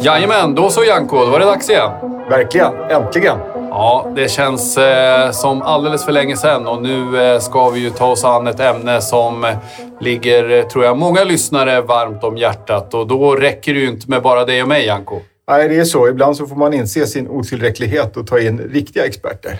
Jajamän, 0.00 0.54
då 0.54 0.70
så 0.70 0.84
Janko, 0.84 1.24
då 1.24 1.30
var 1.30 1.38
det 1.38 1.44
dags 1.44 1.70
igen. 1.70 1.90
Verkligen, 2.30 2.72
äntligen. 2.90 3.36
Ja, 3.70 4.12
det 4.16 4.30
känns 4.30 4.78
eh, 4.78 5.30
som 5.30 5.62
alldeles 5.62 6.04
för 6.04 6.12
länge 6.12 6.36
sedan 6.36 6.66
och 6.66 6.82
nu 6.82 7.22
eh, 7.22 7.40
ska 7.40 7.70
vi 7.70 7.80
ju 7.80 7.90
ta 7.90 8.06
oss 8.06 8.24
an 8.24 8.46
ett 8.46 8.60
ämne 8.60 9.00
som 9.00 9.44
eh, 9.44 9.56
ligger, 10.00 10.50
eh, 10.50 10.64
tror 10.66 10.84
jag, 10.84 10.96
många 10.96 11.24
lyssnare 11.24 11.80
varmt 11.80 12.24
om 12.24 12.36
hjärtat 12.36 12.94
och 12.94 13.06
då 13.06 13.34
räcker 13.34 13.74
det 13.74 13.80
ju 13.80 13.88
inte 13.88 14.10
med 14.10 14.22
bara 14.22 14.44
dig 14.44 14.62
och 14.62 14.68
mig, 14.68 14.86
Janko. 14.86 15.20
Nej, 15.48 15.68
det 15.68 15.76
är 15.76 15.84
så. 15.84 16.08
Ibland 16.08 16.36
så 16.36 16.46
får 16.46 16.56
man 16.56 16.74
inse 16.74 17.06
sin 17.06 17.28
otillräcklighet 17.28 18.16
och 18.16 18.26
ta 18.26 18.38
in 18.40 18.58
riktiga 18.58 19.06
experter. 19.06 19.58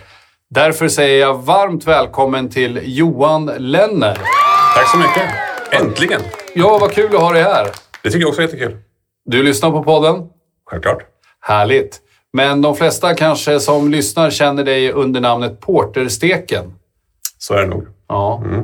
Därför 0.51 0.89
säger 0.89 1.21
jag 1.21 1.43
varmt 1.43 1.87
välkommen 1.87 2.49
till 2.49 2.81
Johan 2.85 3.47
Lenner. 3.59 4.19
Tack 4.75 4.91
så 4.91 4.99
mycket. 4.99 5.25
Äntligen! 5.71 6.21
Ja, 6.55 6.79
vad 6.81 6.93
kul 6.93 7.17
att 7.17 7.23
ha 7.23 7.33
dig 7.33 7.43
här. 7.43 7.67
Det 8.03 8.11
tycker 8.11 8.21
jag 8.21 8.29
också 8.29 8.43
är 8.43 8.47
jättekul. 8.47 8.77
Du 9.25 9.43
lyssnar 9.43 9.71
på 9.71 9.83
podden? 9.83 10.29
Självklart. 10.71 11.03
Härligt. 11.41 12.01
Men 12.33 12.63
de 12.63 12.77
flesta 12.77 13.15
kanske 13.15 13.61
som 13.61 13.91
lyssnar 13.91 14.31
känner 14.31 14.65
dig 14.65 14.93
under 14.93 15.21
namnet 15.21 15.61
Portersteken. 15.61 16.75
Så 17.39 17.55
är 17.55 17.63
det 17.63 17.69
nog. 17.69 17.87
Ja. 18.09 18.43
Mm. 18.45 18.63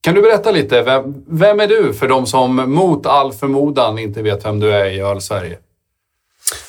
Kan 0.00 0.14
du 0.14 0.22
berätta 0.22 0.50
lite, 0.50 0.82
vem, 0.82 1.24
vem 1.28 1.60
är 1.60 1.66
du 1.66 1.94
för 1.94 2.08
de 2.08 2.26
som 2.26 2.56
mot 2.56 3.06
all 3.06 3.32
förmodan 3.32 3.98
inte 3.98 4.22
vet 4.22 4.44
vem 4.44 4.60
du 4.60 4.72
är 4.72 4.84
i 4.84 5.00
Öl-Sverige? 5.00 5.58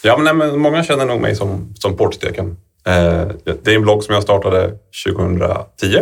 Ja, 0.04 0.18
men, 0.18 0.24
nej, 0.24 0.34
men 0.34 0.60
många 0.60 0.84
känner 0.84 1.06
nog 1.06 1.22
mig 1.22 1.36
som, 1.36 1.74
som 1.80 1.98
Portsteken. 1.98 2.58
Eh, 2.88 3.28
det 3.64 3.68
är 3.68 3.76
en 3.76 3.82
blogg 3.82 4.04
som 4.04 4.14
jag 4.14 4.24
startade 4.24 4.78
2010. 5.06 6.02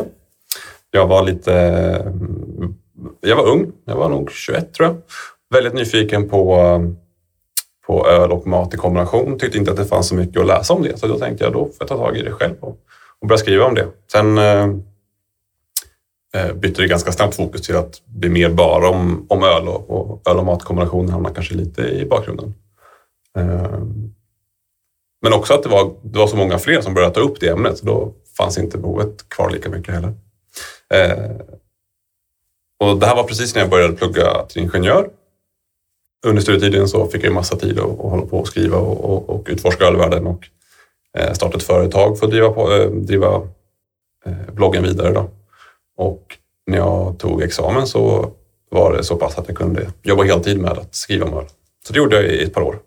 Jag 0.91 1.07
var 1.07 1.23
lite... 1.23 1.53
Mm, 1.53 2.75
jag 3.21 3.35
var 3.35 3.47
ung. 3.47 3.71
Jag 3.85 3.95
var 3.95 4.09
nog 4.09 4.31
21 4.31 4.73
tror 4.73 4.87
jag. 4.87 4.97
Väldigt 5.49 5.73
nyfiken 5.73 6.29
på, 6.29 6.55
eh, 6.55 6.81
på 7.85 8.07
öl 8.07 8.31
och 8.31 8.47
mat 8.47 8.73
i 8.73 8.77
kombination. 8.77 9.39
Tyckte 9.39 9.57
inte 9.57 9.71
att 9.71 9.77
det 9.77 9.85
fanns 9.85 10.07
så 10.07 10.15
mycket 10.15 10.41
att 10.41 10.47
läsa 10.47 10.73
om 10.73 10.83
det. 10.83 10.99
Så 10.99 11.07
då 11.07 11.19
tänkte 11.19 11.43
jag 11.43 11.53
då 11.53 11.65
får 11.65 11.75
jag 11.79 11.87
ta 11.87 11.97
tag 11.97 12.17
i 12.17 12.21
det 12.21 12.31
själv 12.31 12.55
och, 12.59 12.77
och 13.19 13.27
börja 13.27 13.37
skriva 13.37 13.65
om 13.65 13.75
det. 13.75 13.87
Sen 14.11 14.37
eh, 14.37 14.69
eh 16.35 16.53
bytte 16.53 16.81
det 16.81 16.87
ganska 16.87 17.11
snabbt 17.11 17.35
fokus 17.35 17.61
till 17.61 17.75
att 17.75 18.01
bli 18.05 18.29
mer 18.29 18.49
bara 18.49 18.89
om, 18.89 19.25
om 19.29 19.43
öl 19.43 19.67
och, 19.67 19.89
och 19.89 20.29
öl 20.29 20.37
och 20.37 20.45
matkombinationen 20.45 21.09
hamnar 21.09 21.33
kanske 21.33 21.55
lite 21.55 21.81
i 21.81 22.05
bakgrunden. 22.05 22.53
Eh, 23.37 23.79
men 25.23 25.33
också 25.33 25.53
att 25.53 25.63
det 25.63 25.69
var, 25.69 25.93
det 26.01 26.19
var 26.19 26.27
så 26.27 26.35
många 26.35 26.59
fler 26.59 26.81
som 26.81 26.93
började 26.93 27.13
ta 27.13 27.21
upp 27.21 27.39
det 27.39 27.49
ämnet, 27.49 27.77
så 27.77 27.85
då 27.85 28.13
fanns 28.37 28.57
inte 28.57 28.77
behovet 28.77 29.29
kvar 29.29 29.49
lika 29.49 29.69
mycket 29.69 29.93
heller. 29.93 30.13
Eh, 30.93 31.31
och 32.79 32.99
det 32.99 33.05
här 33.05 33.15
var 33.15 33.23
precis 33.23 33.55
när 33.55 33.61
jag 33.61 33.69
började 33.69 33.93
plugga 33.93 34.45
till 34.45 34.61
ingenjör. 34.61 35.09
Under 36.25 36.41
studietiden 36.41 36.87
så 36.87 37.07
fick 37.07 37.23
jag 37.23 37.27
en 37.27 37.33
massa 37.33 37.55
tid 37.55 37.79
att, 37.79 37.85
att 37.85 37.99
hålla 37.99 38.25
på 38.25 38.39
och 38.39 38.47
skriva 38.47 38.77
och, 38.77 39.05
och, 39.05 39.29
och 39.29 39.47
utforska 39.49 39.85
ölvärlden 39.85 40.27
och 40.27 40.47
eh, 41.17 41.33
starta 41.33 41.57
ett 41.57 41.63
företag 41.63 42.19
för 42.19 42.25
att 42.25 42.31
driva, 42.31 42.49
på, 42.49 42.73
eh, 42.73 42.89
driva 42.89 43.35
eh, 44.25 44.53
bloggen 44.53 44.83
vidare. 44.83 45.13
Då. 45.13 45.29
Och 45.97 46.37
när 46.67 46.77
jag 46.77 47.17
tog 47.19 47.41
examen 47.41 47.87
så 47.87 48.31
var 48.71 48.93
det 48.93 49.03
så 49.03 49.15
pass 49.15 49.37
att 49.37 49.47
jag 49.47 49.57
kunde 49.57 49.87
jobba 50.01 50.23
heltid 50.23 50.59
med 50.59 50.71
att 50.71 50.95
skriva 50.95 51.25
om 51.25 51.33
öl. 51.33 51.45
Så 51.87 51.93
det 51.93 51.99
gjorde 51.99 52.15
jag 52.15 52.25
i 52.25 52.43
ett 52.43 52.53
par 52.53 52.61
år 52.61 52.79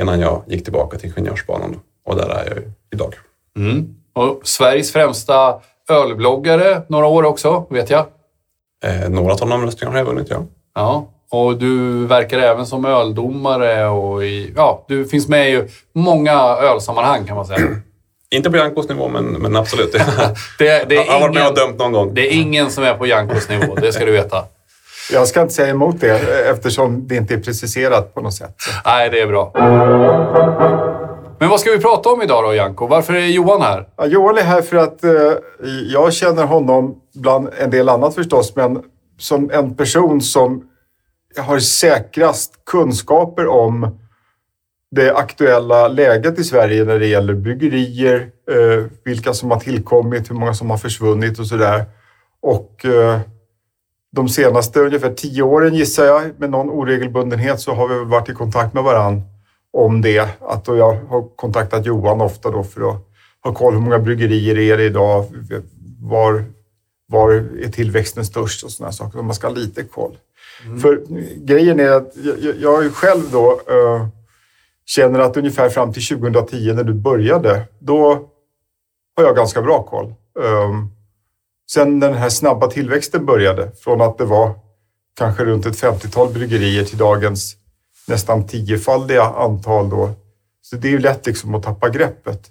innan 0.00 0.20
jag 0.20 0.42
gick 0.46 0.64
tillbaka 0.64 0.98
till 0.98 1.08
ingenjörsbanan. 1.08 1.80
Och 2.04 2.16
där 2.16 2.28
är 2.28 2.46
jag 2.46 2.58
idag. 2.92 3.14
Mm. 3.56 3.94
Och 4.14 4.40
Sveriges 4.44 4.92
främsta 4.92 5.60
ölbloggare 5.90 6.82
några 6.88 7.06
år 7.06 7.24
också, 7.24 7.66
vet 7.70 7.90
jag. 7.90 8.06
Eh, 8.84 9.08
några 9.08 9.34
tonomröstningar 9.34 9.92
har 9.92 9.98
jag 9.98 10.06
vunnit, 10.06 10.26
ja. 10.30 10.42
Ja. 10.74 11.06
Och 11.30 11.58
du 11.58 12.06
verkar 12.06 12.38
även 12.38 12.66
som 12.66 12.84
öldomare 12.84 13.86
och 13.86 14.24
i, 14.24 14.52
ja, 14.56 14.84
du 14.88 15.04
finns 15.04 15.28
med 15.28 15.50
i 15.50 15.68
många 15.92 16.40
ölsammanhang 16.40 17.24
kan 17.26 17.36
man 17.36 17.46
säga. 17.46 17.60
Inte 18.30 18.50
på 18.50 18.56
Jankos 18.56 18.88
nivå, 18.88 19.08
men, 19.08 19.24
men 19.24 19.56
absolut. 19.56 19.92
Det, 20.58 20.88
det, 20.88 20.94
jag 20.94 21.04
har 21.04 21.20
varit 21.20 21.34
med 21.34 21.48
och 21.48 21.54
dömt 21.54 21.78
någon 21.78 21.92
gång. 21.92 22.14
det 22.14 22.34
är 22.34 22.40
ingen 22.40 22.70
som 22.70 22.84
är 22.84 22.94
på 22.94 23.06
Jankos 23.06 23.48
nivå, 23.48 23.74
det 23.74 23.92
ska 23.92 24.04
du 24.04 24.12
veta. 24.12 24.44
Jag 25.12 25.28
ska 25.28 25.42
inte 25.42 25.54
säga 25.54 25.68
emot 25.68 26.00
det 26.00 26.48
eftersom 26.50 27.08
det 27.08 27.16
inte 27.16 27.34
är 27.34 27.38
preciserat 27.38 28.14
på 28.14 28.20
något 28.20 28.34
sätt. 28.34 28.54
Nej, 28.84 29.10
det 29.10 29.20
är 29.20 29.26
bra. 29.26 29.52
Men 31.40 31.48
vad 31.48 31.60
ska 31.60 31.70
vi 31.70 31.78
prata 31.78 32.08
om 32.08 32.22
idag 32.22 32.44
då, 32.44 32.54
Janko? 32.54 32.86
Varför 32.86 33.14
är 33.14 33.26
Johan 33.26 33.62
här? 33.62 33.88
Ja, 33.96 34.06
Johan 34.06 34.38
är 34.38 34.42
här 34.42 34.62
för 34.62 34.76
att 34.76 35.04
eh, 35.04 35.32
jag 35.92 36.12
känner 36.12 36.44
honom, 36.44 36.94
bland 37.14 37.48
en 37.58 37.70
del 37.70 37.88
annat 37.88 38.14
förstås, 38.14 38.56
men 38.56 38.82
som 39.18 39.50
en 39.50 39.74
person 39.74 40.20
som 40.20 40.64
har 41.38 41.58
säkrast 41.58 42.64
kunskaper 42.66 43.46
om 43.46 43.98
det 44.90 45.14
aktuella 45.14 45.88
läget 45.88 46.38
i 46.38 46.44
Sverige 46.44 46.84
när 46.84 46.98
det 46.98 47.06
gäller 47.06 47.34
bryggerier, 47.34 48.30
eh, 48.50 48.84
vilka 49.04 49.34
som 49.34 49.50
har 49.50 49.60
tillkommit, 49.60 50.30
hur 50.30 50.34
många 50.34 50.54
som 50.54 50.70
har 50.70 50.76
försvunnit 50.78 51.38
och 51.38 51.46
sådär. 51.46 51.84
Och 52.42 52.84
eh, 52.84 53.20
de 54.10 54.28
senaste 54.28 54.80
ungefär 54.80 55.14
tio 55.14 55.42
åren 55.42 55.74
gissar 55.74 56.04
jag, 56.04 56.40
med 56.40 56.50
någon 56.50 56.70
oregelbundenhet, 56.70 57.60
så 57.60 57.72
har 57.74 57.88
vi 57.88 58.04
varit 58.04 58.28
i 58.28 58.32
kontakt 58.32 58.74
med 58.74 58.82
varann 58.82 59.22
om 59.72 60.00
det. 60.00 60.28
Att 60.40 60.68
jag 60.68 60.94
har 60.94 61.36
kontaktat 61.36 61.86
Johan 61.86 62.20
ofta 62.20 62.50
då 62.50 62.62
för 62.62 62.90
att 62.90 62.96
ha 63.44 63.54
koll 63.54 63.74
hur 63.74 63.80
många 63.80 63.98
bryggerier 63.98 64.58
är 64.58 64.76
det 64.76 64.84
idag, 64.84 65.24
var, 66.00 66.44
var 67.06 67.30
är 67.32 67.68
tillväxten 67.72 68.24
störst 68.24 68.64
och 68.64 68.70
sådana 68.70 68.92
saker. 68.92 69.22
Man 69.22 69.34
ska 69.34 69.46
ha 69.46 69.54
lite 69.54 69.84
koll. 69.84 70.18
För 70.82 71.02
grejen 71.36 71.80
är 71.80 71.90
att 71.90 72.12
jag, 72.42 72.56
jag 72.60 72.94
själv 72.94 73.22
då 73.32 73.50
eh, 73.50 74.06
känner 74.86 75.18
att 75.18 75.36
ungefär 75.36 75.68
fram 75.68 75.92
till 75.92 76.06
2010 76.06 76.72
när 76.72 76.84
du 76.84 76.94
började, 76.94 77.62
då 77.78 78.28
har 79.16 79.24
jag 79.24 79.36
ganska 79.36 79.62
bra 79.62 79.82
koll. 79.82 80.14
Um, 80.34 80.90
sen 81.72 82.00
den 82.00 82.14
här 82.14 82.28
snabba 82.28 82.66
tillväxten 82.66 83.26
började, 83.26 83.70
från 83.84 84.00
att 84.00 84.18
det 84.18 84.24
var 84.24 84.50
kanske 85.18 85.44
runt 85.44 85.66
ett 85.66 85.76
50-tal 85.82 86.32
bryggerier 86.32 86.84
till 86.84 86.98
dagens 86.98 87.56
nästan 88.08 88.46
tiofaldiga 88.46 89.22
antal 89.22 89.90
då. 89.90 90.10
Så 90.62 90.76
det 90.76 90.88
är 90.88 90.92
ju 90.92 90.98
lätt 90.98 91.26
liksom 91.26 91.54
att 91.54 91.62
tappa 91.62 91.88
greppet. 91.88 92.50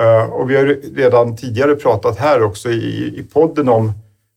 Uh, 0.00 0.32
och 0.32 0.50
vi 0.50 0.56
har 0.56 0.64
redan 0.96 1.36
tidigare 1.36 1.74
pratat 1.76 2.18
här 2.18 2.42
också 2.42 2.70
i, 2.70 3.14
i 3.18 3.22
podden 3.32 3.68
om 3.68 3.92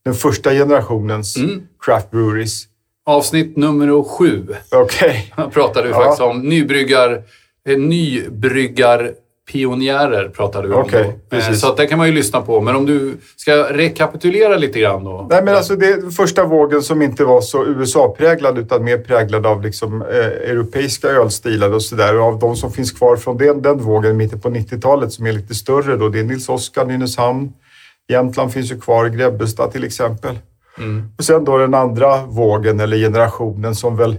den 0.05 0.13
första 0.13 0.51
generationens 0.51 1.37
Mm. 1.37 1.61
craft 1.79 2.11
breweries. 2.11 2.63
Avsnitt 3.05 3.57
nummer 3.57 4.03
sju 4.03 4.47
Okej. 4.71 5.33
pratade 5.53 5.87
vi 5.87 5.93
Ja. 5.93 5.99
faktiskt 5.99 6.21
om. 6.21 6.39
Nybryggar, 6.49 7.23
eh, 7.69 7.77
nybryggarpionjärer 9.51 10.29
pratade 10.29 10.67
vi 10.67 10.73
om. 10.73 10.81
Okej, 10.81 11.03
då. 11.03 11.09
Eh, 11.09 11.15
precis. 11.29 11.61
Så 11.61 11.67
att 11.67 11.77
det 11.77 11.87
kan 11.87 11.97
man 11.97 12.07
ju 12.07 12.13
lyssna 12.13 12.41
på. 12.41 12.61
Men 12.61 12.75
om 12.75 12.85
du 12.85 13.17
ska 13.35 13.53
rekapitulera 13.73 14.57
lite 14.57 14.79
grann 14.79 15.03
då. 15.03 15.27
Nej, 15.29 15.43
men 15.43 15.55
alltså 15.55 15.75
det 15.75 15.85
är 15.85 16.11
första 16.11 16.45
vågen 16.45 16.81
som 16.81 17.01
inte 17.01 17.25
var 17.25 17.41
så 17.41 17.65
USA-präglad 17.65 18.57
utan 18.57 18.83
mer 18.83 18.97
präglad 18.97 19.45
av 19.45 19.61
liksom, 19.61 20.01
eh, 20.01 20.49
europeiska 20.51 21.07
ölstilar 21.07 21.73
och 21.73 21.81
sådär. 21.81 22.19
Och 22.19 22.25
av 22.25 22.39
de 22.39 22.55
som 22.55 22.71
finns 22.71 22.91
kvar 22.91 23.15
från 23.15 23.37
den, 23.37 23.61
den 23.61 23.77
vågen 23.77 24.17
mitten 24.17 24.41
på 24.41 24.49
90-talet 24.49 25.11
som 25.11 25.25
är 25.25 25.31
lite 25.31 25.55
större 25.55 25.97
då, 25.97 26.09
det 26.09 26.19
är 26.19 26.23
Nils 26.23 26.49
Oskar, 26.49 26.85
Nynäshamn. 26.85 27.51
Jämtland 28.09 28.53
finns 28.53 28.71
ju 28.71 28.79
kvar, 28.79 29.05
Grebbestad 29.07 29.71
till 29.71 29.83
exempel. 29.83 30.39
Mm. 30.77 31.03
Och 31.17 31.23
sen 31.23 31.45
då 31.45 31.57
den 31.57 31.73
andra 31.73 32.25
vågen 32.25 32.79
eller 32.79 32.97
generationen 32.97 33.75
som 33.75 33.97
väl 33.97 34.17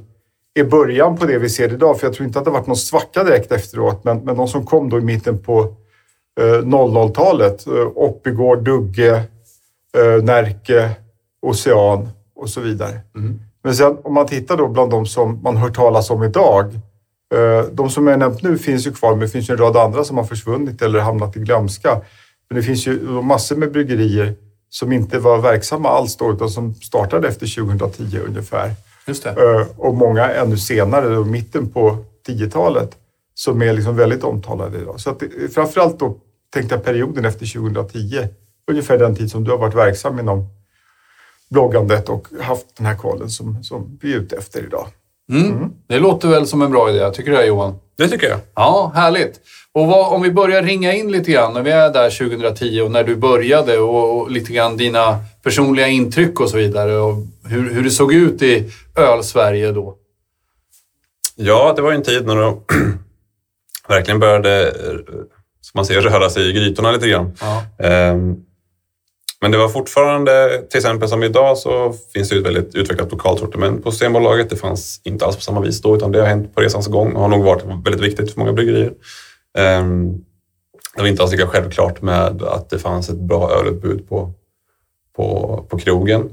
är 0.55 0.65
början 0.65 1.17
på 1.17 1.27
det 1.27 1.39
vi 1.39 1.49
ser 1.49 1.73
idag. 1.73 2.01
För 2.01 2.07
jag 2.07 2.15
tror 2.15 2.27
inte 2.27 2.39
att 2.39 2.45
det 2.45 2.51
varit 2.51 2.67
någon 2.67 2.77
svacka 2.77 3.25
direkt 3.25 3.53
efteråt, 3.53 4.05
men, 4.05 4.19
men 4.19 4.37
de 4.37 4.49
som 4.49 4.67
kom 4.67 4.91
då 4.91 4.99
i 4.99 5.01
mitten 5.01 5.39
på 5.39 5.75
eh, 6.41 6.63
00-talet. 6.63 7.67
Eh, 7.67 7.87
Oppigård, 7.95 8.63
Dugge, 8.63 9.23
eh, 9.97 10.25
Närke, 10.25 10.91
Ocean 11.43 12.09
och 12.37 12.49
så 12.49 12.61
vidare. 12.61 13.01
Mm. 13.17 13.41
Men 13.63 13.75
sen 13.75 13.97
om 14.03 14.15
man 14.15 14.27
tittar 14.27 14.57
då 14.57 14.69
bland 14.69 14.91
de 14.91 15.07
som 15.07 15.43
man 15.43 15.57
hör 15.57 15.71
talas 15.71 16.11
om 16.11 16.23
idag. 16.23 16.75
Eh, 17.35 17.65
de 17.73 17.91
som 17.91 18.07
jag 18.07 18.19
nämnt 18.19 18.43
nu 18.43 18.59
finns 18.59 18.87
ju 18.87 18.93
kvar, 18.93 19.11
men 19.11 19.21
det 19.21 19.29
finns 19.29 19.51
ju 19.51 19.53
en 19.53 19.59
rad 19.59 19.77
andra 19.77 20.05
som 20.05 20.17
har 20.17 20.25
försvunnit 20.25 20.83
eller 20.83 21.01
hamnat 21.01 21.37
i 21.37 21.41
glömska. 21.41 22.01
Men 22.49 22.57
det 22.57 22.63
finns 22.63 22.87
ju 22.87 23.01
massor 23.23 23.57
med 23.57 23.73
bryggerier 23.73 24.35
som 24.69 24.93
inte 24.93 25.19
var 25.19 25.39
verksamma 25.39 25.89
alls 25.89 26.17
då, 26.17 26.33
utan 26.33 26.51
som 26.51 26.75
startade 26.75 27.29
efter 27.29 27.65
2010 27.65 28.19
ungefär. 28.27 28.71
Just 29.07 29.23
det. 29.25 29.31
Eh, 29.31 29.67
Och 29.77 29.95
många 29.95 30.31
ännu 30.31 30.57
senare, 30.59 31.09
då, 31.15 31.25
mitten 31.25 31.71
på 31.71 31.97
10-talet, 32.29 32.91
som 33.35 33.63
är 33.63 33.73
liksom 33.73 33.97
väldigt 33.97 34.25
omtalade 34.25 34.79
idag. 34.79 35.01
Så 35.01 35.11
att, 35.11 35.21
det- 35.21 35.55
framförallt 35.55 35.99
då 35.99 36.17
tänkte 36.53 36.75
jag 36.75 36.85
perioden 36.85 37.25
efter 37.25 37.47
2010, 37.47 38.29
ungefär 38.71 38.99
den 38.99 39.17
tid 39.17 39.31
som 39.31 39.45
du 39.45 39.51
har 39.51 39.59
varit 39.59 39.75
verksam 39.75 40.19
inom 40.19 40.47
bloggandet 41.51 42.09
och 42.09 42.29
haft 42.41 42.77
den 42.77 42.87
här 42.87 42.97
kollen 42.97 43.31
som, 43.31 43.65
som 43.65 43.99
vi 44.03 44.13
är 44.15 44.19
ute 44.19 44.37
efter 44.37 44.65
idag. 44.65 44.87
Mm. 45.33 45.71
Det 45.87 45.99
låter 45.99 46.29
väl 46.29 46.47
som 46.47 46.63
en 46.63 46.71
bra 46.71 46.91
idé. 46.91 47.11
Tycker 47.11 47.31
du 47.31 47.37
det 47.37 47.47
Johan? 47.47 47.75
Det 47.97 48.09
tycker 48.09 48.29
jag. 48.29 48.39
Ja, 48.55 48.93
härligt. 48.95 49.41
Och 49.73 49.87
vad, 49.87 50.13
om 50.13 50.23
vi 50.23 50.31
börjar 50.31 50.63
ringa 50.63 50.93
in 50.93 51.13
lite 51.13 51.31
grann 51.31 51.55
när 51.55 51.63
vi 51.63 51.71
är 51.71 51.93
där 51.93 52.11
2010 52.11 52.81
och 52.81 52.91
när 52.91 53.05
du 53.05 53.17
började 53.17 53.79
och, 53.79 54.21
och 54.21 54.31
lite 54.31 54.53
grann 54.53 54.77
dina 54.77 55.19
personliga 55.43 55.89
intryck 55.89 56.41
och 56.41 56.51
så 56.51 56.57
vidare 56.57 56.97
och 56.97 57.15
hur, 57.45 57.75
hur 57.75 57.85
det 57.85 57.91
såg 57.91 58.15
ut 58.15 58.43
i 58.43 58.73
öl-Sverige 58.97 59.73
då. 59.73 59.97
Ja, 61.37 61.73
det 61.77 61.83
var 61.83 61.93
en 61.93 62.03
tid 62.03 62.27
när 62.27 62.37
de 62.37 62.61
verkligen 63.89 64.21
började, 64.21 64.73
som 65.61 65.73
man 65.75 65.87
ser, 65.87 66.01
röra 66.01 66.31
sig 66.31 66.51
i 66.51 66.53
grytorna 66.53 66.93
lite 66.93 67.09
grann. 67.09 67.37
Ja. 67.41 67.63
Ehm, 67.79 68.37
men 69.45 69.51
det 69.51 69.59
var 69.59 69.69
fortfarande, 69.69 70.63
till 70.71 70.79
exempel 70.79 71.09
som 71.09 71.23
idag, 71.23 71.59
så 71.59 71.95
finns 72.15 72.29
det 72.29 72.37
ett 72.37 72.47
väldigt 72.47 72.75
utvecklat 72.75 73.11
lokalt 73.11 73.41
sortiment 73.41 73.85
på 73.85 73.91
Systembolaget. 73.91 74.51
Det 74.51 74.57
fanns 74.57 75.01
inte 75.05 75.27
alls 75.27 75.37
på 75.37 75.43
samma 75.43 75.61
vis 75.61 75.83
då, 75.83 75.97
utan 75.97 76.13
det 76.13 76.21
har 76.21 76.27
hänt 76.27 76.55
på 76.55 76.61
resans 76.61 76.87
gång 76.87 77.13
och 77.13 77.21
har 77.21 77.29
nog 77.29 77.45
varit 77.45 77.65
väldigt 77.65 78.01
viktigt 78.01 78.33
för 78.33 78.41
många 78.41 78.53
bryggerier. 78.53 78.93
Ehm, 79.59 80.13
det 80.97 81.03
var 81.03 81.09
inte 81.09 81.23
alls 81.23 81.33
lika 81.33 81.47
självklart 81.47 82.03
med 82.03 82.43
att 82.43 82.71
det 82.71 82.79
fanns 82.79 83.09
ett 83.09 83.17
bra 83.17 83.51
ölutbud 83.51 84.09
på, 84.09 84.33
på, 85.17 85.59
på 85.69 85.79
krogen. 85.79 86.31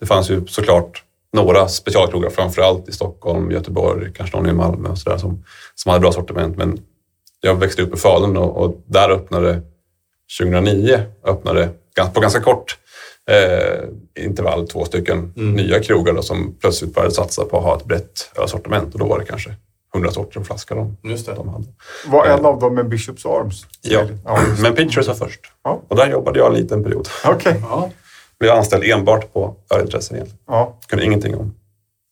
Det 0.00 0.06
fanns 0.06 0.30
ju 0.30 0.46
såklart 0.46 1.04
några 1.32 1.68
specialkrogar, 1.68 2.30
framförallt 2.30 2.88
i 2.88 2.92
Stockholm, 2.92 3.50
Göteborg, 3.50 4.12
kanske 4.14 4.36
någon 4.36 4.48
i 4.48 4.52
Malmö 4.52 4.88
och 4.88 4.98
sådär 4.98 5.18
som, 5.18 5.44
som 5.74 5.90
hade 5.90 6.00
bra 6.00 6.12
sortiment. 6.12 6.56
Men 6.56 6.78
jag 7.40 7.54
växte 7.54 7.82
upp 7.82 7.94
i 7.94 7.96
Falun 7.96 8.36
och, 8.36 8.56
och 8.56 8.82
där 8.86 9.10
öppnade 9.10 9.62
2009 10.40 11.02
öppnade 11.24 11.68
på 12.14 12.20
ganska 12.20 12.40
kort 12.40 12.76
eh, 13.30 14.24
intervall 14.24 14.68
två 14.68 14.84
stycken 14.84 15.32
nya 15.36 15.80
krogar 15.82 16.12
då, 16.12 16.22
som 16.22 16.56
plötsligt 16.60 16.94
började 16.94 17.14
satsa 17.14 17.44
på 17.44 17.58
att 17.58 17.64
ha 17.64 17.76
ett 17.76 17.84
brett 17.84 18.30
ölsortiment 18.36 18.92
och 18.94 19.00
då 19.00 19.06
var 19.06 19.18
det 19.18 19.24
kanske 19.24 19.54
100 19.94 20.10
sorter 20.10 20.38
en 20.40 20.44
flaska 20.44 20.74
de, 20.74 20.96
Just 21.04 21.26
det. 21.26 21.34
de 21.34 21.48
hade. 21.48 21.64
Var 22.06 22.26
en 22.26 22.46
av 22.46 22.58
dem 22.58 22.78
en 22.78 22.88
Bishops 22.88 23.26
Arms? 23.26 23.66
Ja, 23.82 24.02
ja 24.24 24.38
men 24.62 24.74
Pitchers 24.74 25.08
var 25.08 25.14
först. 25.14 25.40
Ja. 25.64 25.82
Och 25.88 25.96
där 25.96 26.10
jobbade 26.10 26.38
jag 26.38 26.48
en 26.48 26.62
liten 26.62 26.84
period. 26.84 27.08
Okej. 27.24 27.54
Ja. 27.62 27.90
Blev 28.40 28.52
anställd 28.52 28.84
enbart 28.84 29.32
på 29.32 29.56
ölintressen 29.74 30.16
egentligen. 30.16 30.42
Ja. 30.46 30.78
Kunde 30.88 31.04
ingenting 31.04 31.34
om 31.36 31.54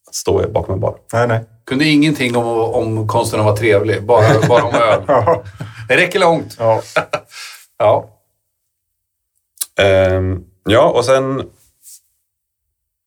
att 0.09 0.15
stå 0.15 0.49
bakom 0.49 0.75
en 0.75 0.81
bar. 0.81 0.97
Nej, 1.13 1.29
nej. 1.29 1.41
Kunde 1.67 1.85
ingenting 1.85 2.37
om, 2.37 2.47
om 2.75 3.09
konsten 3.09 3.41
att 3.41 3.47
vara 3.47 3.57
trevlig, 3.57 4.03
bara, 4.05 4.49
bara 4.49 4.63
om 4.63 4.75
öl. 4.75 5.03
Ja. 5.09 5.43
Det 5.89 5.97
räcker 5.97 6.19
långt. 6.19 6.57
Ja. 6.59 6.83
Ja. 7.81 8.09
Ehm, 9.79 10.45
ja, 10.65 10.91
och 10.91 11.05
sen 11.05 11.43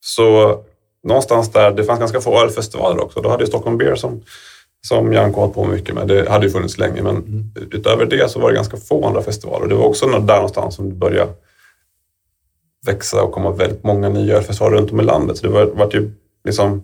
så 0.06 0.58
någonstans 1.04 1.52
där, 1.52 1.72
det 1.72 1.84
fanns 1.84 2.00
ganska 2.00 2.22
få 2.22 2.42
ölfestivaler 2.42 3.04
också. 3.04 3.22
Då 3.22 3.30
hade 3.30 3.44
ju 3.44 3.48
Stockholm 3.48 3.78
Beer 3.78 3.96
som, 3.96 4.22
som 4.88 5.14
Janko 5.14 5.40
hållit 5.40 5.56
på 5.56 5.66
mycket 5.66 5.96
med. 5.96 6.08
Det 6.08 6.30
hade 6.30 6.46
ju 6.46 6.52
funnits 6.52 6.78
länge, 6.78 7.02
men 7.02 7.52
utöver 7.72 8.06
det 8.06 8.32
så 8.32 8.40
var 8.40 8.50
det 8.50 8.56
ganska 8.56 8.78
få 8.78 9.08
andra 9.08 9.22
festivaler. 9.22 9.68
Det 9.68 9.76
var 9.76 9.86
också 9.86 10.08
där 10.08 10.36
någonstans 10.36 10.76
som 10.76 10.90
det 10.90 10.96
började 10.96 11.32
växa 12.86 13.24
och 13.24 13.32
komma 13.32 13.52
väldigt 13.52 13.84
många 13.84 14.10
nya 14.10 14.38
ölfestivaler 14.38 14.78
runt 14.78 14.92
om 14.92 15.00
i 15.00 15.04
landet. 15.04 15.38
Så 15.38 15.48
det 15.48 15.54
var, 15.54 15.66
var 15.66 15.88
typ 15.88 16.10
liksom 16.46 16.84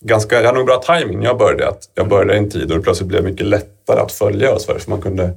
ganska, 0.00 0.36
jag 0.36 0.46
hade 0.46 0.58
nog 0.58 0.66
bra 0.66 0.82
timing 0.82 1.18
när 1.18 1.26
jag 1.26 1.38
började. 1.38 1.68
Att 1.68 1.90
jag 1.94 2.08
började 2.08 2.34
i 2.34 2.38
en 2.38 2.50
tid 2.50 2.70
och 2.70 2.76
det 2.76 2.82
plötsligt 2.82 3.08
blev 3.08 3.24
mycket 3.24 3.46
lättare 3.46 4.00
att 4.00 4.12
följa 4.12 4.50
Ölsverige 4.50 4.80
för 4.80 4.90
man 4.90 5.02
kunde 5.02 5.34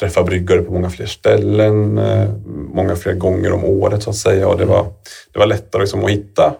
träffa 0.00 0.22
bryggare 0.22 0.62
på 0.62 0.72
många 0.72 0.90
fler 0.90 1.06
ställen, 1.06 1.98
eh, 1.98 2.30
många 2.74 2.96
fler 2.96 3.14
gånger 3.14 3.52
om 3.52 3.64
året 3.64 4.02
så 4.02 4.10
att 4.10 4.16
säga. 4.16 4.48
Och 4.48 4.58
det 4.58 4.64
var, 4.64 4.92
det 5.32 5.38
var 5.38 5.46
lättare 5.46 5.82
liksom 5.82 6.04
att 6.04 6.10
hitta 6.10 6.54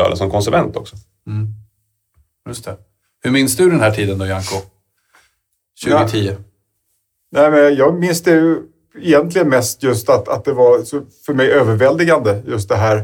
ölen 0.00 0.16
som 0.16 0.30
konsument 0.30 0.76
också. 0.76 0.96
Mm. 1.26 1.46
Just 2.48 2.64
det. 2.64 2.76
Hur 3.22 3.30
minns 3.30 3.56
du 3.56 3.70
den 3.70 3.80
här 3.80 3.90
tiden 3.90 4.18
då, 4.18 4.26
Janko? 4.26 4.56
2010? 5.84 6.36
Nej, 7.32 7.50
men 7.50 7.74
jag 7.74 7.94
minns 7.94 8.22
det 8.22 8.30
ju 8.30 8.62
egentligen 8.98 9.48
mest 9.48 9.82
just 9.82 10.08
att, 10.08 10.28
att 10.28 10.44
det 10.44 10.52
var 10.52 10.78
för 11.26 11.34
mig 11.34 11.50
överväldigande 11.50 12.42
just 12.46 12.68
det 12.68 12.76
här. 12.76 12.96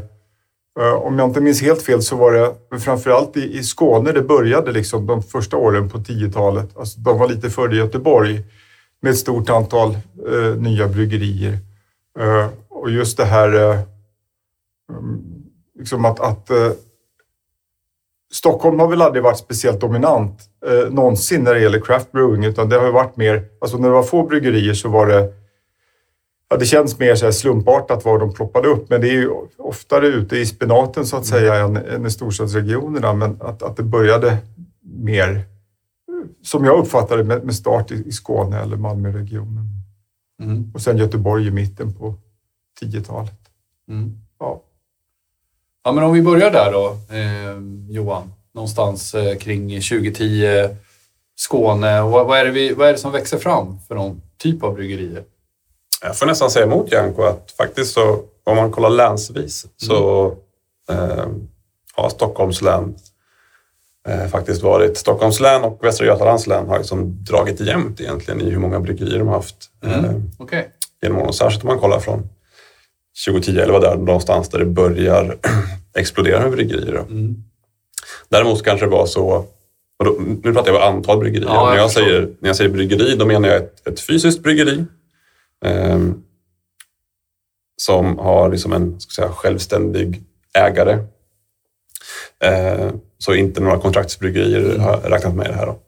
Eh, 0.79 0.93
Om 0.93 1.19
jag 1.19 1.29
inte 1.29 1.41
minns 1.41 1.61
helt 1.61 1.81
fel 1.81 2.01
så 2.01 2.15
var 2.15 2.31
det 2.31 2.79
framförallt 2.79 3.37
i, 3.37 3.57
i 3.57 3.63
Skåne 3.63 4.11
det 4.11 4.21
började 4.21 4.71
liksom 4.71 5.07
de 5.07 5.23
första 5.23 5.57
åren 5.57 5.89
på 5.89 5.97
10-talet. 5.97 6.77
Alltså, 6.77 6.99
de 6.99 7.17
var 7.17 7.29
lite 7.29 7.49
före 7.49 7.75
Göteborg 7.75 8.43
med 9.01 9.11
ett 9.11 9.17
stort 9.17 9.49
antal 9.49 9.97
eh, 10.27 10.55
nya 10.57 10.87
bryggerier. 10.87 11.57
Eh, 12.19 12.47
och 12.69 12.91
just 12.91 13.17
det 13.17 13.25
här 13.25 13.53
eh, 13.53 13.79
mm, 14.89 15.21
liksom 15.79 16.05
att, 16.05 16.19
att 16.19 16.49
eh, 16.49 16.71
Stockholm 18.31 18.79
har 18.79 18.87
väl 18.87 19.01
aldrig 19.01 19.23
varit 19.23 19.37
speciellt 19.37 19.81
dominant 19.81 20.41
eh, 20.65 20.93
någonsin 20.93 21.43
när 21.43 21.53
det 21.53 21.61
gäller 21.61 21.79
craft 21.79 22.11
brewing, 22.11 22.45
utan 22.45 22.69
det 22.69 22.75
har 22.75 22.91
varit 22.91 23.17
mer, 23.17 23.43
alltså 23.61 23.77
när 23.77 23.87
det 23.87 23.93
var 23.93 24.03
få 24.03 24.23
bryggerier 24.23 24.73
så 24.73 24.89
var 24.89 25.07
det, 25.07 25.33
ja 26.49 26.57
det 26.57 26.65
känns 26.65 26.99
mer 26.99 27.15
så 27.15 27.25
här 27.25 27.31
slumpartat 27.31 28.05
var 28.05 28.19
de 28.19 28.33
ploppade 28.33 28.67
upp, 28.67 28.89
men 28.89 29.01
det 29.01 29.07
är 29.09 29.13
ju 29.13 29.29
oftare 29.57 30.07
ute 30.07 30.37
i 30.37 30.45
spenaten 30.45 31.05
så 31.05 31.17
att 31.17 31.25
säga 31.25 31.55
än, 31.55 31.77
än 31.77 32.05
i 32.05 32.11
storstadsregionerna, 32.11 33.13
men 33.13 33.37
att, 33.41 33.63
att 33.63 33.77
det 33.77 33.83
började 33.83 34.37
mer, 34.81 35.43
som 36.43 36.65
jag 36.65 36.79
uppfattade 36.79 37.23
med, 37.23 37.43
med 37.43 37.55
start 37.55 37.91
i, 37.91 38.03
i 38.07 38.11
Skåne 38.11 38.59
eller 38.59 38.77
Malmöregionen 38.77 39.65
Mm. 40.41 40.71
och 40.73 40.81
sen 40.81 40.97
Göteborg 40.97 41.47
i 41.47 41.51
mitten 41.51 41.93
på 41.93 42.15
10-talet. 42.81 43.39
Mm. 43.89 44.17
Ja. 44.39 44.61
Ja, 45.83 45.91
men 45.91 46.03
om 46.03 46.13
vi 46.13 46.21
börjar 46.21 46.51
där 46.51 46.71
då, 46.71 46.97
eh, 47.15 47.57
Johan. 47.95 48.31
Någonstans 48.53 49.15
eh, 49.15 49.37
kring 49.37 49.69
2010, 49.69 50.69
Skåne. 51.35 52.01
Vad, 52.01 52.27
vad, 52.27 52.39
är 52.39 52.45
det 52.45 52.51
vi, 52.51 52.73
vad 52.73 52.87
är 52.87 52.91
det 52.91 52.97
som 52.97 53.11
växer 53.11 53.37
fram 53.37 53.79
för 53.87 53.95
någon 53.95 54.21
typ 54.37 54.63
av 54.63 54.73
bryggerier? 54.73 55.23
Jag 56.01 56.17
får 56.17 56.25
nästan 56.25 56.49
säga 56.51 56.65
emot 56.65 56.91
Janko 56.91 57.21
att 57.23 57.51
faktiskt 57.57 57.93
så, 57.93 58.23
om 58.43 58.55
man 58.55 58.71
kollar 58.71 58.89
länsvis 58.89 59.67
så 59.77 60.27
eh, 60.89 61.25
har 61.93 62.09
Stockholms 62.09 62.61
län 62.61 62.95
eh, 64.09 64.27
faktiskt 64.27 64.61
varit... 64.63 64.97
Stockholms 64.97 65.39
län 65.39 65.63
och 65.63 65.83
Västra 65.83 66.05
Götalands 66.05 66.47
län 66.47 66.67
har 66.67 66.77
liksom 66.77 67.23
dragit 67.23 67.59
jämnt 67.59 68.01
egentligen 68.01 68.41
i 68.41 68.49
hur 68.49 68.59
många 68.59 68.79
bryggerier 68.79 69.19
de 69.19 69.27
har 69.27 69.35
haft 69.35 69.55
Mm. 69.85 70.05
eh, 70.05 70.11
Okej. 70.37 70.69
genom 71.01 71.17
åren. 71.17 71.33
Särskilt 71.33 71.63
om 71.63 71.67
man 71.67 71.79
kollar 71.79 71.99
från 71.99 72.29
2010 73.27 73.59
eller 73.59 73.73
vad 73.73 73.81
där 73.81 73.95
någonstans 73.97 74.49
där 74.49 74.59
det 74.59 74.65
börjar 74.65 75.37
explodera 75.95 76.41
med 76.41 76.51
bryggerier. 76.51 76.95
Mm. 76.99 77.35
Däremot 78.29 78.63
kanske 78.63 78.85
det 78.85 78.89
var 78.91 79.05
så... 79.05 79.45
Då, 80.03 80.15
nu 80.43 80.53
pratar 80.53 80.71
jag 80.73 80.81
om 80.89 80.95
antal 80.95 81.19
bryggerier. 81.19 81.47
Ja, 81.49 81.65
jag 81.65 81.69
när, 81.71 81.77
jag 81.77 81.91
säger, 81.91 82.21
när 82.39 82.49
jag 82.49 82.55
säger 82.55 82.69
bryggeri, 82.69 83.15
då 83.15 83.25
menar 83.25 83.49
jag 83.49 83.57
ett, 83.57 83.87
ett 83.87 83.99
fysiskt 83.99 84.43
bryggeri. 84.43 84.85
ehm, 85.65 86.23
som 87.81 88.17
har 88.17 88.49
liksom 88.49 88.73
en 88.73 88.99
ska 88.99 89.21
säga, 89.21 89.31
självständig 89.33 90.21
ägare. 90.53 90.97
Eh, 92.43 92.91
så 93.23 93.33
inte 93.33 93.61
några 93.61 93.77
kontraktsbryggerier 93.77 94.77
har 94.77 94.99
jag 95.03 95.11
räknat 95.11 95.35
med 95.35 95.45
det 95.49 95.53
här. 95.53 95.65
Då. 95.65 95.79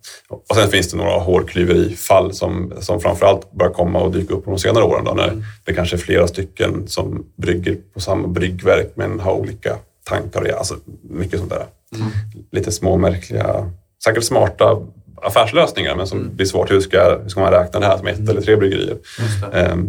Och 0.50 0.56
sen 0.56 0.70
finns 0.70 0.92
det 0.92 0.98
några 0.98 1.20
hårklyverifall 1.20 2.34
som, 2.34 2.74
som 2.80 3.02
framförallt 3.02 3.52
börjar 3.52 3.74
komma 3.74 4.00
och 4.00 4.12
dyka 4.12 4.34
upp 4.34 4.46
på 4.46 4.52
de 4.52 4.60
senare 4.60 4.84
åren. 4.84 5.06
Då, 5.06 5.14
när 5.14 5.46
det 5.66 5.74
kanske 5.74 5.96
är 5.96 5.98
flera 5.98 6.28
stycken 6.28 6.88
som 6.88 7.26
brygger 7.38 7.78
på 7.94 8.00
samma 8.00 8.28
bryggverk 8.28 8.92
men 8.96 9.20
har 9.20 9.34
olika 9.34 9.78
tankar. 10.04 10.42
Och, 10.42 10.50
alltså, 10.58 10.76
mycket 11.02 11.40
sånt 11.40 11.52
där. 11.52 11.66
Lite 12.52 12.72
små 12.72 12.98
märkliga, 12.98 13.72
säkert 14.04 14.24
smarta 14.24 14.78
affärslösningar 15.22 15.96
men 15.96 16.08
som 16.08 16.36
blir 16.36 16.46
svårt. 16.46 16.72
Hur 16.72 16.82
ska, 16.82 17.20
hur 17.24 17.30
ska 17.30 17.40
man 17.40 17.52
räkna 17.52 17.80
det 17.80 17.86
här 17.86 17.98
som 17.98 18.08
ett 18.08 18.30
eller 18.30 18.42
tre 18.42 18.56
bryggerier? 18.56 18.98
Ehm, 19.54 19.80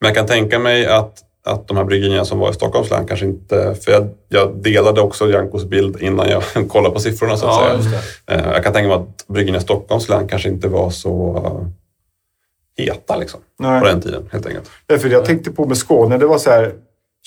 Men 0.00 0.08
jag 0.08 0.14
kan 0.14 0.26
tänka 0.26 0.58
mig 0.58 0.86
att, 0.86 1.18
att 1.48 1.68
de 1.68 1.76
här 1.76 1.84
bryggerierna 1.84 2.24
som 2.24 2.38
var 2.38 2.50
i 2.50 2.54
Stockholms 2.54 2.90
län 2.90 3.06
kanske 3.06 3.26
inte... 3.26 3.74
För 3.74 3.92
jag, 3.92 4.08
jag 4.28 4.56
delade 4.62 5.00
också 5.00 5.30
Jankos 5.30 5.64
bild 5.64 5.96
innan 6.02 6.28
jag 6.28 6.42
kollade 6.68 6.94
på 6.94 7.00
siffrorna 7.00 7.36
så 7.36 7.46
att 7.46 7.70
Ja, 7.76 7.82
säga. 7.82 8.00
Eh, 8.40 8.52
Jag 8.52 8.64
kan 8.64 8.72
tänka 8.72 8.88
mig 8.88 8.96
att 8.96 9.26
bryggerierna 9.26 9.58
i 9.58 9.60
Stockholms 9.62 10.08
län 10.08 10.28
kanske 10.28 10.48
inte 10.48 10.68
var 10.68 10.90
så 10.90 11.36
eh, 11.44 12.84
heta 12.84 13.16
liksom, 13.16 13.40
Nej. 13.58 13.80
på 13.80 13.86
den 13.86 14.00
tiden 14.00 14.28
helt 14.32 14.46
enkelt. 14.46 14.70
Ja, 14.86 14.98
för 14.98 15.08
jag 15.08 15.24
tänkte 15.24 15.50
på 15.50 15.66
med 15.66 15.76
Skåne, 15.76 16.18
det 16.18 16.26
var 16.26 16.38
så 16.38 16.50
här 16.50 16.72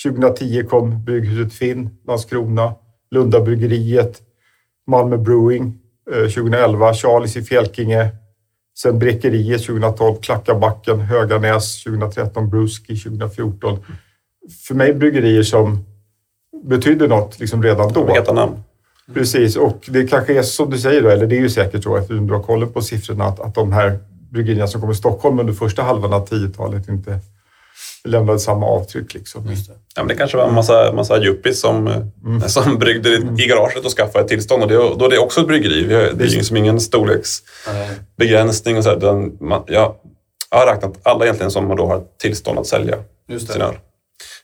2010 0.06 0.64
kom 0.70 1.04
Brygghuset 1.06 1.54
Finn, 1.54 1.90
Landskrona, 2.08 2.74
Lundabryggeriet, 3.12 4.22
Malmö 4.88 5.18
Brewing 5.18 5.74
eh, 6.12 6.22
2011, 6.30 6.94
Charlies 6.94 7.38
i 7.38 7.42
Fjälkinge, 7.44 8.10
sen 8.80 9.00
Bräckeriet 9.00 9.66
2012, 9.66 10.16
Klackabacken, 10.22 11.00
Höganäs 11.00 11.84
2013, 11.84 12.50
Bruski 12.50 12.98
2014. 12.98 13.80
För 14.68 14.76
mig 14.76 14.94
bryggerier 14.94 15.44
som 15.44 15.86
betydde 16.64 17.08
något 17.08 17.40
liksom 17.40 17.64
redan 17.64 17.94
då. 17.94 18.14
Heta 18.14 18.34
namn. 18.34 18.64
Precis, 19.14 19.56
och 19.56 19.86
det 19.88 20.08
kanske 20.08 20.38
är 20.38 20.44
som 20.44 20.70
du 20.70 20.78
säger 20.78 21.02
då, 21.02 21.10
eller 21.10 21.28
det 21.28 21.36
är 21.36 21.42
ju 21.42 21.50
säkert 21.50 21.84
så 21.84 21.98
eftersom 21.98 22.28
du 22.28 22.34
har 22.34 22.44
kollen 22.44 22.74
på 22.74 22.82
siffrorna, 22.82 23.26
att, 23.26 23.40
att 23.40 23.56
de 23.56 23.72
här 23.72 24.00
bryggerierna 24.32 24.68
som 24.68 24.82
kom 24.82 24.92
i 24.92 24.96
Stockholm 24.96 25.40
under 25.40 25.54
första 25.54 25.84
halvan 25.84 26.14
av 26.14 26.30
10-talet 26.30 26.90
inte 26.90 27.20
lämnade 28.04 28.40
samma 28.40 28.66
avtryck. 28.66 29.14
Liksom. 29.14 29.56
Ja, 29.96 30.02
men 30.02 30.08
det 30.08 30.16
kanske 30.16 30.38
var 30.38 30.48
en 30.48 30.54
massa, 30.54 30.94
massa 30.94 31.24
yuppies 31.24 31.60
som, 31.60 31.88
mm. 31.88 32.42
som 32.48 32.78
bryggde 32.78 33.10
i 33.10 33.48
garaget 33.48 33.86
och 33.86 33.92
skaffade 33.92 34.24
ett 34.24 34.30
tillstånd. 34.30 34.64
Och 34.64 34.70
det, 34.70 34.76
då 34.76 35.06
är 35.06 35.10
det 35.10 35.18
också 35.18 35.42
ett 35.42 35.48
bryggeri. 35.48 35.84
Vi 35.84 35.94
har, 35.94 36.02
det 36.02 36.24
är 36.24 36.28
ju 36.28 36.38
liksom 36.38 36.58
ingen 36.58 36.80
storleksbegränsning. 36.80 38.78
Och 38.78 38.84
så 38.84 38.90
här, 38.90 39.44
man, 39.44 39.64
ja, 39.68 40.02
jag 40.52 40.58
har 40.58 40.74
räknat 40.74 40.94
alla 41.04 41.26
egentligen 41.26 41.52
som 41.52 41.76
då 41.76 41.86
har 41.86 42.04
tillstånd 42.22 42.60
att 42.60 42.68
sälja 42.68 42.98
sin 43.40 43.62
öl. 43.62 43.76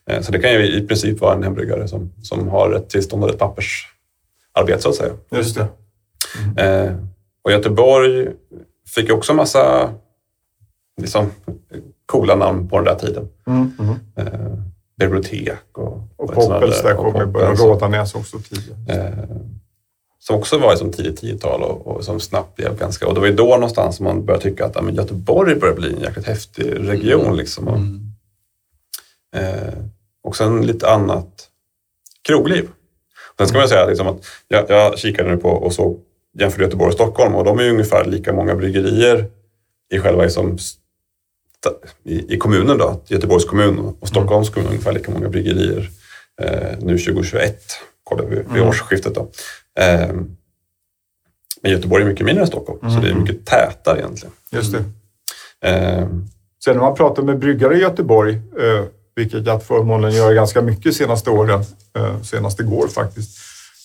Eh, 0.07 0.21
så 0.21 0.31
det 0.31 0.39
kan 0.39 0.51
ju 0.51 0.77
i 0.77 0.87
princip 0.87 1.21
vara 1.21 1.35
en 1.35 1.43
hembryggare 1.43 1.87
som, 1.87 2.13
som 2.23 2.47
har 2.47 2.71
ett 2.71 2.89
tillstånd 2.89 3.23
och 3.23 3.29
ett 3.29 3.39
pappersarbete 3.39 4.81
så 4.81 4.89
att 4.89 4.95
säga. 4.95 5.13
Just 5.31 5.55
det. 5.55 5.67
Mm. 6.57 6.87
Eh, 6.87 6.95
och 7.41 7.51
Göteborg 7.51 8.27
fick 8.95 9.11
också 9.11 9.33
massa 9.33 9.93
liksom, 11.01 11.31
coola 12.05 12.35
namn 12.35 12.69
på 12.69 12.75
den 12.75 12.85
där 12.85 12.95
tiden. 12.95 13.29
Mm, 13.47 13.71
mm. 13.79 13.95
Eh, 14.15 14.57
bibliotek 14.99 15.77
och... 15.77 16.03
Och 16.15 16.33
Poppels 16.33 16.81
där 16.81 16.95
kom 16.95 17.21
i 17.21 17.25
början. 17.25 17.55
Rådanäs 17.55 18.15
också 18.15 18.39
tidigare. 18.39 19.07
Eh, 19.07 19.37
som 20.19 20.35
också 20.35 20.57
var 20.57 20.75
som 20.75 20.91
tidigt 20.91 21.23
10-tal 21.23 21.63
och, 21.63 21.87
och, 21.87 22.03
som 22.03 22.19
snabbt 22.19 22.55
blev 22.55 22.77
ganska... 22.77 23.07
Och 23.07 23.13
det 23.13 23.19
var 23.19 23.27
ju 23.27 23.33
då 23.33 23.47
någonstans 23.47 23.95
som 23.95 24.03
man 24.03 24.25
började 24.25 24.43
tycka 24.43 24.65
att 24.65 24.83
men 24.83 24.95
Göteborg 24.95 25.55
börjar 25.55 25.75
bli 25.75 25.93
en 25.93 26.01
jäkligt 26.01 26.25
häftig 26.25 26.89
region. 26.89 27.25
Mm. 27.25 27.35
Liksom. 27.35 27.67
Och, 27.67 27.77
mm. 27.77 28.13
eh, 29.35 29.73
och 30.27 30.35
sen 30.35 30.65
lite 30.65 30.89
annat 30.89 31.47
krogliv. 32.21 32.69
Sen 33.37 33.47
ska 33.47 33.57
man 33.57 33.67
säga 33.67 33.85
liksom 33.85 34.07
att 34.07 34.25
jag, 34.47 34.69
jag 34.69 34.97
kikade 34.99 35.29
nu 35.29 35.37
på 35.37 35.49
och 35.49 35.73
såg 35.73 35.99
jämför 36.39 36.61
Göteborg 36.61 36.87
och 36.87 36.93
Stockholm 36.93 37.35
och 37.35 37.43
de 37.43 37.59
är 37.59 37.69
ungefär 37.69 38.05
lika 38.05 38.33
många 38.33 38.55
bryggerier 38.55 39.25
i 39.93 39.99
själva 39.99 40.23
liksom, 40.23 40.57
i, 42.03 42.33
i 42.35 42.37
kommunen. 42.37 42.77
Då, 42.77 43.01
Göteborgs 43.07 43.45
kommun 43.45 43.95
och 43.99 44.07
Stockholms 44.07 44.49
kommun 44.49 44.69
ungefär 44.69 44.91
lika 44.91 45.11
många 45.11 45.29
bryggerier 45.29 45.89
eh, 46.41 46.77
nu 46.79 46.97
2021, 46.97 47.61
kollade 48.03 48.29
vi 48.29 48.35
vid 48.35 48.47
mm. 48.47 48.67
årsskiftet. 48.67 49.15
Då. 49.15 49.31
Eh, 49.79 50.13
men 51.61 51.71
Göteborg 51.71 52.03
är 52.03 52.07
mycket 52.07 52.25
mindre 52.25 52.41
än 52.41 52.47
Stockholm, 52.47 52.79
mm. 52.81 52.93
så 52.93 53.01
det 53.01 53.09
är 53.09 53.15
mycket 53.15 53.45
tätare 53.45 53.99
egentligen. 53.99 54.33
Just 54.51 54.71
det. 54.71 54.83
Eh, 55.69 56.07
Sen 56.63 56.75
när 56.75 56.83
man 56.83 56.95
pratar 56.95 57.23
med 57.23 57.39
bryggare 57.39 57.77
i 57.77 57.79
Göteborg, 57.79 58.33
eh, 58.35 58.85
vilket 59.17 59.45
jag 59.45 59.53
haft 59.53 59.67
förmånen 59.67 60.11
göra 60.11 60.33
ganska 60.33 60.61
mycket 60.61 60.95
senaste 60.95 61.29
åren, 61.29 61.63
eh, 61.93 62.21
senast 62.21 62.59
igår 62.59 62.87
faktiskt, 62.87 63.37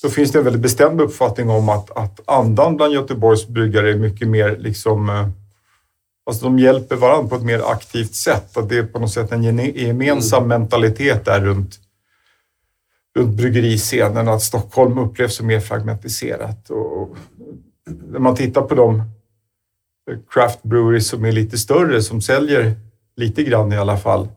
då 0.03 0.09
finns 0.09 0.33
det 0.33 0.39
en 0.39 0.45
väldigt 0.45 0.63
bestämd 0.63 1.01
uppfattning 1.01 1.51
om 1.51 1.69
att, 1.69 1.91
att 1.91 2.21
andan 2.25 2.77
bland 2.77 2.95
Göteborgs 2.95 3.49
bryggare 3.49 3.91
är 3.91 3.97
mycket 3.97 4.29
mer 4.29 4.57
liksom 4.57 5.09
eh, 5.09 5.29
Alltså 6.25 6.45
de 6.45 6.59
hjälper 6.59 6.97
varandra 6.97 7.29
på 7.29 7.37
ett 7.37 7.43
mer 7.43 7.63
aktivt 7.71 8.15
sätt. 8.15 8.57
Att 8.57 8.69
det 8.69 8.79
är 8.79 8.83
på 8.83 8.99
något 8.99 9.13
sätt 9.13 9.33
en 9.33 9.43
gemensam 9.75 10.45
mm. 10.45 10.61
mentalitet 10.61 11.25
där 11.25 11.41
runt, 11.41 11.81
runt 13.17 13.37
bryggeriscenen. 13.37 14.29
Att 14.29 14.43
Stockholm 14.43 14.99
upplevs 14.99 15.37
som 15.37 15.47
mer 15.47 15.61
fragmentiserat. 15.61 16.71
Och 16.71 17.17
när 17.87 18.19
man 18.19 18.37
tittar 18.37 18.63
på 18.63 18.75
de 18.75 19.03
craft 20.31 20.63
breweries 20.63 21.09
som 21.09 21.25
är 21.25 21.33
lite 21.33 21.59
större, 21.59 22.03
som 22.03 22.21
säljer 22.21 22.75
lite 23.17 23.43
grann 23.43 23.73
i 23.73 23.77
alla 23.77 23.97
fall. 23.97 24.29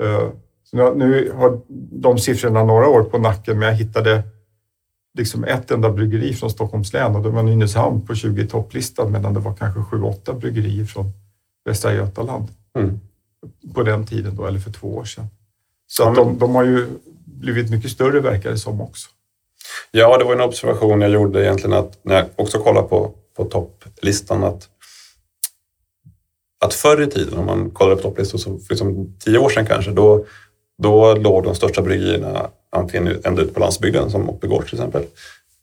Eh, 0.00 0.28
så 0.64 0.94
nu 0.94 1.32
har 1.36 1.60
de 1.90 2.18
siffrorna 2.18 2.64
några 2.64 2.88
år 2.88 3.02
på 3.02 3.18
nacken, 3.18 3.58
men 3.58 3.68
jag 3.68 3.74
hittade 3.74 4.22
liksom 5.14 5.44
ett 5.44 5.70
enda 5.70 5.90
bryggeri 5.90 6.34
från 6.34 6.50
Stockholms 6.50 6.92
län 6.92 7.16
och 7.16 7.22
det 7.22 7.28
var 7.28 7.42
Nynäshamn 7.42 8.06
på 8.06 8.14
20 8.14 8.46
topplistan 8.46 9.12
medan 9.12 9.34
det 9.34 9.40
var 9.40 9.54
kanske 9.54 9.80
7-8 9.80 10.38
bryggerier 10.38 10.84
från 10.84 11.12
Västra 11.64 11.94
Götaland 11.94 12.48
mm. 12.76 13.00
på 13.74 13.82
den 13.82 14.06
tiden 14.06 14.36
då, 14.36 14.46
eller 14.46 14.60
för 14.60 14.72
två 14.72 14.96
år 14.96 15.04
sedan. 15.04 15.26
Så 15.86 16.08
att 16.08 16.14
de, 16.14 16.38
de 16.38 16.54
har 16.54 16.64
ju 16.64 16.86
blivit 17.24 17.70
mycket 17.70 17.90
större 17.90 18.20
verkar 18.20 18.50
det 18.50 18.58
som 18.58 18.80
också. 18.80 19.08
Ja, 19.90 20.18
det 20.18 20.24
var 20.24 20.32
en 20.32 20.40
observation 20.40 21.00
jag 21.00 21.10
gjorde 21.10 21.44
egentligen 21.44 21.76
att 21.76 21.98
när 22.02 22.14
jag 22.14 22.26
också 22.36 22.58
kollade 22.58 22.88
på, 22.88 23.14
på 23.36 23.44
topplistan 23.44 24.44
att 24.44 24.68
att 26.64 26.74
förr 26.74 27.02
i 27.02 27.06
tiden, 27.06 27.38
om 27.38 27.46
man 27.46 27.70
kollar 27.70 27.96
på 27.96 28.02
topplistor, 28.02 28.38
så 28.38 28.58
för 28.58 28.70
liksom 28.70 29.16
tio 29.24 29.38
år 29.38 29.48
sedan 29.48 29.66
kanske, 29.66 29.90
då, 29.90 30.24
då 30.82 31.14
låg 31.14 31.44
de 31.44 31.54
största 31.54 31.82
bryggerierna 31.82 32.50
antingen 32.76 33.16
ända 33.24 33.42
ute 33.42 33.54
på 33.54 33.60
landsbygden 33.60 34.10
som 34.10 34.30
Oppegård 34.30 34.64
till 34.64 34.74
exempel. 34.74 35.02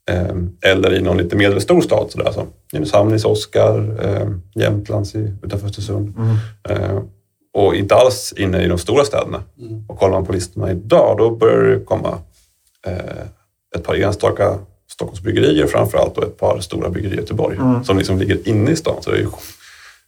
Ehm, 0.09 0.57
eller 0.61 0.93
i 0.93 1.01
någon 1.01 1.17
lite 1.17 1.35
medelstor 1.35 1.81
stad 1.81 2.11
sådär 2.11 2.31
som 2.31 2.47
Nynäshamn 2.73 3.15
i 3.15 3.23
Oskar, 3.23 4.05
eh, 4.05 4.29
Jämtlands 4.55 5.15
utanför 5.15 5.67
Östersund. 5.67 6.13
Mm. 6.17 6.37
Eh, 6.69 7.01
och 7.53 7.75
inte 7.75 7.95
alls 7.95 8.33
inne 8.37 8.63
i 8.63 8.67
de 8.67 8.77
stora 8.77 9.05
städerna. 9.05 9.43
Mm. 9.59 9.85
Och 9.87 9.99
kollar 9.99 10.13
man 10.13 10.25
på 10.25 10.33
listorna 10.33 10.71
idag 10.71 11.17
då 11.17 11.29
börjar 11.29 11.63
det 11.63 11.85
komma 11.85 12.19
eh, 12.87 13.23
ett 13.75 13.83
par 13.83 13.95
enstaka 13.95 14.59
Stockholmsbryggerier 14.91 15.67
framför 15.67 15.97
allt 15.97 16.17
och 16.17 16.23
ett 16.23 16.37
par 16.37 16.59
stora 16.59 16.89
bryggerier 16.89 17.17
i 17.17 17.21
Göteborg 17.21 17.57
mm. 17.57 17.83
som 17.83 17.97
liksom 17.97 18.17
ligger 18.17 18.47
inne 18.47 18.71
i 18.71 18.75
stan. 18.75 19.03
Så 19.03 19.11
det 19.11 19.17
ju 19.17 19.27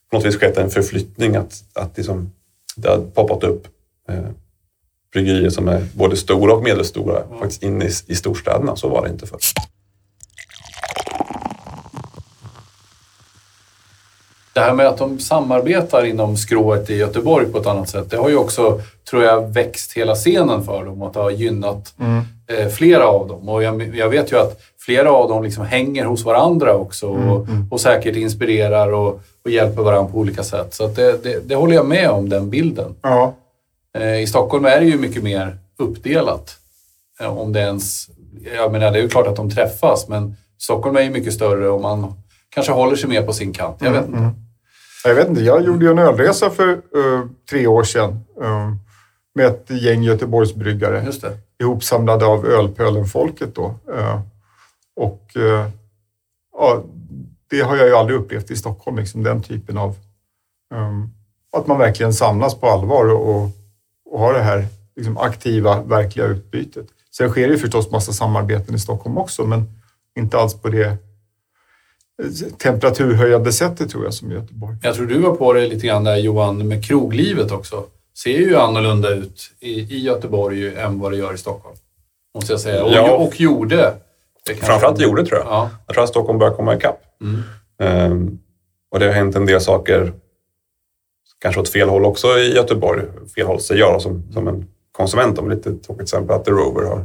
på 0.10 0.18
något 0.18 0.26
vis 0.26 0.36
skett 0.36 0.58
en 0.58 0.70
förflyttning 0.70 1.36
att, 1.36 1.64
att 1.74 1.98
liksom, 1.98 2.32
det 2.76 2.90
har 2.90 2.98
poppat 2.98 3.44
upp 3.44 3.68
eh, 4.10 4.26
bryggerier 5.14 5.50
som 5.50 5.68
är 5.68 5.86
både 5.94 6.18
stora 6.18 6.54
och 6.54 6.64
medelstora 6.64 7.24
mm. 7.24 7.40
faktiskt 7.40 7.64
inne 7.64 7.86
i, 7.86 7.92
i 8.08 8.16
storstäderna. 8.16 8.76
Så 8.76 8.90
var 8.90 9.04
det 9.04 9.10
inte 9.10 9.28
förr. 9.28 9.40
Det 14.54 14.60
här 14.60 14.74
med 14.74 14.88
att 14.88 14.98
de 14.98 15.20
samarbetar 15.20 16.06
inom 16.06 16.38
skrået 16.38 16.90
i 16.90 16.96
Göteborg 16.96 17.46
på 17.46 17.60
ett 17.60 17.66
annat 17.66 17.90
sätt, 17.90 18.12
det 18.12 18.18
har 18.18 18.30
ju 18.30 18.36
också, 18.36 18.82
tror 19.10 19.24
jag, 19.24 19.54
växt 19.54 19.94
hela 19.94 20.16
scenen 20.16 20.64
för 20.64 20.86
dem 20.86 21.02
och 21.02 21.14
det 21.14 21.20
har 21.20 21.32
gynnat 21.32 21.94
mm. 22.00 22.24
Eh, 22.50 22.68
flera 22.68 23.08
av 23.08 23.28
dem. 23.28 23.50
Och 23.50 23.64
jag, 23.64 23.96
jag, 23.96 24.10
vet 24.10 24.32
ju 24.32 24.40
att 24.40 24.62
flera 24.78 25.12
av 25.12 25.30
dem 25.30 25.44
liksom 25.44 25.66
hänger 25.66 26.06
hos 26.06 26.26
varandra 26.26 26.76
också 26.76 27.08
och, 27.08 27.18
mm. 27.18 27.56
mm. 27.56 27.68
och 27.72 27.82
säkert 27.82 28.16
inspirerar 28.16 28.94
och, 28.94 29.22
och, 29.46 29.52
hjälper 29.52 29.82
varandra 29.82 30.12
på 30.12 30.18
olika 30.18 30.44
sätt. 30.44 30.74
Så 30.74 30.88
det, 30.88 31.24
det, 31.24 31.50
det, 31.50 31.56
håller 31.56 31.76
jag 31.76 31.86
med 31.86 32.10
om, 32.10 32.30
den 32.30 32.50
bilden. 32.50 32.96
Ja. 33.02 33.34
Eh, 33.98 34.22
I 34.22 34.28
Stockholm 34.28 34.66
är 34.66 34.80
det 34.80 34.86
ju 34.86 34.98
mycket 34.98 35.24
mer 35.24 35.58
uppdelat. 35.78 36.58
Eh, 37.22 37.38
om 37.38 37.54
det 37.54 37.60
ens... 37.60 38.10
Jag 38.56 38.72
menar, 38.72 38.92
det 38.92 39.00
är 39.00 39.04
ju 39.04 39.10
klart 39.10 39.28
att 39.28 39.36
de 39.36 39.52
träffas, 39.52 40.08
men 40.08 40.36
Stockholm 40.58 40.96
är 40.96 41.02
ju 41.02 41.10
mycket 41.10 41.34
större 41.34 41.70
och 41.70 41.82
man 41.82 42.14
kanske 42.50 42.74
håller 42.74 42.96
sig 42.96 43.10
mer 43.10 43.22
på 43.22 43.34
sin 43.34 43.54
kant. 43.54 43.78
Jag 43.80 43.92
vet 43.92 44.06
inte. 44.06 44.18
Mm. 44.18 44.32
Jag 45.04 45.16
vet 45.16 45.30
inte, 45.30 45.42
jag 45.42 45.66
gjorde 45.66 45.86
ju 45.86 45.92
en 45.92 46.00
ölresa 46.00 46.50
för 46.50 46.68
uh, 46.68 47.26
tre 47.50 47.68
år 47.68 47.84
sedan 47.84 48.20
uh, 48.42 48.74
med 49.36 49.46
ett 49.46 49.70
gäng 49.70 50.04
Göteborgsbryggare. 50.04 51.04
Just 51.06 51.22
det. 51.22 51.38
Ihopsamlade 51.60 52.26
av 52.26 52.46
Ölpölen-folket 52.46 53.56
då. 53.56 53.76
Uh, 53.92 54.22
och 54.96 55.32
ja, 56.54 56.84
det 57.50 57.62
har 57.62 57.78
jag 57.78 57.88
ju 57.88 57.96
aldrig 57.96 58.20
upplevt 58.20 58.52
i 58.52 58.56
Stockholm, 58.56 58.98
liksom 58.98 59.24
den 59.24 59.44
typen 59.44 59.78
av... 59.78 59.96
Um, 60.76 61.14
att 61.58 61.68
man 61.68 61.78
verkligen 61.78 62.14
samlas 62.14 62.60
på 62.60 62.68
allvar 62.68 63.06
och, 63.14 63.50
och, 64.06 64.20
har 64.20 64.34
det 64.34 64.42
här 64.42 64.68
liksom, 64.96 65.18
aktiva, 65.18 65.82
verkliga 65.82 66.26
utbytet. 66.26 66.88
Sen 67.12 67.30
sker 67.30 67.48
det 67.48 67.54
ju 67.54 67.60
förstås 67.60 67.92
massa 67.92 68.14
samarbeten 68.14 68.76
i 68.76 68.80
Stockholm 68.80 69.18
också, 69.18 69.46
men 69.46 69.64
inte 70.20 70.38
alls 70.38 70.54
på 70.54 70.70
det 70.70 70.98
temperaturhöjande 72.58 73.54
sättet 73.54 73.90
tror 73.90 74.04
jag 74.04 74.14
som 74.14 74.32
Göteborg. 74.32 74.78
Jag 74.82 74.96
tror 74.96 75.06
du 75.06 75.20
var 75.20 75.36
på 75.36 75.54
det 75.54 75.68
lite 75.68 75.88
grann 75.88 76.04
där 76.04 76.16
Johan 76.16 76.68
med 76.68 76.86
kroglivet 76.86 77.52
också. 77.52 77.86
Ser 78.24 78.38
ju 78.38 78.56
annorlunda 78.56 79.10
ut 79.10 79.52
i, 79.60 79.80
i 79.80 80.00
Göteborg 80.00 80.76
än 80.76 81.00
vad 81.00 81.12
det 81.12 81.18
gör 81.18 81.34
i 81.34 81.38
Stockholm. 81.38 81.76
Måste 82.36 82.54
jag 82.54 82.60
säga. 82.60 82.84
Och, 82.84 82.92
ja. 82.92 83.12
och 83.12 83.40
gjorde. 83.40 83.94
Framförallt 84.62 85.00
gjorde 85.00 85.26
tror 85.26 85.40
jag. 85.40 85.48
Ja. 85.48 85.70
Jag 85.88 85.94
tror 85.94 86.04
att 86.04 86.10
Stockholm 86.10 86.40
börjar 86.40 86.54
komma 86.54 86.76
ikapp. 86.76 87.02
Mm. 87.22 88.12
Um, 88.12 88.40
och 88.92 89.00
det 89.00 89.06
har 89.06 89.14
hänt 89.14 89.36
en 89.36 89.46
del 89.46 89.62
saker, 89.62 90.14
kanske 91.42 91.62
åt 91.62 91.70
fel 91.70 91.90
håll 91.90 92.06
också 92.06 92.28
i 92.28 92.56
Göteborg. 92.56 93.04
Fel 93.36 93.48
håll 93.48 93.60
säger 93.60 93.82
jag 93.82 94.02
som, 94.02 94.32
som 94.34 94.48
en 94.48 94.68
konsument. 94.92 95.40
Om 95.40 95.50
lite 95.50 95.76
tråkigt 95.76 96.04
exempel 96.04 96.36
att 96.36 96.46
The 96.46 96.52
Rover 96.52 96.86
har, 96.86 97.00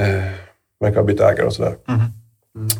eh, 0.00 0.32
verkar 0.80 0.96
ha 0.96 1.02
bytt 1.02 1.20
ägare 1.20 1.46
och 1.46 1.52
sådär. 1.52 1.76
Mm. 1.88 2.00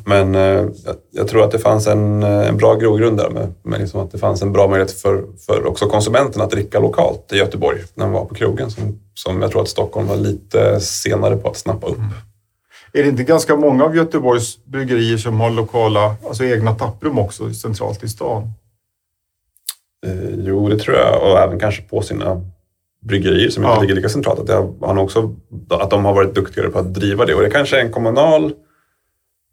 Men 0.04 0.34
eh, 0.34 0.66
jag, 1.10 1.28
tror 1.28 1.44
att 1.44 1.50
det 1.50 1.58
fanns 1.58 1.86
en, 1.86 2.22
eh, 2.22 2.48
en 2.48 2.56
bra 2.56 2.74
grogrund 2.74 3.16
där 3.16 3.30
med, 3.30 3.54
med 3.62 3.80
liksom 3.80 4.00
att 4.00 4.12
det 4.12 4.18
fanns 4.18 4.42
en 4.42 4.52
bra 4.52 4.68
möjlighet 4.68 4.92
för, 4.92 5.24
för 5.46 5.66
också 5.66 5.86
konsumenten 5.86 6.42
att 6.42 6.50
dricka 6.50 6.80
lokalt 6.80 7.32
i 7.32 7.36
Göteborg 7.36 7.78
när 7.94 8.04
man 8.04 8.14
var 8.14 8.24
på 8.24 8.34
krogen 8.34 8.70
som, 8.70 9.00
som 9.14 9.42
jag 9.42 9.50
tror 9.50 9.62
att 9.62 9.68
Stockholm 9.68 10.06
var 10.06 10.16
lite 10.16 10.80
senare 10.80 11.36
på 11.36 11.48
att 11.48 11.56
snappa 11.56 11.86
upp. 11.86 11.98
Mm. 11.98 12.10
Är 12.92 13.02
det 13.02 13.08
inte 13.08 13.22
ganska 13.22 13.56
många 13.56 13.84
av 13.84 13.96
Göteborgs 13.96 14.64
bryggerier 14.64 15.16
som 15.16 15.40
har 15.40 15.50
lokala, 15.50 16.16
alltså 16.28 16.44
egna 16.44 16.74
tapprum 16.74 17.18
också 17.18 17.54
centralt 17.54 18.04
i 18.04 18.08
stan? 18.08 18.52
Eh, 20.06 20.30
jo, 20.46 20.68
det 20.68 20.78
tror 20.78 20.96
jag 20.96 21.22
och 21.22 21.38
även 21.38 21.60
kanske 21.60 21.82
på 21.82 22.02
sina 22.02 22.42
bryggerier 23.00 23.50
som 23.50 23.64
inte 23.64 23.74
ja. 23.76 23.80
ligger 23.80 23.94
lika 23.94 24.08
centralt. 24.08 24.40
Att, 24.40 24.46
det 24.46 24.54
har, 24.86 24.98
också, 24.98 25.34
att 25.70 25.90
de 25.90 26.04
har 26.04 26.14
varit 26.14 26.34
duktigare 26.34 26.68
på 26.68 26.78
att 26.78 26.94
driva 26.94 27.24
det 27.24 27.34
och 27.34 27.42
det 27.42 27.50
kanske 27.50 27.80
är 27.80 27.84
en 27.84 27.92
kommunal 27.92 28.52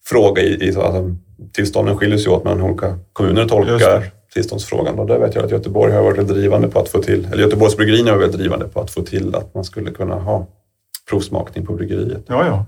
fråga 0.07 0.41
i, 0.41 0.67
i 0.67 0.67
alltså, 0.67 1.15
tillstånden 1.51 1.97
skiljer 1.97 2.17
sig 2.17 2.31
åt 2.31 2.43
mellan 2.43 2.61
olika 2.61 2.97
kommuner 3.13 3.47
tolkar 3.47 4.11
tillståndsfrågan. 4.33 4.99
Och 4.99 5.07
där 5.07 5.19
vet 5.19 5.35
jag 5.35 5.45
att 5.45 5.51
Göteborg 5.51 5.93
har 5.93 6.03
varit 6.03 6.27
drivande 6.27 6.67
på 6.67 6.79
att 6.79 6.89
få 6.89 7.01
till, 7.01 7.27
eller 7.31 7.43
Göteborgs 7.43 7.77
bryggerierna 7.77 8.11
har 8.11 8.17
varit 8.17 8.31
drivande 8.31 8.67
på 8.67 8.81
att 8.81 8.91
få 8.91 9.01
till 9.01 9.35
att 9.35 9.53
man 9.53 9.63
skulle 9.63 9.91
kunna 9.91 10.15
ha 10.15 10.47
provsmakning 11.09 11.65
på 11.65 11.73
bryggeriet. 11.73 12.23
Ja, 12.27 12.45
ja. 12.45 12.65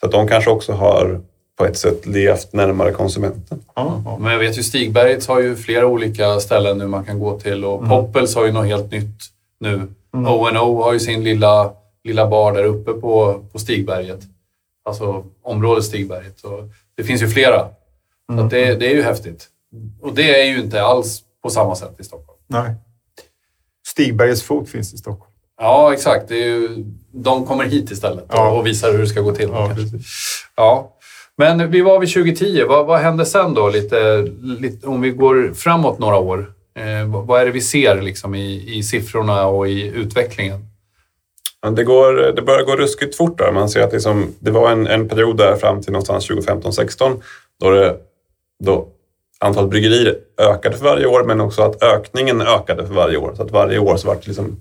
Så 0.00 0.06
att 0.06 0.12
de 0.12 0.28
kanske 0.28 0.50
också 0.50 0.72
har 0.72 1.20
på 1.58 1.64
ett 1.66 1.76
sätt 1.76 2.06
levt 2.06 2.52
närmare 2.52 2.92
konsumenten. 2.92 3.62
ja, 3.74 4.02
ja. 4.04 4.18
Men 4.20 4.32
jag 4.32 4.38
vet 4.38 4.58
ju 4.58 4.62
Stigbergets 4.62 5.28
har 5.28 5.40
ju 5.40 5.56
flera 5.56 5.86
olika 5.86 6.40
ställen 6.40 6.78
nu 6.78 6.86
man 6.86 7.04
kan 7.04 7.18
gå 7.18 7.40
till 7.40 7.64
och 7.64 7.88
Poppels 7.88 8.34
har 8.34 8.46
ju 8.46 8.52
något 8.52 8.66
helt 8.66 8.92
nytt 8.92 9.18
nu. 9.60 9.74
Mm. 10.14 10.26
O&O 10.26 10.82
har 10.82 10.92
ju 10.92 11.00
sin 11.00 11.24
lilla, 11.24 11.70
lilla 12.04 12.26
bar 12.26 12.52
där 12.52 12.64
uppe 12.64 12.92
på, 12.92 13.44
på 13.52 13.58
Stigberget. 13.58 14.20
Alltså 14.84 15.24
området 15.42 15.84
Stigberget. 15.84 16.38
Så 16.38 16.68
det 16.96 17.04
finns 17.04 17.22
ju 17.22 17.28
flera. 17.28 17.68
Så 18.36 18.40
att 18.40 18.50
det, 18.50 18.74
det 18.74 18.86
är 18.86 18.94
ju 18.94 19.02
häftigt. 19.02 19.48
Och 20.00 20.14
det 20.14 20.40
är 20.40 20.44
ju 20.44 20.60
inte 20.60 20.82
alls 20.82 21.22
på 21.42 21.50
samma 21.50 21.74
sätt 21.76 21.94
i 21.98 22.04
Stockholm. 22.04 22.38
Nej. 22.46 22.74
Stigbergets 23.86 24.42
fot 24.42 24.68
finns 24.68 24.94
i 24.94 24.98
Stockholm. 24.98 25.30
Ja, 25.60 25.92
exakt. 25.92 26.28
Det 26.28 26.34
är 26.34 26.46
ju, 26.46 26.84
de 27.12 27.46
kommer 27.46 27.64
hit 27.64 27.90
istället 27.90 28.24
Ja. 28.28 28.50
och 28.50 28.66
visar 28.66 28.92
hur 28.92 28.98
det 28.98 29.06
ska 29.06 29.20
gå 29.20 29.32
till. 29.34 29.48
Ja. 29.52 29.70
Ja, 30.56 30.90
men 31.36 31.70
vi 31.70 31.80
var 31.80 31.98
vid 32.00 32.12
2010. 32.12 32.64
Vad, 32.68 32.86
vad 32.86 33.00
hände 33.00 33.26
sen 33.26 33.54
då? 33.54 33.68
Lite, 33.68 34.22
lite, 34.60 34.86
om 34.86 35.00
vi 35.00 35.10
går 35.10 35.52
framåt 35.54 35.98
några 35.98 36.18
år. 36.18 36.52
Eh, 36.78 37.06
vad, 37.06 37.26
vad 37.26 37.40
är 37.40 37.44
det 37.44 37.50
vi 37.50 37.60
ser 37.60 38.02
liksom 38.02 38.34
i, 38.34 38.76
i 38.78 38.82
siffrorna 38.82 39.46
och 39.46 39.68
i 39.68 39.86
utvecklingen? 39.86 40.66
Men 41.64 41.74
det, 41.74 41.84
går, 41.84 42.32
det 42.36 42.42
börjar 42.42 42.62
gå 42.62 42.76
ruskigt 42.76 43.16
fort 43.16 43.38
där. 43.38 43.52
Man 43.52 43.68
ser 43.68 43.80
att 43.80 43.92
liksom, 43.92 44.34
det 44.38 44.50
var 44.50 44.70
en, 44.70 44.86
en 44.86 45.08
period 45.08 45.36
där 45.36 45.56
fram 45.56 45.82
till 45.82 45.92
någonstans 45.92 46.30
2015-16 46.30 47.22
då, 47.60 47.70
det, 47.70 47.96
då 48.64 48.88
antalet 49.40 49.70
bryggerier 49.70 50.16
ökade 50.38 50.76
för 50.76 50.84
varje 50.84 51.06
år 51.06 51.24
men 51.24 51.40
också 51.40 51.62
att 51.62 51.82
ökningen 51.82 52.42
ökade 52.42 52.86
för 52.86 52.94
varje 52.94 53.16
år. 53.16 53.34
Så 53.36 53.42
att 53.42 53.50
varje 53.50 53.78
år 53.78 53.96
så 53.96 54.08
var 54.08 54.14
det 54.14 54.26
liksom 54.26 54.60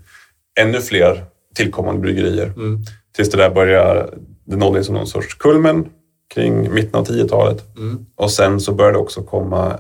ännu 0.60 0.82
fler 0.82 1.26
tillkommande 1.56 2.02
bryggerier. 2.02 2.46
Mm. 2.46 2.80
Tills 3.16 3.32
det 3.32 3.38
där 3.38 3.50
började, 3.50 4.10
det 4.46 4.56
nådde 4.56 4.84
som 4.84 4.96
någon 4.96 5.08
sorts 5.08 5.34
kulmen 5.34 5.90
kring 6.34 6.74
mitten 6.74 7.00
av 7.00 7.08
10-talet. 7.08 7.76
Mm. 7.78 8.06
Och 8.16 8.32
sen 8.32 8.60
så 8.60 8.72
började 8.72 8.98
det 8.98 9.02
också 9.02 9.24
komma 9.24 9.80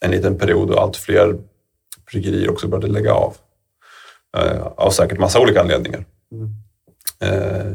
en 0.00 0.10
liten 0.10 0.38
period 0.38 0.68
då 0.68 0.78
allt 0.78 0.96
fler 0.96 1.36
bryggerier 2.10 2.50
också 2.50 2.68
började 2.68 2.92
lägga 2.92 3.12
av. 3.12 3.34
Eh, 4.36 4.66
av 4.76 4.90
säkert 4.90 5.18
massa 5.18 5.40
olika 5.40 5.60
anledningar. 5.60 6.04
Mm. 6.32 6.50
Eh, 7.20 7.72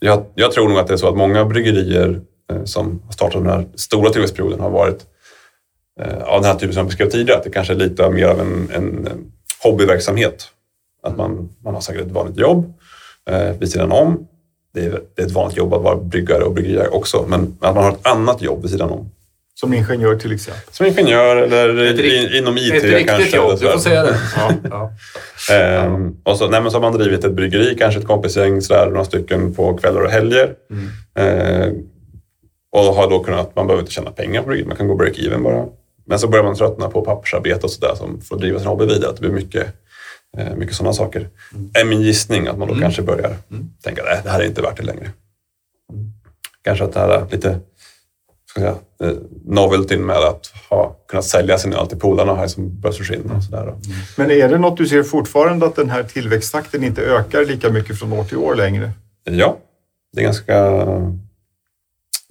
jag, 0.00 0.24
jag 0.34 0.52
tror 0.52 0.68
nog 0.68 0.78
att 0.78 0.86
det 0.86 0.92
är 0.92 0.96
så 0.96 1.08
att 1.08 1.16
många 1.16 1.44
bryggerier 1.44 2.20
eh, 2.52 2.64
som 2.64 3.02
har 3.04 3.12
startat 3.12 3.42
den 3.42 3.52
här 3.52 3.66
stora 3.74 4.10
tillväxtperioden 4.10 4.60
har 4.60 4.70
varit 4.70 5.06
eh, 6.00 6.22
av 6.22 6.42
den 6.42 6.50
här 6.50 6.58
typen 6.58 6.72
som 6.72 6.80
jag 6.80 6.86
beskrev 6.86 7.10
tidigare. 7.10 7.38
Att 7.38 7.44
det 7.44 7.50
kanske 7.50 7.72
är 7.72 7.76
lite 7.76 8.10
mer 8.10 8.26
av 8.26 8.40
en, 8.40 8.70
en, 8.74 9.08
hobbyverksamhet. 9.62 10.48
Att 11.02 11.16
man, 11.16 11.48
man 11.64 11.74
har 11.74 11.80
säkert 11.80 12.06
ett 12.06 12.12
vanligt 12.12 12.36
jobb 12.36 12.72
eh, 13.30 13.52
vid 13.58 13.70
sidan 13.70 13.92
om. 13.92 14.28
Det 14.74 14.84
är, 14.84 15.02
det 15.14 15.22
är 15.22 15.26
ett 15.26 15.32
vanligt 15.32 15.56
jobb 15.56 15.74
att 15.74 15.82
vara 15.82 15.96
bryggare 15.96 16.44
och 16.44 16.54
bryggeriägare 16.54 16.88
också, 16.88 17.24
men 17.28 17.56
att 17.60 17.74
man 17.74 17.84
har 17.84 17.92
ett 17.92 18.06
annat 18.06 18.42
jobb 18.42 18.62
vid 18.62 18.70
sidan 18.70 18.90
om. 18.90 19.10
Som 19.60 19.74
ingenjör 19.74 20.16
till 20.16 20.32
exempel. 20.32 20.62
Som 20.74 20.86
ingenjör 20.86 21.36
eller 21.36 21.84
Ett 21.84 21.96
rikt- 21.98 22.32
i, 22.34 22.38
inom 22.38 22.58
IT 22.58 22.72
Ett 22.74 22.82
riktigt 22.84 23.06
kanske. 23.06 23.36
jobb, 23.36 23.58
du 23.60 23.70
får 23.70 23.78
säga 23.78 24.02
det. 24.02 24.16
Ja, 24.36 24.52
ja. 24.70 25.54
Ehm, 25.54 26.16
och 26.22 26.36
så, 26.36 26.48
nej, 26.48 26.60
men 26.62 26.70
så 26.70 26.76
har 26.76 26.82
man 26.90 26.98
drivit 26.98 27.24
ett 27.24 27.32
bryggeri, 27.32 27.76
kanske 27.78 28.00
ett 28.00 28.06
kompisgäng, 28.06 28.62
sådär, 28.62 28.86
några 28.86 29.04
stycken 29.04 29.54
på 29.54 29.76
kvällar 29.78 30.00
och 30.00 30.10
helger. 30.10 30.54
Mm. 30.70 30.88
Ehm, 31.14 31.74
och 32.72 32.80
har 32.94 33.10
då 33.10 33.24
kunnat, 33.24 33.56
man 33.56 33.66
behöver 33.66 33.82
inte 33.82 33.92
tjäna 33.92 34.10
pengar 34.10 34.40
på 34.42 34.46
bryggeriet, 34.48 34.68
man 34.68 34.76
kan 34.76 34.88
gå 34.88 34.94
break-even 34.94 35.42
bara. 35.42 35.66
Men 36.06 36.18
så 36.18 36.28
börjar 36.28 36.44
man 36.44 36.54
tröttna 36.56 36.88
på 36.88 37.02
pappersarbete 37.02 37.60
och 37.62 37.70
sådär 37.70 37.94
som 37.94 38.20
får 38.20 38.38
driva 38.38 38.58
sin 38.58 38.68
hobby 38.68 38.84
vidare. 38.86 39.10
Att 39.10 39.16
det 39.16 39.20
blir 39.20 39.30
mycket, 39.30 39.66
eh, 40.38 40.54
mycket 40.56 40.76
sådana 40.76 40.92
saker. 40.92 41.28
är 41.74 41.84
min 41.84 42.02
gissning 42.02 42.46
att 42.46 42.58
man 42.58 42.68
då 42.68 42.74
Mm. 42.74 42.82
kanske 42.82 43.02
börjar 43.02 43.34
Mm. 43.50 43.68
tänka 43.84 44.02
att 44.02 44.24
det 44.24 44.30
här 44.30 44.40
är 44.40 44.44
inte 44.44 44.62
värt 44.62 44.76
det 44.76 44.82
längre. 44.82 45.10
Kanske 46.64 46.84
att 46.84 46.92
det 46.92 47.00
här 47.00 47.08
är 47.08 47.26
lite 47.30 47.58
säga, 48.60 48.74
eh, 49.02 49.16
noveltyn 49.44 50.06
med 50.06 50.16
att 50.16 50.46
ha 50.70 50.96
kunnat 51.08 51.24
sälja 51.24 51.58
sin 51.58 51.72
öl 51.72 51.86
till 51.86 51.98
polarna 51.98 52.32
har 52.32 52.46
som 52.46 52.80
börjat 52.80 52.96
försvinna. 52.96 53.36
Och 53.36 53.42
sådär. 53.42 53.66
då. 53.66 53.78
Men 54.16 54.30
är 54.30 54.48
det 54.48 54.58
något 54.58 54.76
du 54.76 54.86
ser 54.86 55.02
fortfarande 55.02 55.66
att 55.66 55.76
den 55.76 55.90
här 55.90 56.02
tillväxttakten 56.02 56.84
inte 56.84 57.02
ökar 57.02 57.44
lika 57.44 57.70
mycket 57.70 57.98
från 57.98 58.12
år 58.12 58.24
till 58.24 58.38
år 58.38 58.54
längre? 58.54 58.90
Ja, 59.24 59.56
det 60.12 60.20
är 60.20 60.24
ganska, 60.24 60.86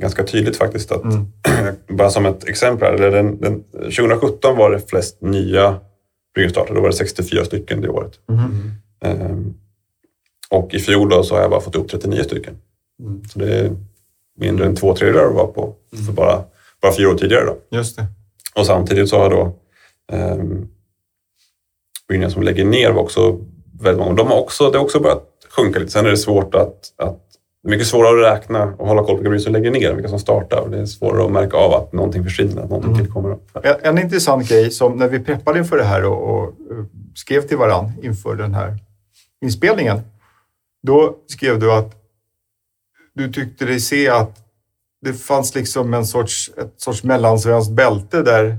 ganska 0.01 0.23
tydligt 0.23 0.57
faktiskt. 0.57 0.91
att 0.91 1.03
Mm. 1.03 1.25
Bara 1.97 2.09
som 2.09 2.25
ett 2.25 2.43
exempel, 2.43 3.01
den, 3.01 3.41
den, 3.41 3.63
2017 3.71 4.57
var 4.57 4.71
det 4.71 4.89
flest 4.89 5.21
nya 5.21 5.79
bryggerstarter. 6.35 6.73
Då 6.73 6.81
var 6.81 6.89
det 6.89 6.95
64 6.95 7.45
stycken 7.45 7.81
det 7.81 7.89
året. 7.89 8.13
Ehm, 9.01 9.53
och 10.49 10.73
i 10.73 10.79
fjol 10.79 11.25
så 11.25 11.35
har 11.35 11.41
jag 11.41 11.49
bara 11.49 11.61
fått 11.61 11.75
upp 11.75 11.89
39 11.89 12.23
stycken. 12.23 12.57
Mm. 12.99 13.23
Så 13.25 13.39
det 13.39 13.59
är 13.59 13.75
mindre 14.37 14.65
än 14.65 14.75
två 14.75 14.95
tredjedelar 14.95 15.29
var 15.29 15.47
på 15.47 15.75
för 16.05 16.13
bara, 16.13 16.43
bara 16.81 16.93
fyra 16.93 17.09
år 17.09 17.15
tidigare. 17.15 17.45
Då. 17.45 17.57
Just 17.77 17.97
det. 17.97 18.05
Och 18.55 18.65
samtidigt 18.65 19.09
så 19.09 19.17
har 19.19 19.29
då 19.29 19.41
um, 20.13 20.67
bryggeringar 22.07 22.29
som 22.29 22.43
lägger 22.43 22.65
ner 22.65 22.91
var 22.91 23.01
också 23.01 23.39
väldigt 23.81 24.03
många. 24.03 24.15
De 24.15 24.27
har 24.27 24.39
också, 24.39 24.71
det 24.71 24.77
har 24.77 24.85
också 24.85 24.99
börjat 24.99 25.23
sjunka 25.49 25.79
lite. 25.79 25.91
Sen 25.91 26.05
är 26.05 26.09
det 26.09 26.17
svårt 26.17 26.55
att, 26.55 26.93
att 26.97 27.21
mycket 27.67 27.87
svårare 27.87 28.27
att 28.27 28.37
räkna 28.37 28.63
och 28.63 28.87
hålla 28.87 29.03
koll 29.03 29.23
på 29.23 29.29
vilka 29.29 29.43
som 29.43 29.53
lägger 29.53 29.71
ner 29.71 29.93
vilka 29.93 30.09
som 30.09 30.19
startar. 30.19 30.59
Och 30.59 30.69
det 30.69 30.77
är 30.79 30.85
svårare 30.85 31.25
att 31.25 31.31
märka 31.31 31.57
av 31.57 31.73
att 31.73 31.93
någonting 31.93 32.23
försvinner, 32.23 32.61
att 32.61 32.69
någonting 32.69 32.91
Mm. 32.91 33.03
tillkommer. 33.05 33.37
En, 33.63 33.75
en 33.81 33.97
intressant 34.03 34.49
grej 34.49 34.71
som 34.71 34.97
när 34.97 35.07
vi 35.07 35.19
preppade 35.19 35.59
inför 35.59 35.77
det 35.77 35.83
här 35.83 36.05
och, 36.05 36.29
och 36.35 36.43
eh, 36.47 36.85
skrev 37.15 37.41
till 37.41 37.57
varann 37.57 37.91
inför 38.03 38.35
den 38.35 38.53
här 38.53 38.77
inspelningen. 39.41 39.99
Då 40.83 41.15
skrev 41.27 41.59
du 41.59 41.71
att 41.71 41.95
du 43.15 43.31
tyckte 43.33 43.65
dig 43.65 43.79
se 43.79 44.09
att 44.09 44.37
det 45.01 45.13
fanns 45.13 45.55
liksom 45.55 45.93
en 45.93 46.05
sorts, 46.05 46.51
ett 46.57 46.73
sorts 46.81 47.03
mellansvenskt 47.03 47.71
bälte 47.71 48.21
där 48.21 48.57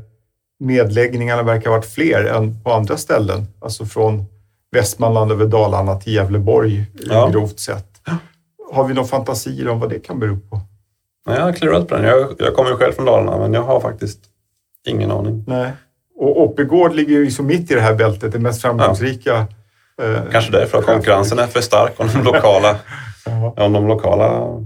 nedläggningarna 0.61 1.43
verkar 1.43 1.71
ha 1.71 1.77
varit 1.77 1.87
fler 1.93 2.25
än 2.25 2.63
på 2.63 2.73
andra 2.73 2.97
ställen. 2.97 3.47
Alltså 3.61 3.87
från 3.87 4.25
Västmanland 4.73 5.33
över 5.33 5.47
Dalarna 5.47 6.01
till 6.01 6.15
Gävleborg 6.15 6.87
Ja. 7.07 7.29
grovt 7.29 7.61
sett. 7.61 7.87
Har 8.73 8.85
vi 8.85 8.95
några 8.95 9.09
fantasier 9.09 9.69
om 9.69 9.81
vad 9.81 9.91
det 9.91 9.99
kan 9.99 10.19
bero 10.21 10.39
på? 10.51 10.61
Nej, 11.27 11.37
jag 11.37 11.45
har 11.45 11.53
klurat 11.53 11.89
på 11.89 11.95
den. 11.97 12.05
Jag, 12.05 12.35
jag 12.39 12.55
kommer 12.55 12.71
ju 12.71 12.77
själv 12.77 12.93
från 12.93 13.05
Dalarna, 13.05 13.39
men 13.39 13.53
jag 13.55 13.63
har 13.63 13.81
faktiskt 13.81 14.19
ingen 14.87 15.11
aning. 15.11 15.45
Nej. 15.47 15.71
Och 16.19 16.41
Oppigård 16.43 16.95
ligger 16.95 17.13
ju 17.13 17.25
liksom 17.25 17.47
mitt 17.47 17.71
i 17.71 17.75
det 17.75 17.81
här 17.81 17.95
bältet, 17.95 18.33
det 18.33 18.39
mest 18.39 18.63
framgångsrika. 18.63 19.47
eh, 20.03 20.23
Kanske 20.33 20.53
därför 20.53 20.79
att 20.79 20.85
konkurrensen 20.87 21.39
är 21.39 21.47
för 21.47 21.61
stark 21.61 21.93
om 22.01 22.09
de 22.15 22.23
lokala, 22.25 22.77
Ja, 23.27 23.55
om 23.65 23.73
de 23.73 23.87
lokala 23.87 24.63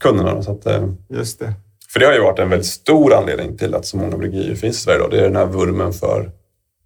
kunderna. 0.00 0.42
Så 0.42 0.52
att, 0.52 0.66
eh, 0.66 0.88
just 1.08 1.38
det. 1.40 1.52
För 1.88 2.00
det 2.00 2.06
har 2.06 2.12
ju 2.12 2.20
varit 2.20 2.38
en 2.38 2.50
väldigt 2.50 2.68
stor 2.68 3.14
anledning 3.14 3.56
till 3.56 3.74
att 3.74 3.86
så 3.86 3.96
många 3.96 4.16
bryggerier 4.16 4.54
finns 4.54 4.76
i 4.76 4.80
Sverige. 4.80 4.98
Då. 4.98 5.08
Det 5.08 5.18
är 5.18 5.22
den 5.22 5.36
här 5.36 5.46
vurmen 5.46 5.92
för 5.92 6.30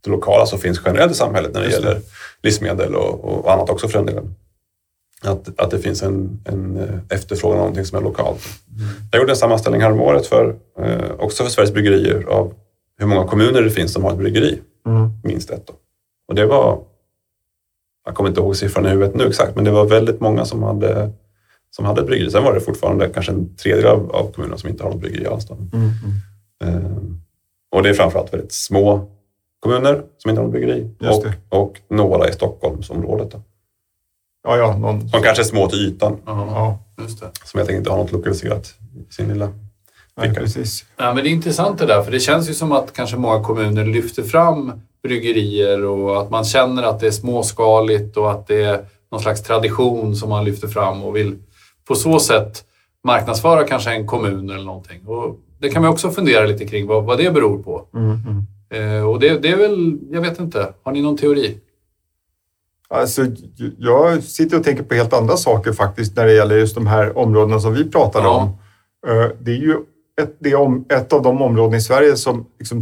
det 0.04 0.10
lokala 0.10 0.46
som 0.46 0.58
finns 0.58 0.80
generellt 0.84 1.12
i 1.12 1.14
samhället 1.14 1.54
när 1.54 1.60
det 1.60 1.66
Just 1.66 1.82
det. 1.82 1.88
gäller 1.88 2.02
livsmedel 2.42 2.94
och, 2.94 3.24
och 3.24 3.52
annat 3.52 3.70
också 3.70 3.88
för 3.88 3.98
den 3.98 4.06
delen. 4.06 4.34
Att, 5.22 5.60
att 5.60 5.70
det 5.70 5.78
finns 5.78 6.02
en, 6.02 6.40
en 6.44 6.76
eh, 6.76 7.16
efterfrågan 7.16 7.56
på 7.56 7.60
någonting 7.60 7.84
som 7.84 7.98
är 7.98 8.02
lokalt. 8.02 8.40
Jag 9.12 9.20
gjorde 9.20 9.32
en 9.32 9.36
sammanställning 9.36 9.82
häromåret 9.82 10.26
för, 10.26 10.56
eh, 10.78 11.10
också 11.18 11.42
för 11.42 11.50
Sveriges 11.50 11.72
bryggerier 11.74 12.24
av 12.28 12.52
hur 12.98 13.06
många 13.06 13.26
kommuner 13.26 13.62
det 13.62 13.70
finns 13.70 13.92
som 13.92 14.04
har 14.04 14.10
ett 14.10 14.18
bryggeri. 14.18 14.60
Mm. 14.86 15.10
Minst 15.24 15.50
ett. 15.50 15.66
Då. 15.66 15.72
Och 16.28 16.34
det 16.34 16.46
var, 16.46 16.78
jag 18.10 18.16
kommer 18.16 18.30
inte 18.30 18.40
ihåg 18.40 18.56
siffran 18.56 18.86
i 18.86 18.88
huvudet 18.88 19.14
nu 19.14 19.26
exakt, 19.26 19.56
men 19.56 19.64
det 19.64 19.70
var 19.70 19.84
väldigt 19.84 20.20
många 20.20 20.44
som 20.44 20.62
hade, 20.62 21.10
som 21.70 21.84
hade 21.84 22.02
bryggeri. 22.02 22.30
Sen 22.30 22.44
var 22.44 22.54
det 22.54 22.60
fortfarande 22.60 23.08
kanske 23.08 23.32
en 23.32 23.56
tredjedel 23.56 23.90
av, 23.90 24.12
av 24.12 24.32
kommunerna 24.32 24.58
som 24.58 24.68
inte 24.68 24.82
har 24.82 24.90
något 24.90 25.00
bryggeri 25.00 25.26
alls. 25.26 25.46
Då. 25.46 25.54
Mm. 25.54 25.90
Ehm, 26.64 27.20
och 27.70 27.82
det 27.82 27.88
är 27.88 27.94
framförallt 27.94 28.32
väldigt 28.32 28.52
små 28.52 29.10
kommuner 29.60 30.02
som 30.18 30.30
inte 30.30 30.40
har 30.40 30.46
något 30.46 30.52
bryggeri. 30.52 30.90
Och, 31.00 31.58
och 31.60 31.80
några 31.88 32.28
i 32.28 32.32
Stockholmsområdet. 32.32 33.30
Då. 33.30 33.42
Ja, 34.44 34.56
ja, 34.56 34.76
någon... 34.76 35.08
Som 35.08 35.22
kanske 35.22 35.42
är 35.42 35.44
små 35.44 35.68
till 35.68 35.78
ytan. 35.78 36.16
Ja, 36.26 36.46
Ja, 36.46 37.02
just 37.02 37.20
det. 37.20 37.30
Som 37.44 37.58
helt 37.58 37.70
enkelt 37.70 37.78
inte 37.78 37.90
har 37.90 37.98
något 37.98 38.12
lokaliserat 38.12 38.74
i 39.10 39.12
sin 39.12 39.28
lilla 39.28 39.52
ficka. 40.20 40.40
precis. 40.40 40.84
Ja, 40.96 41.14
men 41.14 41.24
det 41.24 41.30
är 41.30 41.32
intressant 41.32 41.78
det 41.78 41.86
där, 41.86 42.02
för 42.02 42.12
det 42.12 42.20
känns 42.20 42.50
ju 42.50 42.54
som 42.54 42.72
att 42.72 42.92
kanske 42.92 43.16
många 43.16 43.44
kommuner 43.44 43.84
lyfter 43.84 44.22
fram 44.22 44.72
bryggerier 45.02 45.84
och 45.84 46.20
att 46.22 46.30
man 46.30 46.44
känner 46.44 46.82
att 46.82 47.00
det 47.00 47.06
är 47.06 47.10
småskaligt 47.10 48.16
och 48.16 48.30
att 48.30 48.46
det 48.46 48.62
är 48.62 48.84
någon 49.12 49.20
slags 49.20 49.42
tradition 49.42 50.16
som 50.16 50.28
man 50.28 50.44
lyfter 50.44 50.68
fram 50.68 51.02
och 51.02 51.16
vill 51.16 51.38
på 51.88 51.94
så 51.94 52.20
sätt 52.20 52.64
marknadsföra 53.04 53.64
kanske 53.64 53.90
en 53.90 54.06
kommun 54.06 54.50
eller 54.50 54.64
någonting. 54.64 55.06
Och 55.06 55.36
det 55.58 55.68
kan 55.68 55.82
man 55.82 55.90
också 55.90 56.10
fundera 56.10 56.46
lite 56.46 56.66
kring 56.66 56.86
vad, 56.86 57.04
vad 57.04 57.18
det 57.18 57.30
beror 57.34 57.62
på. 57.62 57.86
Mm. 57.94 58.10
Mm. 58.10 58.96
Eh, 58.98 59.08
och 59.08 59.20
det, 59.20 59.38
det 59.38 59.48
är 59.48 59.56
väl, 59.56 59.98
jag 60.10 60.20
vet 60.20 60.40
inte, 60.40 60.72
har 60.82 60.92
ni 60.92 61.02
någon 61.02 61.16
teori? 61.16 61.58
Alltså, 62.88 63.22
jag 63.78 64.22
sitter 64.22 64.58
och 64.58 64.64
tänker 64.64 64.82
på 64.82 64.94
helt 64.94 65.12
andra 65.12 65.36
saker 65.36 65.72
faktiskt 65.72 66.16
när 66.16 66.26
det 66.26 66.32
gäller 66.34 66.56
just 66.56 66.74
de 66.74 66.86
här 66.86 67.18
områdena 67.18 67.60
som 67.60 67.74
vi 67.74 67.90
pratade 67.90 68.24
Ja. 68.24 68.30
om. 68.30 68.48
Eh, 69.16 69.30
Det 69.40 69.50
är 69.50 69.56
ju 69.56 69.76
ett, 70.22 70.36
det 70.38 70.50
är 70.50 70.56
om, 70.60 70.84
ett 70.88 71.12
av 71.12 71.22
de 71.22 71.42
områden 71.42 71.74
i 71.74 71.80
Sverige 71.80 72.16
som 72.16 72.46
liksom 72.58 72.80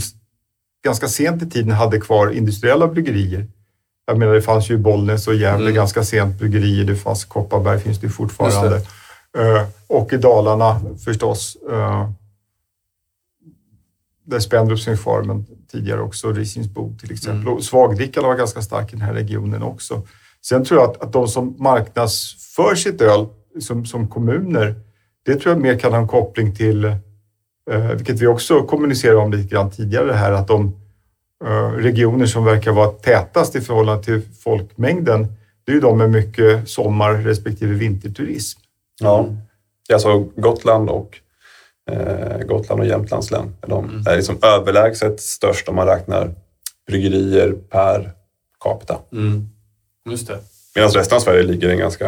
ganska 0.84 1.08
sent 1.08 1.42
i 1.42 1.50
tiden 1.50 1.70
hade 1.70 2.00
kvar 2.00 2.30
industriella 2.30 2.86
bryggerier. 2.86 3.46
Jag 4.06 4.18
menar, 4.18 4.34
det 4.34 4.42
fanns 4.42 4.70
ju 4.70 4.78
Bollnäs 4.78 5.28
och 5.28 5.34
Gävle 5.34 5.64
Mm. 5.64 5.74
ganska 5.74 6.04
sent 6.04 6.38
bryggerier. 6.38 6.84
Det 6.84 6.96
fanns 6.96 7.24
Kopparberg, 7.24 7.80
finns 7.80 7.98
det 8.00 8.08
fortfarande. 8.08 8.76
Just 8.76 8.88
Eh, 9.38 9.66
och 9.86 10.12
i 10.12 10.16
Dalarna 10.16 10.80
förstås. 11.04 11.56
eh, 11.70 12.10
där 14.26 14.38
Spendrups 14.38 14.84
finns 14.84 15.00
kvar, 15.00 15.22
men 15.22 15.46
tidigare 15.72 16.00
också 16.00 16.32
Risingsbo 16.32 16.96
till 17.00 17.12
exempel. 17.12 17.48
Mm. 17.48 17.62
Svagdrickarna 17.62 18.28
var 18.28 18.34
ganska 18.34 18.62
stark 18.62 18.88
i 18.88 18.96
den 18.96 19.00
här 19.00 19.14
regionen 19.14 19.62
också. 19.62 20.02
Sen 20.42 20.64
tror 20.64 20.80
jag 20.80 20.90
att, 20.90 21.02
att 21.02 21.12
de 21.12 21.28
som 21.28 21.56
marknadsför 21.58 22.74
sitt 22.74 23.00
öl 23.00 23.26
som, 23.60 23.86
som 23.86 24.08
kommuner, 24.08 24.74
det 25.26 25.34
tror 25.36 25.54
jag 25.54 25.62
mer 25.62 25.78
kan 25.78 25.92
ha 25.92 25.98
en 26.00 26.08
koppling 26.08 26.54
till, 26.54 26.96
eh, 27.70 27.90
vilket 27.92 28.20
vi 28.20 28.26
också 28.26 28.62
kommunicerade 28.62 29.18
om 29.18 29.32
lite 29.32 29.48
grann 29.54 29.70
tidigare, 29.70 30.04
det 30.06 30.14
här 30.14 30.32
att 30.32 30.48
de 30.48 30.76
eh, 31.44 31.70
regioner 31.70 32.26
som 32.26 32.44
verkar 32.44 32.72
vara 32.72 32.88
tätast 32.90 33.56
i 33.56 33.60
förhållande 33.60 34.04
till 34.04 34.22
folkmängden, 34.40 35.26
det 35.64 35.72
är 35.72 35.74
ju 35.74 35.80
de 35.80 35.98
med 35.98 36.10
mycket 36.10 36.68
sommar 36.68 37.12
respektive 37.14 37.74
vinterturism. 37.74 38.60
Ja. 39.00 39.28
Det 39.88 39.92
är 39.92 39.94
alltså 39.94 40.18
Gotland 40.36 40.90
och, 40.90 41.18
eh, 41.90 42.38
Gotland 42.46 42.80
och 42.80 42.86
Jämtlands 42.86 43.30
län. 43.30 43.54
De 43.66 44.04
är 44.08 44.16
liksom 44.16 44.38
överlägset 44.42 45.20
störst 45.20 45.68
om 45.68 45.76
man 45.76 45.86
räknar 45.86 46.34
bryggerier 46.86 47.52
per 47.70 48.12
capita. 48.60 48.98
Mm. 49.12 49.48
Just 50.10 50.26
det. 50.28 50.38
Medan 50.74 50.90
resten 50.90 51.16
av 51.16 51.20
Sverige 51.20 51.42
ligger 51.42 51.68
en 51.68 51.78
ganska, 51.78 52.06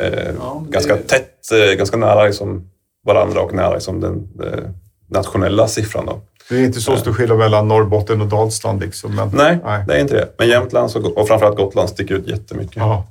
eh, 0.00 0.34
Ja, 0.38 0.62
det- 0.66 0.72
ganska 0.72 0.96
tätt, 0.96 1.52
eh, 1.52 1.76
ganska 1.78 1.96
nära 1.96 2.26
liksom 2.26 2.70
varandra 3.06 3.40
och 3.40 3.54
nära 3.54 3.74
liksom 3.74 4.00
den 4.00 4.28
eh, 4.44 4.64
nationella 5.08 5.68
siffran. 5.68 6.06
Då. 6.06 6.20
Det 6.48 6.54
är 6.56 6.64
inte 6.64 6.80
så 6.80 6.96
stor 6.96 7.12
skillnad 7.12 7.38
mellan 7.38 7.68
Norrbotten 7.68 8.20
och 8.20 8.26
Dalsland. 8.26 8.80
Liksom, 8.80 9.14
men, 9.14 9.28
Nej, 9.64 9.84
det 9.88 9.94
är 9.94 10.00
inte 10.00 10.14
det. 10.14 10.28
Men 10.38 10.48
Jämtland 10.48 10.96
och, 11.16 11.28
framförallt 11.28 11.56
Gotland 11.56 11.88
sticker 11.88 12.14
ut 12.14 12.28
jättemycket. 12.28 12.76
Ja. 12.76 13.06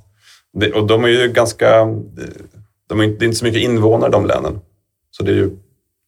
Det, 0.53 0.71
och 0.71 0.87
de 0.87 1.03
är 1.03 1.07
ju 1.07 1.27
ganska... 1.27 1.79
eh, 1.79 1.87
De 2.87 2.99
är, 2.99 3.03
inte- 3.03 3.19
det 3.19 3.23
är 3.25 3.27
inte 3.27 3.37
så 3.39 3.45
mycket 3.45 3.61
invånare 3.61 4.09
i 4.09 4.11
de 4.11 4.25
länen. 4.25 4.59
Så 5.11 5.23
det, 5.23 5.31
är 5.31 5.35
ju, 5.35 5.49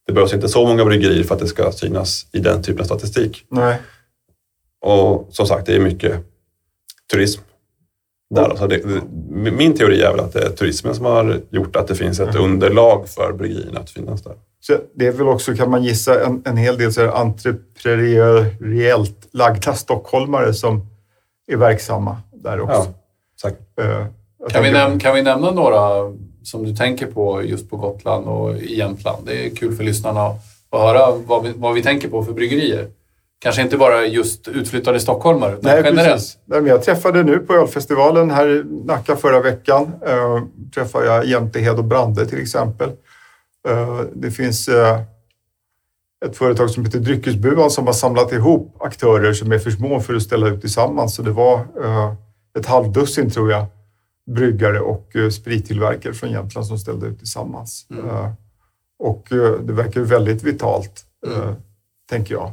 det 0.08 0.13
behövs 0.13 0.34
inte 0.34 0.50
så 0.50 0.67
många 0.67 0.86
bryggerier 0.86 1.23
för 1.23 1.36
att 1.36 1.41
det 1.41 1.47
ska 1.47 1.71
synas 1.71 2.26
i 2.32 2.39
den 2.39 2.63
typen 2.63 2.82
av 2.82 2.86
statistik. 2.86 3.45
Nej. 3.50 3.78
Och 4.82 5.28
som 5.32 5.47
sagt, 5.47 5.65
det 5.65 5.76
är 5.76 5.80
mycket 5.80 6.19
turism 7.12 7.41
där. 8.30 8.56
Så 8.56 8.68
det, 8.68 8.78
det, 8.78 9.02
min 9.52 9.74
teori 9.78 10.02
är 10.02 10.12
väl 10.12 10.20
att 10.20 10.34
det 10.34 10.46
är 10.46 10.50
turismen 10.50 10.96
som 10.96 11.06
har 11.06 11.40
gjort 11.50 11.76
att 11.76 11.88
det 11.88 11.96
finns 11.96 12.20
ett 12.20 12.36
underlag 12.36 13.10
för 13.10 13.34
bryggerierna 13.34 13.80
att 13.80 13.90
finnas 13.90 14.24
där. 14.24 14.34
Så 14.60 14.74
det 14.96 15.08
är 15.08 15.12
väl 15.12 15.28
också, 15.28 15.56
kan 15.56 15.70
man 15.72 15.84
gissa, 15.84 16.26
en, 16.26 16.42
en 16.46 16.58
hel 16.58 16.78
del 16.78 16.94
så 16.94 17.02
här 17.02 17.08
entreprenöriellt 17.12 19.28
lagda 19.32 19.74
stockholmare 19.74 20.54
som 20.54 20.82
är 21.52 21.56
verksamma 21.58 22.18
där 22.34 22.60
också. 22.62 22.76
Ja, 22.76 22.88
säkert. 23.42 23.68
Jag 24.40 24.50
Kan 24.52 24.63
vi, 24.63 24.70
tänker- 24.72 24.88
näm- 24.88 25.00
kan 25.00 25.16
vi 25.16 25.22
nämna 25.22 25.52
några 25.52 26.13
som 26.44 26.63
du 26.63 26.76
tänker 26.76 27.08
på 27.08 27.44
just 27.44 27.70
på 27.70 27.78
Gotland 27.78 28.26
och 28.28 28.58
i 28.58 28.78
Jämtland? 28.78 29.18
Det 29.26 29.46
är 29.46 29.50
kul 29.56 29.76
för 29.76 29.84
lyssnarna 29.84 30.22
att 30.22 30.36
att 30.70 30.82
höra 30.82 31.16
vad 31.26 31.44
vi, 31.44 31.54
vad 31.56 31.74
vi 31.74 31.84
tänker 31.84 32.08
på 32.10 32.24
för 32.24 32.34
bryggerier. 32.34 32.88
Kanske 33.39 33.62
inte 33.62 33.78
bara 33.78 34.06
just 34.06 34.47
utflyttade 34.47 35.00
stockholmare, 35.00 35.52
utan 35.52 35.62
Nej, 35.71 35.82
generellt. 35.86 36.12
precis. 36.13 36.38
Nej, 36.45 36.62
jag 36.63 36.84
träffade 36.84 37.23
nu 37.23 37.39
på 37.39 37.54
ölfestivalen 37.54 38.32
här 38.32 38.47
i 38.47 38.63
Nacka 38.86 39.15
förra 39.15 39.41
veckan. 39.41 39.91
Eh, 40.06 40.43
träffade 40.76 41.06
jag 41.06 41.26
Jämtehed 41.26 41.78
och 41.78 41.84
Brande 41.84 42.26
till 42.26 42.41
exempel. 42.41 42.89
Eh, 43.67 44.00
det 44.15 44.32
finns 44.32 44.67
eh, 44.67 45.02
ett 46.26 46.38
företag 46.38 46.69
som 46.69 46.86
heter 46.86 47.00
Dryckesbuan 47.00 47.71
som 47.71 47.86
har 47.86 47.93
samlat 47.93 48.32
ihop 48.32 48.76
aktörer 48.80 49.34
som 49.34 49.52
är 49.52 49.60
för 49.60 49.71
små 49.71 50.00
för 50.00 50.15
att 50.15 50.21
ställa 50.23 50.47
ut 50.47 50.62
tillsammans. 50.62 51.15
Så 51.15 51.21
det 51.21 51.32
var 51.32 51.56
eh, 51.84 52.13
ett 52.60 52.65
halvdussin, 52.65 53.30
tror 53.32 53.52
jag, 53.52 53.65
bryggare 54.32 54.80
och 54.80 55.15
eh, 55.15 55.30
sprittillverkare 55.30 56.13
från 56.13 56.32
Jämtland 56.32 56.67
som 56.67 56.78
ställde 56.80 57.08
ut 57.08 57.17
tillsammans. 57.17 57.86
Mm. 57.91 58.06
Eh, 58.10 58.32
och 59.00 59.32
eh, 59.32 59.52
det 59.52 59.73
verkar 59.73 60.02
väldigt 60.02 60.43
vitalt, 60.43 61.04
eh, 61.28 61.38
Mm. 61.38 61.56
tänker 62.10 62.34
jag. 62.34 62.52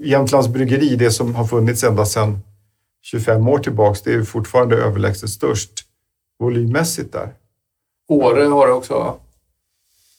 Jämtlands 0.00 0.48
bryggeri, 0.48 0.96
det 0.96 1.10
som 1.10 1.34
har 1.34 1.44
funnits 1.46 1.84
ända 1.84 2.04
sedan 2.06 2.38
25 3.02 3.48
år 3.48 3.58
tillbaks, 3.58 4.02
det 4.02 4.10
är 4.10 4.14
ju 4.14 4.24
fortfarande 4.24 4.76
överlägset 4.76 5.30
störst 5.30 5.70
volymmässigt 6.38 7.12
där. 7.12 7.32
Åre 8.08 8.42
har 8.44 8.66
det 8.66 8.72
också, 8.72 8.94
va? 8.94 9.14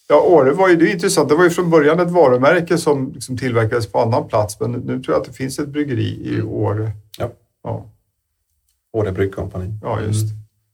Ja, 0.08 0.22
Åre 0.22 0.52
var 0.54 0.70
ju 0.70 0.76
det 0.76 0.90
är 0.90 0.94
intressant. 0.94 1.30
Det 1.30 1.36
var 1.36 1.44
ju 1.44 1.50
från 1.50 1.70
början 1.70 2.00
ett 2.00 2.12
varumärke 2.12 2.78
som 2.78 3.12
liksom 3.14 3.38
tillverkades 3.38 3.92
på 3.92 4.00
annan 4.00 4.28
plats, 4.28 4.60
men 4.60 4.72
nu 4.72 5.04
tror 5.04 5.14
jag 5.16 5.22
att 5.22 5.28
det 5.28 5.34
finns 5.34 5.60
ett 5.60 5.68
bryggeri 5.70 6.20
i 6.24 6.36
Mm. 6.36 6.48
Åre. 6.50 6.92
Ja. 7.18 7.32
Ja, 7.64 7.86
Åre 8.94 9.12
Bryggkompani. 9.12 9.74
ja 9.82 10.02
just. 10.02 10.26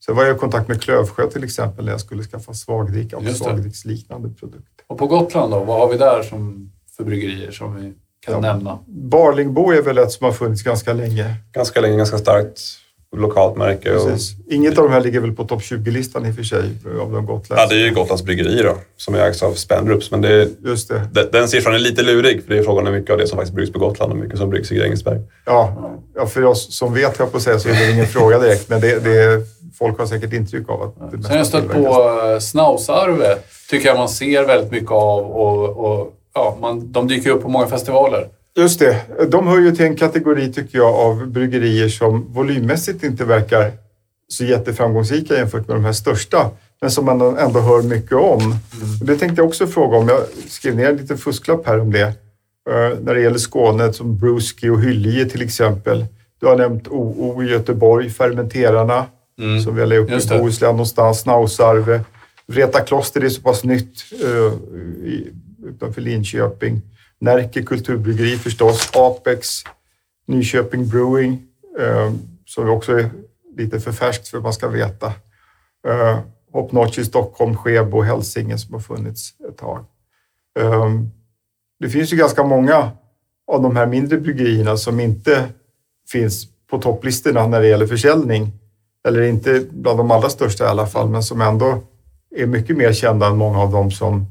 Sen 0.06 0.16
var 0.16 0.24
jag 0.26 0.36
i 0.36 0.40
kontakt 0.40 0.68
med 0.68 0.82
Klövsjö 0.82 1.28
till 1.30 1.44
exempel 1.44 1.86
när 1.86 1.92
jag 1.92 2.02
skulle 2.02 2.24
skaffa 2.24 2.54
svagdricka 2.54 3.18
och 3.18 3.24
svagdricksliknande 3.24 4.30
produkter. 4.30 4.86
Och 4.88 4.98
på 4.98 5.08
Gotland 5.08 5.52
då? 5.54 5.64
Vad 5.64 5.80
har 5.80 5.90
vi 5.92 5.98
där 5.98 6.24
som, 6.24 6.72
för 6.98 7.04
bryggerier 7.04 7.52
som 7.52 7.76
vi 7.76 7.94
kan 8.26 8.34
Ja. 8.34 8.40
nämna? 8.40 8.80
Barlingbo 8.88 9.72
är 9.72 9.82
väl 9.82 9.98
ett 9.98 10.12
som 10.12 10.26
har 10.26 10.32
funnits 10.34 10.64
ganska 10.64 10.94
länge. 10.94 11.36
Ganska 11.54 11.82
länge, 11.82 11.98
ganska 11.98 12.18
starkt 12.18 12.60
lokalt 13.18 13.58
märke. 13.58 13.96
Och, 13.96 14.08
Precis. 14.08 14.32
Inget 14.50 14.78
av 14.78 14.84
de 14.84 14.94
här 14.94 15.02
ligger 15.02 15.20
väl 15.20 15.32
på 15.32 15.44
topp 15.44 15.62
20-listan 15.62 16.26
i 16.26 16.32
och 16.32 16.36
för 16.36 16.44
sig, 16.44 16.60
av 16.86 17.12
de 17.12 17.14
ja, 17.14 17.20
gotländska. 17.20 17.68
det 17.70 17.76
är 17.82 17.86
ju 17.86 17.94
Gotlands 17.94 18.24
bryggeri 18.24 18.62
då, 18.64 18.76
som 18.98 19.16
ägs 19.16 19.44
av 19.44 19.54
Spendrups. 19.54 20.12
Men 20.12 20.22
det, 20.22 20.48
Just 20.66 20.90
det. 20.90 21.02
den, 21.14 21.28
den 21.32 21.48
siffran 21.48 21.76
är 21.76 21.80
lite 21.80 22.02
lurig, 22.04 22.44
för 22.44 22.54
det 22.54 22.60
är 22.60 22.64
frågan 22.64 22.88
om 22.88 22.94
mycket 22.94 23.12
av 23.12 23.18
det 23.18 23.28
som 23.28 23.36
faktiskt 23.38 23.56
bryggs 23.56 23.72
på 23.74 23.80
Gotland 23.80 24.12
och 24.12 24.18
mycket 24.18 24.38
som 24.38 24.50
bryggs 24.50 24.72
i 24.72 24.76
Grängesberg. 24.76 25.20
Ja, 25.46 25.92
ja, 26.16 26.26
för 26.26 26.44
oss 26.46 26.78
som 26.78 26.94
vet, 26.94 27.20
jag 27.20 27.32
på 27.32 27.38
att 27.38 27.44
säga, 27.44 27.60
så 27.60 27.70
är 27.70 27.74
det 27.74 27.92
ingen 27.92 28.08
fråga 28.08 28.40
direkt, 28.40 28.70
men 28.70 28.82
det, 28.82 29.00
det, 29.04 29.42
folk 29.78 30.00
har 30.00 30.06
säkert 30.06 30.34
intryck 30.34 30.70
av 30.70 30.82
att 30.82 31.12
det 31.12 31.18
Sen 31.24 31.32
har 31.32 31.38
jag 31.38 31.48
stött 31.48 31.70
på 31.70 31.80
eh, 32.34 32.40
Snausarve. 32.40 33.38
Tycker 33.70 33.88
jag 33.88 33.98
man 33.98 34.10
ser 34.10 34.44
väldigt 34.46 34.72
mycket 34.72 34.92
av 34.92 35.26
och, 35.26 35.70
och 36.02 36.14
ja, 36.34 36.58
man, 36.62 36.91
de 36.91 37.08
dyker 37.08 37.30
upp 37.30 37.41
på 37.41 37.50
många 37.50 37.67
festivaler. 37.67 38.28
Just 38.58 38.80
det. 38.80 39.02
De 39.30 39.48
hör 39.48 39.60
ju 39.60 39.72
till 39.76 39.86
en 39.86 39.96
kategori, 39.96 40.54
tycker 40.54 40.78
jag, 40.78 40.96
av 40.96 41.28
bryggerier 41.28 41.89
som 41.89 42.34
volymmässigt 42.34 43.04
inte 43.04 43.26
verkar 43.26 43.72
så 44.28 44.46
jätteframgångsrika 44.46 45.34
jämfört 45.38 45.67
med 45.67 45.78
de 45.78 45.86
här 45.86 45.94
största, 45.94 46.50
men 46.82 46.91
som 46.91 47.06
man 47.06 47.22
ändå 47.38 47.60
hör 47.60 47.82
mycket 47.82 48.12
om. 48.17 48.56
Och 49.02 49.06
det 49.06 49.15
tänkte 49.17 49.41
jag 49.41 49.48
också 49.48 49.67
fråga 49.67 49.98
om. 49.98 50.08
Jag 50.08 50.22
skrev 50.48 50.76
ner 50.76 50.89
en 50.89 50.98
liten 50.98 51.17
fusklapp 51.17 51.67
här 51.67 51.80
om 51.80 51.91
det. 51.91 52.02
Eh, 52.70 52.98
när 53.02 53.13
det 53.13 53.22
gäller 53.22 53.38
Skåne, 53.38 53.94
som 53.94 54.17
Bruski 54.17 54.70
och 54.70 54.82
Hyllie 54.82 55.26
till 55.26 55.41
exempel. 55.41 56.06
Du 56.41 56.48
har 56.48 56.58
nämnt 56.58 56.88
OO 56.88 57.44
i 57.44 57.50
Göteborg, 57.52 58.10
Fermenterarna, 58.10 59.06
Mm. 59.39 59.62
som 59.62 59.76
väl 59.76 59.91
är 59.91 59.98
uppe 59.98 60.13
Just 60.13 60.32
i. 60.32 60.38
Bohuslän 60.38 60.72
någonstans, 60.72 61.20
Snausarve. 61.20 62.02
Vreta 62.48 62.80
kloster, 62.80 63.24
är 63.24 63.30
så 63.30 63.41
pass 63.41 63.63
nytt 63.63 63.94
eh, 64.24 64.54
i, 65.08 65.28
utanför 65.72 66.02
Linköping. 66.02 66.82
Närke 67.20 67.64
kulturbryggeri 67.64 68.38
förstås, 68.38 68.90
Apex, 68.94 69.48
Nyköping 70.28 70.88
Brewing, 70.88 71.44
eh, 71.80 72.14
som 72.46 72.70
också 72.70 73.00
är 73.00 73.10
lite 73.58 73.80
för 73.80 73.92
färskt 73.92 74.28
för 74.28 74.38
att 74.38 74.44
man 74.44 74.54
ska 74.54 74.68
veta. 74.68 75.08
Eh, 75.88 76.20
Hop 76.52 76.72
Notch 76.72 76.98
i 76.98 77.06
Stockholm, 77.06 77.58
Skebo 77.58 77.98
och 77.98 78.06
Hälsinge 78.06 78.58
som 78.58 78.74
har 78.74 78.82
funnits 78.82 79.34
ett 79.50 79.58
tag. 79.58 79.86
Eh, 80.60 80.90
det 81.80 81.90
finns 81.90 82.14
ju 82.14 82.18
ganska 82.18 82.44
många 82.44 82.92
av 83.52 83.62
de 83.62 83.76
här 83.76 83.88
mindre 83.88 84.18
bryggerierna 84.18 84.78
som 84.78 85.00
inte 85.00 85.46
finns 86.12 86.48
på 86.70 86.78
topplistorna 86.78 87.48
när 87.48 87.62
det 87.62 87.68
gäller 87.68 87.88
försäljning. 87.88 88.52
Eller 89.08 89.22
inte 89.22 89.66
bland 89.72 90.00
de 90.00 90.12
allra 90.12 90.30
största 90.30 90.64
i 90.64 90.68
alla 90.68 90.88
fall, 90.88 91.10
men 91.10 91.24
som 91.24 91.42
ändå 91.42 91.84
är 92.36 92.46
mycket 92.46 92.78
mer 92.78 92.94
kända 92.94 93.28
än 93.28 93.38
många 93.38 93.60
av 93.60 93.72
de 93.72 93.92
som, 93.92 94.26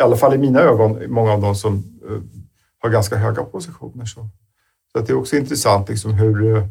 i 0.00 0.02
alla 0.02 0.16
fall 0.16 0.34
i 0.34 0.38
mina 0.38 0.60
ögon, 0.60 1.12
många 1.12 1.32
av 1.32 1.40
dem 1.40 1.54
som 1.54 2.00
eh, 2.08 2.22
har 2.78 2.90
ganska 2.90 3.16
höga 3.16 3.44
positioner. 3.44 4.04
Så, 4.04 4.28
så 4.92 4.98
att 4.98 5.06
det 5.06 5.12
är 5.12 5.18
också 5.18 5.36
intressant 5.36 5.88
liksom 5.88 6.14
hur, 6.14 6.56
eh, 6.56 6.64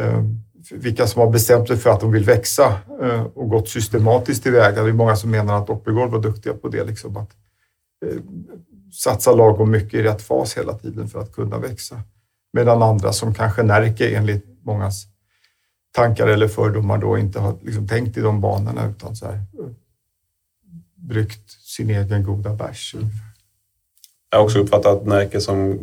eh, 0.00 0.24
vilka 0.70 1.06
som 1.06 1.20
har 1.20 1.30
bestämt 1.30 1.68
sig 1.68 1.76
för 1.76 1.90
att 1.90 2.00
de 2.00 2.12
vill 2.12 2.24
växa 2.24 2.78
och 3.34 3.48
gått 3.48 3.68
systematiskt 3.68 4.42
tillväga. 4.42 4.82
Det 4.82 4.88
är 4.88 4.92
många 4.92 5.16
som 5.16 5.30
menar 5.30 5.62
att 5.62 5.70
Oppigård 5.70 6.10
var 6.10 6.18
duktiga 6.18 6.54
på 6.54 6.68
det. 6.68 6.84
Liksom, 6.84 7.16
att 7.16 7.30
satsa 8.92 9.32
lagom 9.32 9.70
mycket 9.70 9.94
i 9.94 10.02
rätt 10.02 10.22
fas 10.22 10.56
hela 10.56 10.78
tiden 10.78 11.08
för 11.08 11.20
att 11.20 11.32
kunna 11.32 11.58
växa. 11.58 12.00
Medan 12.52 12.82
andra 12.82 13.12
som 13.12 13.34
kanske 13.34 13.62
Närke 13.62 14.16
enligt 14.16 14.44
mångas 14.62 15.06
tankar 15.92 16.26
eller 16.26 16.48
fördomar 16.48 16.98
då 16.98 17.18
inte 17.18 17.40
har 17.40 17.56
liksom 17.62 17.88
tänkt 17.88 18.16
i 18.16 18.20
de 18.20 18.40
banorna 18.40 18.90
utan 18.90 19.16
så 19.16 19.26
här, 19.26 19.40
bryggt 20.94 21.50
sin 21.76 21.90
egen 21.90 22.24
goda 22.24 22.54
bärs. 22.54 22.94
Jag 24.30 24.38
har 24.38 24.44
också 24.44 24.58
uppfattat 24.58 25.06
Närke 25.06 25.40
som 25.40 25.78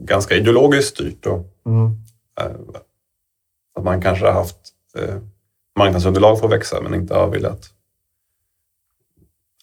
ganska 0.00 0.34
ideologiskt 0.34 0.88
styrt. 0.90 1.16
Då. 1.22 1.44
Mm. 1.66 1.86
Eh, 2.40 2.56
Att 3.78 3.84
man 3.84 4.02
kanske 4.02 4.24
har 4.26 4.32
haft 4.32 4.56
eh, 4.98 5.14
marknadsunderlag 5.78 6.38
för 6.38 6.46
att 6.46 6.52
växa 6.52 6.80
men 6.80 6.94
inte 6.94 7.14
har 7.14 7.28
velat 7.28 7.70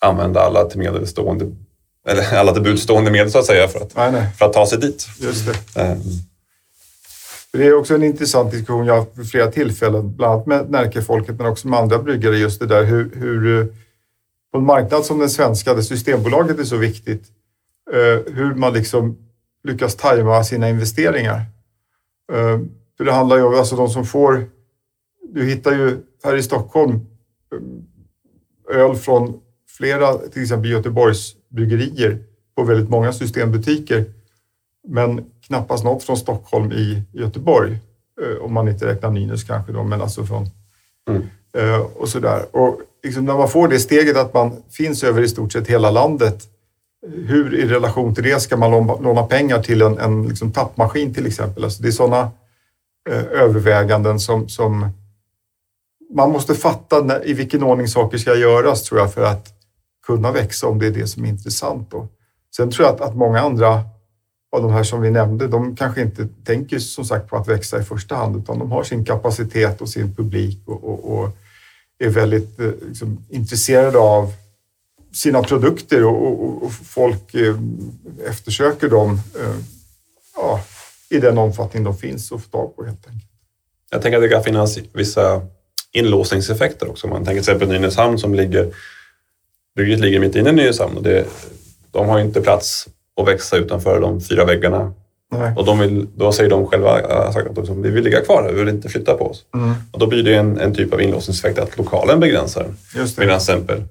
använda 0.01 0.39
alla 0.41 0.65
till 0.65 0.79
medelstående 0.79 1.51
eller 2.07 2.37
alla 2.37 2.53
till 2.53 2.63
budstående 2.63 3.11
medel 3.11 3.31
så 3.31 3.39
att 3.39 3.45
säga 3.45 3.67
för 3.67 3.79
att, 3.79 3.95
Nej, 3.95 4.11
nej. 4.11 4.31
för 4.31 4.45
att 4.45 4.53
ta 4.53 4.65
sig 4.67 4.77
dit. 4.79 5.07
Just 5.19 5.45
det. 5.73 5.81
Eh, 5.81 5.97
Det 7.51 7.65
är 7.67 7.73
också 7.75 7.95
en 7.95 8.03
intressant 8.03 8.51
diskussion 8.51 8.85
jag 8.85 8.93
har 8.93 8.99
haft 8.99 9.17
vid 9.17 9.29
flera 9.31 9.51
tillfällen, 9.51 10.15
bland 10.15 10.33
annat 10.33 10.47
med 10.47 10.69
Närkefolket 10.69 11.35
men 11.35 11.45
också 11.47 11.67
med 11.67 11.79
andra 11.79 11.99
bryggare, 11.99 12.37
just 12.37 12.59
det 12.59 12.65
där 12.65 12.83
hur, 12.83 13.11
hur 13.15 13.73
på 14.55 14.59
en 14.59 14.65
marknad 14.65 15.05
som 15.05 15.19
den 15.19 15.29
svenska, 15.29 15.73
där 15.73 15.81
Systembolaget 15.81 16.59
är 16.59 16.63
så 16.63 16.77
viktigt, 16.77 17.23
eh, 17.93 18.33
hur 18.33 18.55
man 18.55 18.73
liksom 18.73 19.17
lyckas 19.63 19.95
tajma 19.95 20.43
sina 20.43 20.69
investeringar. 20.69 21.37
Eh, 22.33 22.59
För 22.97 23.05
det 23.05 23.11
handlar 23.11 23.37
ju 23.37 23.43
om, 23.43 23.55
alltså 23.55 23.75
de 23.75 23.89
som 23.89 24.05
får, 24.05 24.45
du 25.33 25.45
hittar 25.45 25.71
ju 25.71 25.97
här 26.23 26.35
i 26.35 26.43
Stockholm 26.43 26.99
eh, 28.71 28.79
öl 28.79 28.95
från 28.95 29.39
flera, 29.77 30.17
till 30.17 30.41
exempel 30.41 30.71
Göteborgs 30.71 31.35
bryggerier 31.49 32.19
på 32.55 32.63
väldigt 32.63 32.89
många 32.89 33.13
systembutiker. 33.13 34.05
Men 34.87 35.25
knappast 35.47 35.83
något 35.83 36.03
från 36.03 36.17
Stockholm 36.17 36.71
i 36.71 37.03
Göteborg. 37.11 37.79
Om 38.41 38.53
man 38.53 38.67
inte 38.67 38.85
räknar 38.85 39.11
Nynäs 39.11 39.43
kanske 39.43 39.71
då, 39.71 39.83
men 39.83 40.01
alltså 40.01 40.25
från... 40.25 40.47
Mm. 41.09 41.21
Och 41.95 42.09
sådär. 42.09 42.45
Och 42.51 42.81
liksom 43.05 43.25
när 43.25 43.33
man 43.33 43.49
får 43.49 43.67
det 43.67 43.79
steget 43.79 44.17
att 44.17 44.33
man 44.33 44.63
finns 44.71 45.03
över 45.03 45.21
i 45.21 45.27
stort 45.27 45.53
sett 45.53 45.67
hela 45.67 45.91
landet. 45.91 46.43
Hur 47.07 47.55
i 47.55 47.67
relation 47.67 48.15
till 48.15 48.23
det 48.23 48.39
ska 48.39 48.57
man 48.57 48.71
låna, 49.01 49.23
pengar 49.23 49.63
till 49.63 49.81
en, 49.81 49.97
en 49.97 50.27
liksom 50.27 50.51
tappmaskin 50.51 51.13
till 51.13 51.25
exempel? 51.25 51.63
Alltså 51.63 51.81
det 51.81 51.87
är 51.87 51.91
sådana 51.91 52.31
eh, 53.09 53.41
överväganden 53.41 54.19
som, 54.19 54.49
som 54.49 54.89
man 56.13 56.31
måste 56.31 56.55
fatta 56.55 57.01
när, 57.01 57.27
i 57.27 57.33
vilken 57.33 57.63
ordning 57.63 57.87
saker 57.87 58.17
ska 58.17 58.35
göras 58.35 58.83
tror 58.83 58.99
jag 58.99 59.13
för 59.13 59.23
att 59.23 59.47
kunna 60.05 60.31
växa 60.31 60.67
om 60.67 60.79
det 60.79 60.87
är 60.87 60.91
det 60.91 61.07
som 61.07 61.25
är 61.25 61.29
intressant. 61.29 61.91
Då. 61.91 62.07
Sen 62.55 62.71
tror 62.71 62.85
jag 62.87 62.95
att, 62.95 63.01
att 63.01 63.15
många 63.15 63.39
andra 63.39 63.83
av 64.51 64.61
de 64.61 64.71
här 64.71 64.83
som 64.83 65.01
vi 65.01 65.11
nämnde, 65.11 65.47
de 65.47 65.75
kanske 65.75 66.01
inte 66.01 66.27
tänker 66.45 66.79
som 66.79 67.05
sagt 67.05 67.29
på 67.29 67.37
att 67.37 67.47
växa 67.47 67.79
i 67.79 67.83
första 67.83 68.15
hand 68.15 68.35
utan 68.35 68.59
de 68.59 68.71
har 68.71 68.83
sin 68.83 69.05
kapacitet 69.05 69.81
och 69.81 69.89
sin 69.89 70.15
publik 70.15 70.61
och, 70.65 70.83
och, 70.83 71.17
och 71.17 71.29
är 71.99 72.09
väldigt 72.09 72.59
eh, 72.59 72.71
liksom, 72.87 73.25
intresserade 73.29 73.97
av 73.97 74.33
sina 75.13 75.43
produkter 75.43 76.05
och, 76.05 76.43
och, 76.43 76.63
och 76.63 76.73
folk 76.73 77.33
eh, 77.33 77.55
eftersöker 78.29 78.89
dem 78.89 79.19
eh, 79.39 79.55
ja, 80.35 80.61
i 81.09 81.19
den 81.19 81.37
omfattning 81.37 81.83
de 81.83 81.97
finns 81.97 82.31
att 82.31 82.41
få 82.41 82.49
tag 82.49 82.75
på 82.75 82.85
helt 82.85 83.07
enkelt. 83.07 83.31
Jag 83.91 84.01
tänker 84.01 84.17
att 84.17 84.23
det 84.23 84.29
kan 84.29 84.43
finnas 84.43 84.77
vissa 84.93 85.41
inlåsningseffekter 85.91 86.89
också. 86.89 87.07
Man 87.07 87.25
tänker 87.25 87.43
till 87.43 87.51
exempel 87.51 87.67
Nynäshamn 87.67 88.19
som 88.19 88.35
ligger... 88.35 88.73
Bryggeriet 89.75 89.99
ligger 89.99 90.19
mitt 90.19 90.35
inne 90.35 90.49
i 90.49 90.53
Nynäshamn 90.53 90.97
och 90.97 91.03
det, 91.03 91.25
de 91.91 92.09
har 92.09 92.19
inte 92.19 92.41
plats 92.41 92.87
att 93.21 93.27
växa 93.27 93.57
utanför 93.57 94.01
de 94.01 94.21
fyra 94.21 94.45
väggarna. 94.45 94.93
Nej. 95.31 95.53
Och 95.57 95.65
de 95.65 95.79
vill, 95.79 96.07
då 96.15 96.31
säger 96.31 96.49
de 96.49 96.67
själva 96.67 97.01
äh, 97.01 97.19
att 97.27 97.55
de, 97.55 97.81
vi 97.81 97.89
vill 97.89 98.03
ligga 98.03 98.21
kvar 98.21 98.43
här, 98.43 98.51
vi 98.51 98.59
vill 98.59 98.69
inte 98.75 98.89
flytta 98.89 99.13
på 99.17 99.25
oss. 99.29 99.45
Mm, 99.53 99.73
Och 99.91 99.99
då 99.99 100.07
blir 100.07 100.23
det 100.23 100.35
en, 100.35 100.59
en 100.59 100.73
typ 100.75 100.93
av 100.93 101.01
inlåsningseffekt 101.01 101.59
att 101.59 101.77
lokalen 101.77 102.19
begränsar. 102.19 102.65
Medan 103.17 103.35
exempel 103.35 103.83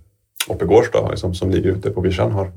uppe 0.48 0.64
i 0.64 0.68
Gårsta 0.68 1.10
liksom, 1.10 1.34
som 1.34 1.50
ligger 1.50 1.70
ute 1.70 1.90
på 1.90 2.00
vischan 2.00 2.32
har 2.32 2.50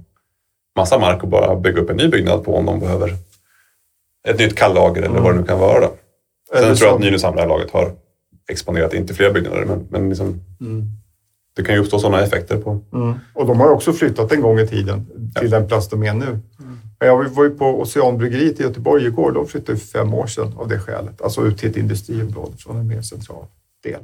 massa 0.75 0.97
mark 0.99 1.23
att 1.23 1.29
bara 1.29 1.55
bygga 1.55 1.81
upp 1.81 1.89
en 1.89 1.97
ny 1.97 2.07
byggnad 2.07 2.43
på 2.43 2.55
om 2.55 2.65
de 2.65 2.79
behöver 2.79 3.13
ett 4.27 4.39
nytt 4.39 4.55
kallager 4.55 5.01
eller 5.01 5.19
vad 5.19 5.33
det 5.35 5.39
nu 5.39 5.45
kan 5.45 5.59
vara. 5.59 5.79
Då. 5.81 5.87
Sen 5.87 6.57
tror 6.61 6.65
jag 6.67 6.71
att 6.71 6.77
som- 6.79 7.01
Nynäshamn 7.01 7.35
det 7.35 7.41
här 7.41 7.49
laget 7.49 7.71
har 7.71 7.91
expanderat, 8.49 8.93
inte 8.93 9.13
fler 9.13 9.31
byggnader, 9.33 9.65
men, 9.65 9.87
men 9.89 10.09
liksom, 10.09 10.41
Mm. 10.61 10.83
det 11.55 11.63
kan 11.63 11.75
ju 11.75 11.81
uppstå 11.81 11.99
sådana 11.99 12.23
effekter 12.23 12.57
på... 12.57 12.79
Mm. 12.93 13.13
Och 13.33 13.47
de 13.47 13.59
har 13.59 13.69
också 13.69 13.93
flyttat 13.93 14.31
en 14.31 14.41
gång 14.41 14.59
i 14.59 14.67
tiden 14.67 15.05
till 15.39 15.49
den 15.49 15.67
plats 15.67 15.89
de 15.89 16.03
är 16.03 16.13
nu. 16.13 16.39
Jag 16.99 17.29
var 17.29 17.43
ju 17.43 17.49
på 17.49 17.65
Oceanbryggeriet 17.81 18.59
i 18.59 18.63
Göteborg 18.63 19.05
igår. 19.05 19.31
De 19.31 19.47
flyttade 19.47 19.77
för 19.77 19.87
fem 19.87 20.13
år 20.13 20.27
sedan 20.27 20.53
av 20.57 20.67
det 20.67 20.79
skälet. 20.79 21.21
Alltså 21.21 21.41
ut 21.41 21.57
till 21.57 21.69
ett 21.69 21.77
industriområde 21.77 22.57
från 22.57 22.77
en 22.77 22.87
mer 22.87 23.01
central 23.01 23.45
del. 23.83 23.99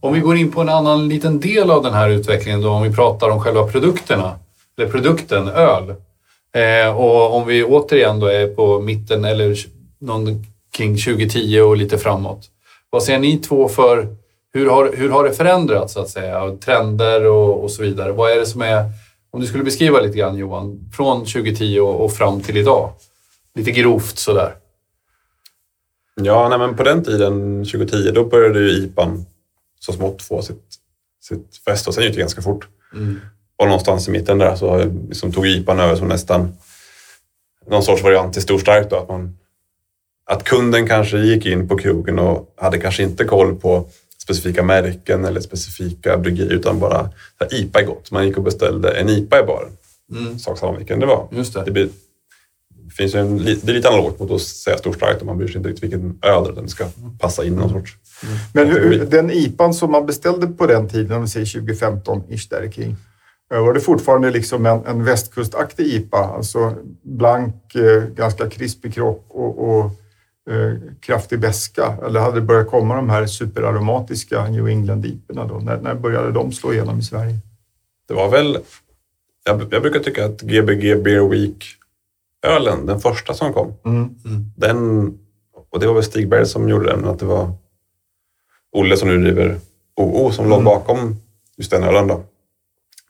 Om 0.00 0.14
vi 0.14 0.20
går 0.20 0.36
in 0.36 0.52
på 0.52 0.60
en 0.60 0.68
annan 0.68 1.08
liten 1.08 1.40
del 1.40 1.70
av 1.70 1.82
den 1.82 1.94
här 1.94 2.08
utvecklingen 2.08 2.60
då, 2.60 2.70
om 2.70 2.82
vi 2.82 2.92
pratar 2.92 3.30
om 3.30 3.40
själva 3.40 3.66
produkterna, 3.66 4.38
eller 4.78 4.88
produkten 4.88 5.48
öl. 5.48 5.94
Eh, 6.54 6.96
och 6.96 7.34
om 7.34 7.46
vi 7.46 7.64
återigen 7.64 8.20
då 8.20 8.26
är 8.26 8.46
på 8.46 8.80
mitten 8.80 9.24
eller 9.24 9.56
någon 9.98 10.46
kring 10.76 10.96
2010 10.96 11.60
och 11.60 11.76
lite 11.76 11.98
framåt. 11.98 12.50
Vad 12.90 13.02
ser 13.02 13.18
ni 13.18 13.38
två 13.38 13.68
för, 13.68 14.08
hur 14.52 14.70
har, 14.70 14.92
hur 14.96 15.10
har 15.10 15.24
det 15.24 15.32
förändrats 15.32 15.92
så 15.92 16.00
att 16.00 16.08
säga? 16.08 16.56
Trender 16.64 17.26
och, 17.26 17.64
och 17.64 17.70
så 17.70 17.82
vidare. 17.82 18.12
Vad 18.12 18.30
är 18.30 18.36
det 18.36 18.46
som 18.46 18.62
är, 18.62 18.84
om 19.34 19.40
du 19.40 19.46
skulle 19.46 19.64
beskriva 19.64 20.00
lite 20.00 20.18
grann 20.18 20.36
Johan, 20.36 20.90
från 20.96 21.18
2010 21.18 21.78
och, 21.80 22.12
fram 22.12 22.40
till 22.40 22.56
idag? 22.56 22.92
Lite 23.54 23.70
grovt 23.70 24.18
sådär. 24.18 24.56
Ja, 26.14 26.48
nej, 26.48 26.58
men 26.58 26.76
på 26.76 26.82
den 26.82 27.04
tiden, 27.04 27.64
2010, 27.64 28.10
då 28.14 28.24
började 28.24 28.60
ju 28.60 28.70
IPAn 28.70 29.26
så 29.80 29.92
smått 29.92 30.22
få 30.22 30.42
sitt, 30.42 30.64
sitt 31.22 31.56
fäste 31.64 31.90
och 31.90 31.94
sen 31.94 32.04
gick 32.04 32.14
det 32.14 32.20
ganska 32.20 32.42
fort. 32.42 32.68
Mm. 32.94 33.20
Och 33.56 33.66
någonstans 33.66 34.08
i 34.08 34.10
mitten 34.10 34.38
där 34.38 34.56
så 34.56 34.84
liksom 35.08 35.32
tog 35.32 35.46
IPAn 35.46 35.80
över 35.80 35.96
som 35.96 36.08
nästan 36.08 36.56
någon 37.66 37.82
sorts 37.82 38.02
variant 38.02 38.32
till 38.32 38.42
storstark. 38.42 38.90
Då, 38.90 38.96
att, 38.96 39.08
man, 39.08 39.38
att 40.30 40.44
kunden 40.44 40.88
kanske 40.88 41.18
gick 41.18 41.46
in 41.46 41.68
på 41.68 41.78
krogen 41.78 42.18
och 42.18 42.54
hade 42.56 42.78
kanske 42.78 43.02
inte 43.02 43.24
koll 43.24 43.54
på 43.54 43.88
specifika 44.24 44.62
märken 44.62 45.24
eller 45.24 45.40
specifika 45.40 46.18
bryggerier 46.18 46.52
utan 46.52 46.80
bara 46.80 47.10
här, 47.40 47.54
IPA 47.54 47.80
är 47.80 47.84
gott. 47.84 48.10
Man 48.10 48.26
gick 48.26 48.36
och 48.36 48.42
beställde 48.42 48.90
en 48.90 49.08
IPA 49.08 49.40
i 49.40 49.42
baren. 49.42 49.72
Mm. 50.12 50.38
Sak 50.38 50.58
samma 50.58 50.78
vilken 50.78 51.00
det 51.00 51.06
var. 51.06 51.28
Just 51.30 51.54
det. 51.54 51.62
Det, 51.64 51.70
blir, 51.70 51.88
finns 52.96 53.14
en, 53.14 53.36
det 53.36 53.68
är 53.68 53.74
lite 53.74 53.88
analogt 53.88 54.20
mot 54.20 54.30
att 54.30 54.40
säga 54.40 54.78
storstarkt 54.78 55.20
om 55.20 55.26
man 55.26 55.38
bryr 55.38 55.48
sig 55.48 55.56
inte 55.56 55.68
riktigt 55.68 55.84
vilken 55.84 56.18
öl 56.22 56.54
den 56.54 56.68
ska 56.68 56.86
passa 57.20 57.44
in 57.44 57.54
någon 57.54 57.70
sorts. 57.70 57.96
Men 58.52 58.68
hur, 58.68 59.04
den 59.04 59.30
IPAn 59.30 59.74
som 59.74 59.92
man 59.92 60.06
beställde 60.06 60.46
på 60.46 60.66
den 60.66 60.88
tiden, 60.88 61.16
om 61.16 61.22
vi 61.22 61.28
säger 61.28 61.46
2015-ish 61.46 62.50
där 62.50 62.72
kring, 62.72 62.96
eh, 63.54 63.60
var 63.60 63.74
det 63.74 63.80
fortfarande 63.80 64.30
liksom 64.30 64.66
en, 64.66 64.86
en 64.86 65.04
västkustaktig 65.04 65.86
IPA? 65.86 66.18
Alltså 66.18 66.74
blank, 67.02 67.74
eh, 67.74 68.02
ganska 68.02 68.50
krispig 68.50 68.94
kropp 68.94 69.26
och, 69.28 69.58
och 69.68 69.90
kraftig 71.00 71.40
beska? 71.40 71.98
Eller 72.06 72.20
hade 72.20 72.34
det 72.34 72.40
börjat 72.46 72.70
komma 72.70 72.96
de 72.96 73.10
här 73.10 73.26
superaromatiska 73.26 74.48
New 74.48 74.68
England-IPorna 74.68 75.46
då? 75.48 75.54
När, 75.58 75.80
när 75.80 75.94
började 75.94 76.32
de 76.32 76.52
slå 76.52 76.72
igenom 76.72 76.98
i 76.98 77.02
Sverige? 77.02 77.38
Det 78.08 78.14
var 78.14 78.28
väl... 78.28 78.58
Jag, 79.44 79.68
jag 79.70 79.82
brukar 79.82 80.00
tycka 80.00 80.24
att 80.24 80.40
Gbg 80.40 81.02
Beer 81.02 81.28
Week-ölen, 81.28 82.86
den 82.86 83.00
första 83.00 83.34
som 83.34 83.52
kom, 83.52 83.74
Mm. 83.84 84.14
den... 84.56 85.06
Och 85.70 85.80
det 85.80 85.86
var 85.86 85.94
väl 85.94 86.04
Stig 86.04 86.28
Berg 86.28 86.46
som 86.46 86.68
gjorde 86.68 86.86
den, 86.86 87.04
att 87.04 87.18
det 87.18 87.26
var 87.26 87.52
Olle 88.72 88.96
som 88.96 89.08
nu 89.08 89.18
driver 89.22 89.58
OO 89.96 90.30
som 90.32 90.44
låg 90.48 90.58
Mm. 90.60 90.64
bakom 90.64 91.16
just 91.56 91.70
den 91.70 91.82
ölen. 91.84 92.06
Då. 92.08 92.24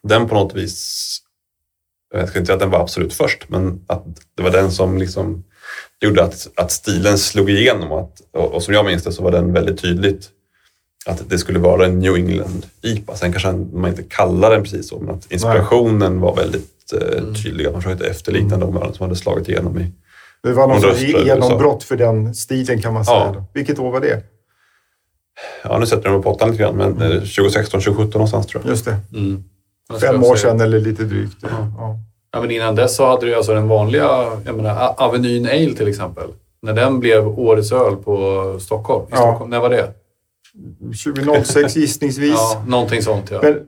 Den 0.03 0.29
på 0.29 0.35
något 0.35 0.55
vis... 0.55 1.19
Jag 2.15 2.29
ska 2.29 2.39
inte 2.39 2.47
säga 2.47 2.55
att 2.55 2.61
den 2.61 2.71
var 2.71 2.81
absolut 2.81 3.15
först, 3.15 3.49
men 3.49 3.85
att 3.87 4.05
det 4.35 4.43
var 4.43 4.51
den 4.51 4.73
som 4.73 4.99
liksom 4.99 5.45
gjorde 6.01 6.23
att, 6.25 6.49
att 6.55 6.73
stilen 6.73 7.19
slog 7.19 7.51
igenom. 7.51 7.93
Och, 7.93 8.01
att, 8.01 8.21
och, 8.33 8.55
och 8.55 8.63
som 8.63 8.75
jag 8.75 8.87
minns 8.87 9.03
det 9.03 9.13
så 9.13 9.23
var 9.23 9.31
den 9.31 9.53
väldigt 9.53 9.83
tydligt 9.83 10.31
att 11.07 11.31
det 11.31 11.39
skulle 11.39 11.59
vara 11.59 11.87
en 11.87 11.99
New 11.99 12.15
England 12.15 12.67
IPA. 12.83 13.17
Sen 13.17 13.33
kanske 13.33 13.53
man 13.53 13.91
inte 13.91 14.03
kallar 14.03 14.51
den 14.51 14.63
precis 14.63 14.89
så, 14.89 14.99
men 14.99 15.15
att 15.15 15.33
inspirationen 15.33 16.21
var 16.21 16.37
väldigt 16.37 16.93
eh, 16.93 17.35
tydlig. 17.43 17.67
Att 17.67 17.73
man 17.73 17.83
försökte 17.83 18.07
efterlikna 18.07 18.57
de 18.57 18.77
ölen 18.77 18.95
som 18.95 19.05
hade 19.05 19.17
slagit 19.17 19.49
igenom 19.49 19.79
i... 19.79 19.93
Det 20.43 20.53
var 20.53 20.67
någon 20.67 20.81
sorts 20.81 21.03
röster, 21.03 21.25
genombrott 21.25 21.83
för 21.83 21.97
den 21.97 22.35
stilen 22.35 22.83
kan 22.83 22.95
man 22.95 23.05
säga. 23.05 23.33
Ja. 23.35 23.47
Vilket 23.55 23.79
år 23.79 23.93
var 23.93 24.01
det? 24.01 24.23
Ja, 25.65 25.79
nu 25.79 25.87
sätter 25.87 26.05
jag 26.05 26.13
mig 26.15 26.23
på 26.23 26.31
åttan 26.31 26.51
lite 26.51 26.63
grann, 26.63 26.77
men 26.77 27.03
eh, 27.03 27.09
2016, 27.09 27.81
2017 27.81 28.11
någonstans 28.13 28.47
tror 28.47 28.63
jag. 28.63 28.71
Just 28.71 28.85
det. 28.85 28.97
Mm. 29.13 29.45
Fem 30.01 30.25
år 30.25 30.37
sedan 30.37 30.61
eller 30.61 30.81
lite 30.81 31.05
drygt. 31.05 31.37
Ja. 31.43 31.49
Ja, 31.79 31.99
men 32.41 32.51
innan 32.51 32.75
dess 32.75 32.97
så 32.97 33.07
hade 33.07 33.27
du 33.27 33.35
alltså 33.35 33.55
den 33.55 33.69
vanliga, 33.69 34.27
jag 34.47 34.55
menar 34.57 34.95
Avenyn 34.97 35.47
Ale 35.47 35.75
till 35.77 35.89
exempel. 35.89 36.25
När 36.63 36.73
den 36.73 37.01
blev 37.01 37.39
årets 37.39 37.73
öl 37.73 37.97
på 37.97 38.57
Stockholm. 38.61 39.03
I 39.05 39.09
Ja. 39.11 39.17
Stockholm. 39.17 39.51
När 39.51 39.61
var 39.61 39.71
det? 39.71 39.89
2006 41.05 41.77
gissningsvis. 41.77 42.35
Ja, 42.35 42.63
någonting 42.69 43.03
sånt 43.03 43.31
ja. 43.31 43.39
Men 43.43 43.59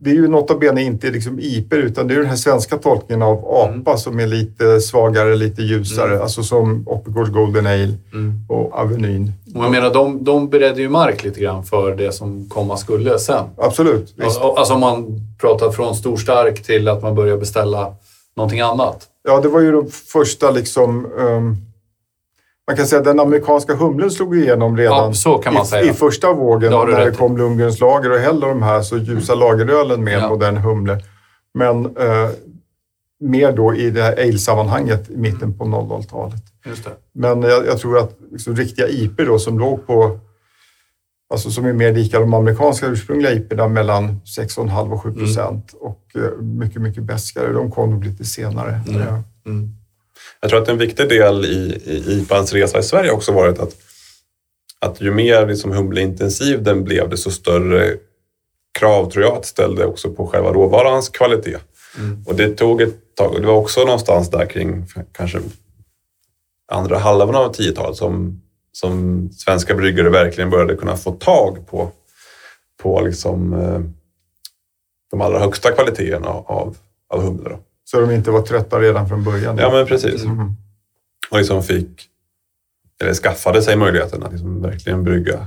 det 0.00 0.10
är 0.10 0.14
ju 0.14 0.28
nota 0.28 0.54
bene 0.54 0.82
inte 0.82 1.10
liksom 1.10 1.38
IPer 1.40 1.76
utan 1.76 2.08
det 2.08 2.14
är 2.14 2.18
den 2.18 2.26
här 2.26 2.36
svenska 2.36 2.76
tolkningen 2.78 3.22
av 3.22 3.44
APA 3.54 3.96
som 3.96 4.20
är 4.20 4.26
lite 4.26 4.80
svagare, 4.80 5.36
lite 5.36 5.62
ljusare. 5.62 6.10
Mm. 6.10 6.22
Alltså 6.22 6.42
som 6.42 6.84
Oppigårds 6.88 7.30
Golden 7.30 7.66
Ale 7.66 7.94
Mm. 8.12 8.32
och 8.48 8.78
Avenyn. 8.78 9.32
Och 9.54 9.64
jag 9.64 9.70
menar, 9.70 9.90
de, 9.94 10.24
de 10.24 10.48
beredde 10.48 10.80
ju 10.82 10.88
mark 10.88 11.24
lite 11.24 11.40
grann 11.40 11.64
för 11.64 11.94
det 11.96 12.12
som 12.12 12.48
komma 12.48 12.76
skulle 12.76 13.18
sen. 13.18 13.44
Absolut. 13.56 14.02
Visst. 14.16 14.20
Alltså, 14.24 14.40
alltså 14.52 14.74
om 14.74 14.80
man 14.80 15.20
pratar 15.40 15.70
från 15.70 15.94
storstark 15.94 16.62
till 16.62 16.88
att 16.88 17.02
man 17.02 17.14
börjar 17.14 17.36
beställa 17.36 17.94
någonting 18.38 18.60
annat. 18.60 19.06
Ja, 19.22 19.40
det 19.40 19.48
var 19.48 19.60
ju 19.60 19.72
de 19.72 19.90
första 19.90 20.50
liksom... 20.50 21.06
ehm, 21.18 21.56
man 22.66 22.76
kan 22.76 22.86
säga 22.86 22.98
att 22.98 23.04
den 23.04 23.20
amerikanska 23.20 23.74
humlen 23.74 24.10
slog 24.10 24.36
igenom 24.36 24.76
redan 24.76 25.12
Ja, 25.24 25.80
i, 25.82 25.88
i 25.88 25.92
första 25.92 26.32
vågen 26.32 26.72
Det 26.72 26.84
när 26.84 27.04
det 27.04 27.12
kom 27.12 27.36
Lundgrens 27.36 27.80
lager 27.80 28.10
och 28.12 28.18
Häll 28.18 28.42
och 28.44 28.48
de 28.48 28.62
här 28.62 28.82
så 28.82 28.96
ljusa 28.96 29.34
lagerölen 29.34 30.04
med 30.04 30.18
Ja. 30.22 30.28
modern 30.28 30.56
humle. 30.56 30.98
Men 31.54 31.84
eh, 31.96 32.30
mer 33.20 33.52
då 33.52 33.74
i 33.74 33.90
det 33.90 34.02
här 34.02 34.12
ale-sammanhanget 34.12 35.10
i 35.10 35.16
mitten 35.16 35.58
på 35.58 35.64
00-talet. 35.64 36.40
Just 36.66 36.84
det. 36.84 36.90
Men 37.12 37.42
jag, 37.42 37.66
jag 37.66 37.78
tror 37.78 37.98
att 37.98 38.16
liksom, 38.32 38.56
riktiga 38.56 38.88
IP 38.88 39.16
då 39.16 39.38
som 39.38 39.58
låg 39.58 39.86
på, 39.86 40.18
alltså 41.30 41.50
som 41.50 41.64
är 41.64 41.72
mer 41.72 41.92
lika 41.92 42.20
de 42.20 42.34
amerikanska 42.34 42.86
ursprungliga 42.86 43.32
IPerna 43.32 43.68
mellan 43.68 44.20
6,5 44.38 44.92
och 44.92 45.02
7 45.02 45.12
procent 45.12 45.74
och 45.80 46.02
eh, 46.14 46.42
mycket, 46.42 46.82
mycket 46.82 47.02
bäskare. 47.02 47.52
De 47.52 47.70
kom 47.70 47.90
nog 47.90 48.04
lite 48.04 48.24
senare. 48.24 48.80
Mm. 48.88 49.00
Ja. 49.00 49.22
Mm. 49.46 49.68
Jag 50.40 50.50
tror 50.50 50.62
att 50.62 50.68
en 50.68 50.78
viktig 50.78 51.08
del 51.08 51.44
i, 51.44 51.82
i 51.84 52.20
IPAns 52.20 52.52
resa 52.52 52.78
i 52.78 52.82
Sverige 52.82 53.10
också 53.10 53.32
varit 53.32 53.58
att, 53.58 53.76
att 54.80 55.00
ju 55.00 55.10
mer 55.10 55.46
liksom 55.46 55.72
humleintensiv 55.72 56.62
den 56.62 56.84
blev, 56.84 57.08
desto 57.08 57.30
större 57.30 57.96
krav 58.78 59.10
tror 59.10 59.24
jag 59.24 59.36
att 59.36 59.46
ställde 59.46 59.84
också 59.84 60.10
på 60.10 60.26
själva 60.26 60.52
råvarans 60.52 61.08
kvalitet. 61.08 61.58
Mm. 61.98 62.24
Och 62.26 62.34
det 62.34 62.48
tog 62.48 62.82
ett 62.82 63.14
tag. 63.14 63.34
och 63.34 63.40
Det 63.40 63.46
var 63.46 63.54
också 63.54 63.80
någonstans 63.80 64.30
där 64.30 64.46
kring 64.46 64.86
kanske 65.12 65.40
andra 66.72 66.98
halvan 66.98 67.34
av 67.34 67.54
10-talet 67.54 67.96
som, 67.96 68.42
som 68.80 69.28
svenska 69.32 69.74
bryggare 69.74 70.10
verkligen 70.10 70.50
började 70.50 70.76
kunna 70.76 70.96
få 70.96 71.12
tag 71.12 71.66
på, 71.66 71.90
på 72.82 73.00
liksom, 73.00 73.52
eh, 73.52 73.80
de 75.10 75.20
allra 75.20 75.38
högsta 75.38 75.72
kvaliteterna 75.72 76.28
av, 76.28 76.76
av 77.08 77.22
humle. 77.22 77.48
Då. 77.48 77.58
Så 77.84 78.00
de 78.00 78.10
inte 78.10 78.30
var 78.30 78.42
trötta 78.42 78.80
redan 78.80 79.08
från 79.08 79.24
början. 79.24 79.58
Ja, 79.58 79.70
men 79.72 79.86
precis. 79.86 80.24
Mm. 80.24 80.52
Och 81.30 81.38
liksom 81.38 81.62
fick, 81.62 82.08
eller 83.00 83.14
skaffade 83.14 83.62
sig 83.62 83.76
möjligheten 83.76 84.22
att 84.22 84.32
liksom 84.32 84.62
verkligen 84.62 85.04
brygga 85.04 85.46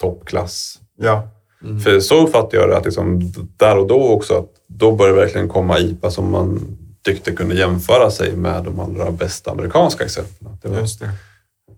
toppklass. 0.00 0.80
ja. 0.98 1.28
Mm. 1.64 1.80
För 1.80 2.00
så 2.00 2.26
uppfattade 2.26 2.56
jag 2.56 2.68
det, 2.68 2.76
att 2.76 2.84
liksom 2.84 3.32
där 3.56 3.78
och 3.78 3.86
då 3.86 4.08
också, 4.08 4.38
att 4.38 4.50
då 4.66 4.92
började 4.92 5.18
det 5.18 5.24
verkligen 5.24 5.48
komma 5.48 5.78
IPA 5.78 6.10
som 6.10 6.30
man 6.30 6.76
tyckte 7.02 7.32
kunde 7.32 7.54
jämföra 7.54 8.10
sig 8.10 8.36
med 8.36 8.64
de 8.64 8.80
allra 8.80 9.10
bästa 9.10 9.50
amerikanska 9.50 10.04
exemplen. 10.04 10.58
Det 10.62 10.68
var 10.68 10.78
just 10.78 11.00
det. 11.00 11.10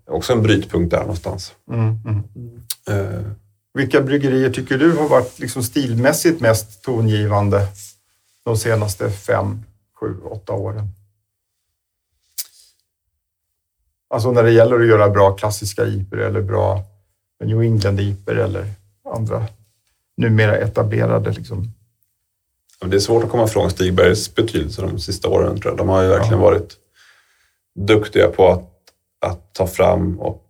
Också 0.09 0.33
en 0.33 0.41
brytpunkt 0.41 0.91
där 0.91 0.99
någonstans. 0.99 1.53
Mm. 1.71 1.97
Mm. 2.05 2.23
Eh, 2.87 3.21
Vilka 3.73 4.01
bryggerier 4.01 4.49
tycker 4.49 4.77
du 4.77 4.91
har 4.97 5.07
varit 5.09 5.39
liksom 5.39 5.63
stilmässigt 5.63 6.41
mest 6.41 6.83
tongivande 6.83 7.67
de 8.43 8.57
senaste 8.57 9.11
fem, 9.11 9.63
sju, 9.99 10.15
åtta 10.23 10.53
åren? 10.53 10.87
Alltså 14.09 14.31
när 14.31 14.43
det 14.43 14.51
gäller 14.51 14.79
att 14.79 14.87
göra 14.87 15.09
bra 15.09 15.31
klassiska 15.35 15.85
IPor 15.85 16.19
eller 16.21 16.41
bra 16.41 16.83
New 17.43 17.61
England 17.61 17.99
IPor 17.99 18.37
eller 18.39 18.65
andra 19.15 19.45
numera 20.17 20.57
etablerade. 20.57 21.31
Liksom. 21.31 21.71
Det 22.85 22.95
är 22.95 22.99
svårt 22.99 23.23
att 23.23 23.29
komma 23.29 23.43
ifrån 23.45 23.69
Stigbergs 23.71 24.35
betydelse 24.35 24.81
de 24.81 24.99
sista 24.99 25.27
åren. 25.27 25.61
Tror 25.61 25.71
jag. 25.71 25.77
De 25.77 25.89
har 25.89 26.01
ju 26.03 26.09
verkligen 26.09 26.39
Ja. 26.39 26.45
varit 26.45 26.77
duktiga 27.75 28.27
på 28.27 28.47
att, 28.51 28.68
att 29.19 29.53
ta 29.53 29.67
fram 29.67 30.19
och 30.19 30.45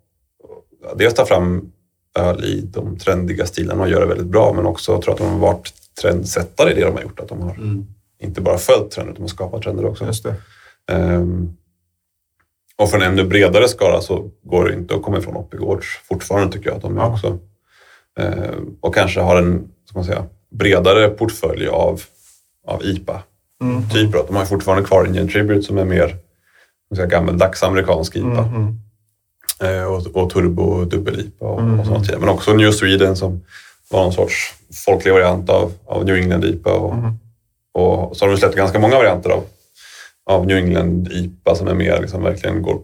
dels 0.95 1.13
ta 1.13 1.25
fram 1.25 1.71
öl 2.19 2.43
i 2.45 2.61
de 2.61 2.97
trendiga 2.97 3.45
stilarna 3.45 3.83
och 3.83 3.89
göra 3.89 3.99
det 3.99 4.05
väldigt 4.09 4.27
bra, 4.27 4.53
men 4.53 4.65
också 4.65 5.01
tror 5.01 5.03
jag 5.07 5.13
att 5.13 5.17
de 5.19 5.31
har 5.41 5.53
varit 5.53 5.73
trendsättare 6.01 6.71
i 6.71 6.73
det 6.75 6.85
de 6.85 6.93
har 6.95 7.01
gjort. 7.01 7.19
Att 7.19 7.27
de 7.29 7.41
har 7.41 7.51
Mm. 7.55 7.85
inte 8.19 8.41
bara 8.41 8.57
följt 8.57 8.91
trender, 8.91 9.11
utan 9.11 9.15
de 9.15 9.21
har 9.21 9.27
skapat 9.27 9.61
trender 9.61 9.85
också. 9.85 10.05
Just. 10.05 10.25
Ehm, 10.91 11.53
och 12.77 12.89
för 12.89 12.97
en 12.97 13.03
ännu 13.13 13.23
bredare 13.23 13.67
skara 13.67 14.01
så 14.01 14.29
går 14.43 14.65
det 14.69 14.73
inte 14.73 14.95
att 14.95 15.01
komma 15.03 15.17
ifrån 15.17 15.35
Oppigårds 15.35 15.87
fortfarande 16.07 16.53
tycker 16.53 16.69
jag 16.69 16.75
att 16.75 16.81
de 16.81 16.97
är 16.97 17.01
Ja. 17.01 17.13
också. 17.13 17.39
Ehm, 18.19 18.75
och 18.81 18.95
kanske 18.95 19.19
har 19.21 19.37
en 19.37 19.71
ska 19.85 19.97
man 19.97 20.05
säga, 20.05 20.25
bredare 20.49 21.09
portfölj 21.09 21.67
av, 21.67 22.01
av 22.67 22.83
IPA 22.83 23.23
Mm. 23.61 23.89
typer. 23.89 24.23
De 24.27 24.35
har 24.35 24.45
fortfarande 24.45 24.83
kvar 24.87 25.05
Indian 25.05 25.27
Tribute 25.27 25.61
som 25.61 25.77
är 25.77 25.85
mer 25.85 26.17
gammeldags 26.95 27.63
amerikansk 27.63 28.15
IPA. 28.15 28.27
Mm. 28.27 28.55
Mm. 28.55 28.77
Eh, 29.61 29.83
och, 29.83 30.07
och 30.15 30.29
Turbo 30.29 30.85
dubbel-IPA 30.85 31.45
och, 31.45 31.59
Mm. 31.61 31.79
och 31.79 31.85
sånt. 31.85 31.99
tidigare. 32.03 32.19
Men 32.19 32.29
också 32.29 32.53
New 32.53 32.71
Sweden 32.71 33.15
som 33.15 33.41
var 33.91 34.03
någon 34.03 34.13
sorts 34.13 34.53
folklig 34.85 35.11
variant 35.13 35.49
av, 35.49 35.71
av 35.85 36.05
New 36.05 36.15
England 36.15 36.43
IPA. 36.45 36.73
Och, 36.73 36.93
Mm. 36.93 37.13
och 37.73 38.17
så 38.17 38.25
har 38.25 38.31
de 38.31 38.37
släppt 38.37 38.55
ganska 38.55 38.79
många 38.79 38.95
varianter 38.95 39.29
av, 39.29 39.43
av 40.25 40.45
New 40.47 40.57
England 40.57 41.07
IPA 41.11 41.55
som 41.55 41.67
är 41.67 41.73
mer, 41.73 42.01
liksom, 42.01 42.23
verkligen 42.23 42.61
går 42.61 42.81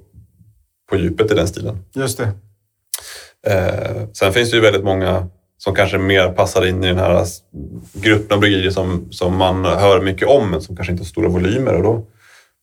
på 0.90 0.98
djupet 0.98 1.32
i 1.32 1.34
den 1.36 1.48
stilen. 1.48 1.78
Just 1.94 2.18
det. 2.18 2.32
Eh, 3.48 4.08
sen 4.14 4.34
finns 4.34 4.50
det 4.52 4.56
ju 4.58 4.62
väldigt 4.64 4.84
många 4.84 5.28
som 5.58 5.76
kanske 5.76 5.98
mer 5.98 6.30
passar 6.32 6.66
in 6.66 6.84
i 6.84 6.88
den 6.88 6.98
här 6.98 7.26
gruppen 7.94 8.34
av 8.36 8.40
bryggerier 8.40 8.72
som, 8.72 9.08
som 9.12 9.36
man 9.38 9.66
hör 9.66 10.02
mycket 10.02 10.28
om 10.28 10.50
men 10.52 10.62
som 10.62 10.76
kanske 10.76 10.92
inte 10.92 11.02
har 11.02 11.08
stora 11.08 11.28
volymer. 11.30 11.74
Och 11.74 11.84
då 11.84 12.06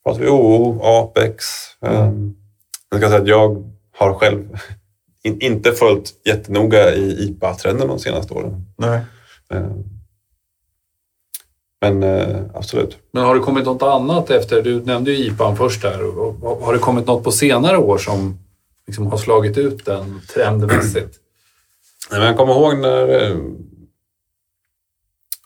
pratar 0.05 0.21
vi 0.21 0.29
OO, 0.29 0.81
Apex. 0.83 1.45
Mm. 1.81 2.35
Jag 2.91 3.01
ska 3.01 3.09
säga 3.09 3.21
att 3.21 3.29
jag 3.29 3.73
har 3.97 4.15
själv 4.15 4.59
in, 5.23 5.41
inte 5.41 5.73
följt 5.73 6.15
jättenoga 6.25 6.95
i 6.95 7.25
IPA-trenden 7.25 7.89
de 7.89 7.99
senaste 7.99 8.35
åren. 8.35 8.67
Nej. 8.77 9.01
Eh, 9.51 9.71
men 11.81 12.03
eh, 12.03 12.41
absolut. 12.55 12.99
Men 13.13 13.25
har 13.25 13.35
det 13.35 13.41
kommit 13.41 13.65
något 13.65 13.83
annat 13.83 14.31
efter? 14.31 14.63
Du 14.63 14.85
nämnde 14.85 15.13
ju 15.13 15.27
IPAn 15.27 15.57
först 15.57 15.83
där. 15.83 15.99
Har 16.65 16.73
det 16.73 16.79
kommit 16.79 17.07
något 17.07 17.25
på 17.25 17.33
senare 17.33 17.79
år 17.79 17.99
som 17.99 18.39
liksom 18.87 19.07
har 19.07 19.19
slagit 19.19 19.59
ut 19.59 19.85
den 19.85 20.21
trendmässigt? 20.35 21.19
Nej, 22.11 22.21
men 22.21 22.29
jag 22.29 22.37
kommer 22.37 22.53
ihåg 22.53 22.79
när 22.79 23.31
eh, 23.31 23.37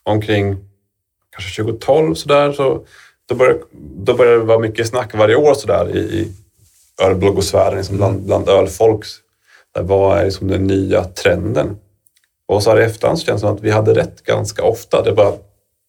omkring 0.03 0.57
kanske 1.31 1.63
2012 1.63 2.15
så 2.15 2.29
där, 2.29 2.53
så 2.53 2.87
då 3.29 3.35
började, 3.35 3.59
då 3.97 4.15
började 4.15 4.39
det 4.39 4.45
vara 4.45 4.59
mycket 4.59 4.87
snack 4.87 5.15
varje 5.15 5.37
år 5.37 5.55
så 5.55 5.67
där 5.67 5.97
i, 5.97 5.99
i 5.99 6.33
ölbloggosfären, 7.03 7.77
liksom 7.77 7.97
bland, 7.97 8.23
bland 8.23 8.49
ölfolks. 8.49 9.09
Där, 9.75 9.83
vad 9.83 10.19
är 10.19 10.25
liksom 10.25 10.49
den 10.49 10.67
nya 10.67 11.05
trenden? 11.05 11.77
Och 12.49 12.63
så 12.63 12.71
här 12.71 12.81
i 12.81 12.85
efterhand 12.85 13.19
så 13.19 13.27
känns 13.27 13.43
det 13.43 13.47
som 13.47 13.57
att 13.57 13.63
vi 13.63 13.71
hade 13.71 13.95
rätt 13.95 14.23
ganska 14.23 14.63
ofta. 14.63 15.03
Det 15.03 15.13
bara 15.13 15.33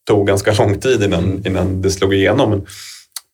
tog 0.07 0.27
ganska 0.27 0.53
lång 0.53 0.79
tid 0.79 1.03
innan, 1.03 1.43
innan 1.45 1.81
det 1.81 1.91
slog 1.91 2.13
igenom. 2.13 2.49
Men, 2.49 2.65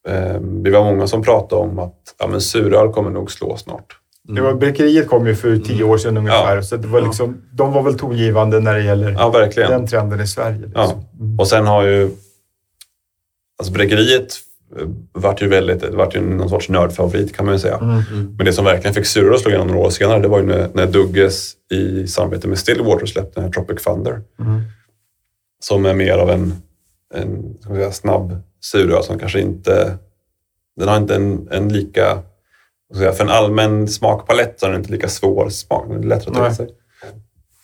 eh, 0.08 0.40
vi 0.42 0.72
var 0.72 0.84
många 0.84 1.08
som 1.08 1.24
pratade 1.24 1.62
om 1.62 1.80
att 1.80 2.16
ja, 2.20 2.28
men 2.28 2.42
suröl 2.42 2.92
kommer 2.92 3.10
nog 3.10 3.32
slå 3.32 3.58
snart. 3.58 3.98
Det 4.28 4.42
var, 4.42 4.54
Bräckeriet 4.54 5.08
kom 5.08 5.28
ju 5.28 5.36
för 5.36 5.58
tio 5.58 5.84
år 5.84 5.98
sedan 5.98 6.18
ungefär. 6.18 6.56
Ja. 6.56 6.64
Så 6.64 6.78
det 6.78 6.88
var 6.88 7.02
liksom, 7.02 7.42
de 7.52 7.74
var 7.74 7.84
väl 7.84 8.00
tongivande 8.00 8.60
när 8.60 8.74
det 8.74 8.84
gäller 8.84 9.12
Ja, 9.12 9.50
den 9.56 9.88
trenden 9.88 10.22
i 10.22 10.28
Sverige. 10.28 10.58
Liksom. 10.58 10.72
Ja. 10.74 11.04
Mm. 11.20 11.40
Och 11.40 11.48
sen 11.48 11.68
har 11.68 11.84
ju 11.84 12.12
alltså 13.64 13.74
bräckeriet 13.74 14.40
eh, 14.80 14.88
vart 15.12 15.42
ju 15.42 15.48
väldigt, 15.48 15.84
vart 15.94 16.16
ju 16.16 16.22
någon 16.22 16.50
sorts 16.50 16.70
nördfavorit 16.70 17.36
kan 17.36 17.46
man 17.46 17.56
ju 17.56 17.60
säga. 17.60 17.78
Mm. 17.78 18.36
Men 18.38 18.46
det 18.46 18.54
som 18.54 18.66
verkligen 18.66 18.94
fick 18.94 19.06
suror 19.06 19.34
att 19.34 19.42
slå 19.42 19.50
igenom 19.50 19.68
några 19.68 19.82
år 19.82 19.90
senare, 19.90 20.20
det 20.20 20.28
var 20.28 20.40
ju 20.40 20.46
när, 20.46 20.70
när 20.74 20.88
Dugges 20.88 21.54
i 21.72 22.08
samarbete 22.08 22.48
med 22.48 22.60
Stillwater 22.60 23.06
släppte 23.06 23.32
den 23.36 23.44
här 23.44 23.52
Tropic 23.52 23.84
Thunder. 23.84 24.22
Mm. 24.40 24.62
Som 25.60 25.86
är 25.86 25.94
mer 25.94 26.18
av 26.18 26.30
en, 26.30 26.54
en 27.14 27.58
ska 27.62 27.74
säga, 27.74 27.92
snabb 27.92 28.38
suröl 28.62 29.04
som 29.04 29.20
kanske 29.20 29.40
inte... 29.40 29.98
Den 30.76 30.88
har 30.88 30.98
inte 30.98 31.16
en, 31.16 31.48
en 31.52 31.70
lika... 31.70 32.20
säga, 32.96 33.12
För 33.12 33.24
en 33.24 33.30
allmän 33.30 33.88
smakpalett 33.88 34.60
så 34.60 34.66
är 34.66 34.70
den 34.70 34.80
inte 34.80 34.92
lika 34.92 35.08
svår 35.08 35.50
smak. 35.50 35.86
Den 35.90 36.04
är 36.04 36.08
lättare 36.08 36.30
att 36.30 36.36
ta 36.36 36.48
till 36.48 36.56
sig. 36.56 36.68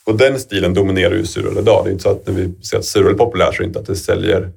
Och 0.05 0.17
den 0.17 0.39
stilen 0.39 0.73
dominerar 0.73 1.13
ju 1.13 1.25
suröl 1.25 1.57
idag. 1.57 1.85
Det 1.85 1.89
är 1.89 1.91
inte 1.91 2.03
så 2.03 2.09
att 2.09 2.27
när 2.27 2.33
vi 2.33 2.65
ser 2.65 2.77
att 2.77 2.85
suröl 2.85 3.13
är 3.13 3.17
populärt 3.17 3.55
så 3.55 3.61
är 3.61 3.63
det 3.63 3.67
inte 3.67 3.79
att 3.79 3.85
det 3.85 3.95
säljer 3.95 4.51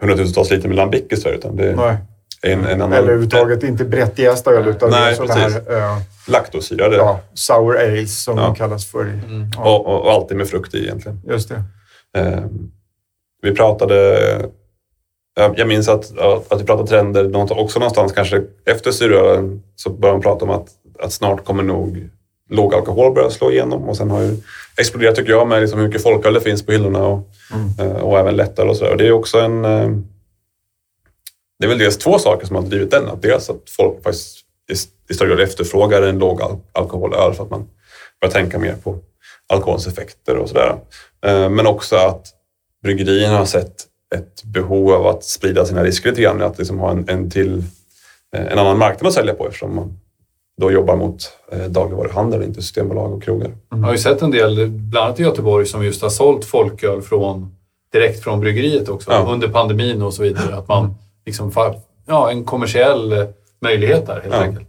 hundratusentals 0.00 0.50
liter 0.50 0.68
med 0.68 0.76
lambic 0.76 1.02
i 1.10 1.16
Sverige. 1.16 1.36
Utan 1.36 1.56
det 1.56 1.68
är 1.70 1.76
Nej. 1.76 1.96
en, 2.42 2.64
en 2.64 2.82
annan... 2.82 2.92
Eller 2.92 3.02
överhuvudtaget 3.02 3.62
inte 3.62 3.84
brett 3.84 4.18
jästa 4.18 4.50
öl 4.50 4.68
utan 4.68 4.90
det 4.90 4.96
är 4.96 5.00
Nej, 5.00 5.14
sådana 5.16 5.34
precis. 5.34 5.68
här 5.68 6.00
Laktosyrade. 6.28 6.96
ja, 6.96 7.20
sour 7.34 7.76
ale 7.78 8.06
som 8.06 8.38
Ja. 8.38 8.42
de 8.44 8.54
kallas 8.54 8.86
för. 8.86 9.02
Mm. 9.02 9.50
Ja, 9.56 9.62
Och, 9.76 9.86
och, 9.86 10.02
och 10.04 10.12
alltid 10.12 10.36
med 10.36 10.48
frukt 10.48 10.74
i 10.74 10.78
egentligen. 10.84 11.20
just 11.28 11.48
det. 11.48 11.62
Eh, 12.20 12.40
vi 13.42 13.54
pratade... 13.54 14.50
Jag 15.56 15.68
minns 15.68 15.88
att, 15.88 16.18
att, 16.50 16.60
vi 16.60 16.64
pratade 16.64 16.88
trender 16.88 17.52
också 17.60 17.78
någonstans 17.78 18.12
kanske 18.12 18.42
efter 18.66 18.90
surölen 18.90 19.62
så 19.74 19.90
började 19.90 20.14
man 20.16 20.22
prata 20.22 20.44
om 20.44 20.50
att, 20.50 20.68
att 21.00 21.12
snart 21.12 21.44
kommer 21.44 21.62
nog 21.62 22.08
låg 22.50 22.74
alkohol 22.74 23.12
börja 23.14 23.30
slå 23.30 23.50
igenom 23.50 23.88
och 23.88 23.96
sen 23.96 24.10
har 24.10 24.22
ju 24.22 24.36
exploderat 24.76 25.14
tycker 25.16 25.30
jag 25.30 25.48
med 25.48 25.60
liksom 25.60 25.78
hur 25.80 25.86
mycket 25.86 26.02
folköl 26.02 26.34
det 26.34 26.40
finns 26.40 26.66
på 26.66 26.72
hyllorna 26.72 27.06
och, 27.06 27.28
Mm. 27.54 27.90
eh, 27.96 28.02
och 28.02 28.18
även 28.18 28.36
lättare 28.36 28.68
och 28.68 28.76
sådär. 28.76 28.90
Och 28.90 28.96
Det 28.98 29.06
är 29.06 29.12
också 29.12 29.38
en... 29.40 29.64
eh, 29.64 29.90
Det 31.58 31.64
är 31.64 31.68
väl 31.68 31.78
dels 31.78 31.98
två 31.98 32.18
saker 32.18 32.46
som 32.46 32.56
har 32.56 32.62
drivit 32.62 32.90
den. 32.90 33.08
Att 33.08 33.22
dels 33.22 33.50
att 33.50 33.70
folk 33.76 34.02
faktiskt 34.02 34.38
i- 35.10 35.14
större 35.14 35.28
grad 35.28 35.40
efterfrågar 35.40 36.02
en 36.02 36.18
låg 36.18 36.42
al- 36.42 36.58
alkoholöl 36.72 37.34
för 37.34 37.44
att 37.44 37.50
man 37.50 37.68
börjar 38.20 38.32
tänka 38.32 38.58
mer 38.58 38.74
på 38.84 38.98
alkoholens 39.48 39.86
effekter 39.86 40.36
och 40.36 40.48
sådär. 40.48 40.76
Eh, 41.26 41.48
Men 41.50 41.66
också 41.66 41.96
att 41.96 42.26
bryggerierna 42.82 43.38
har 43.38 43.46
sett 43.46 43.74
ett 44.14 44.44
behov 44.44 44.92
av 44.92 45.06
att 45.06 45.24
sprida 45.24 45.64
sina 45.66 45.84
risker 45.84 46.08
lite 46.10 46.22
grann. 46.22 46.42
Att 46.42 46.58
liksom 46.58 46.78
ha 46.78 46.90
en, 46.90 47.08
en 47.08 47.30
till 47.30 47.64
en 48.36 48.58
annan 48.58 48.78
marknad 48.78 49.06
att 49.08 49.14
sälja 49.14 49.34
på 49.34 49.46
eftersom 49.46 49.74
man 49.74 49.98
då 50.60 50.70
jobbar 50.72 50.96
mot 50.96 51.22
eh, 51.52 51.58
dagligvaruhandel, 51.64 52.42
inte 52.42 52.62
systembolag 52.62 53.12
och 53.12 53.22
krogar. 53.22 53.50
Jag 53.70 53.76
har 53.78 53.92
ju 53.92 53.98
sett 53.98 54.22
en 54.22 54.30
del, 54.30 54.68
bland 54.70 55.06
annat 55.06 55.20
i 55.20 55.22
Göteborg, 55.22 55.66
som 55.66 55.84
just 55.84 56.02
har 56.02 56.08
sålt 56.08 56.44
folköl 56.44 57.02
från 57.02 57.56
direkt 57.92 58.22
från 58.24 58.40
bryggeriet 58.40 58.88
också. 58.88 59.10
Ja. 59.12 59.26
Under 59.32 59.48
pandemin 59.48 60.02
och 60.02 60.14
så 60.14 60.22
vidare. 60.22 60.56
Att 60.56 60.68
man 60.68 60.94
liksom... 61.26 61.52
Ja, 62.06 62.30
en 62.30 62.44
kommersiell 62.44 63.12
eh, 63.12 63.24
möjlighet 63.60 64.06
där 64.06 64.20
helt 64.20 64.34
Ja. 64.34 64.40
enkelt. 64.40 64.68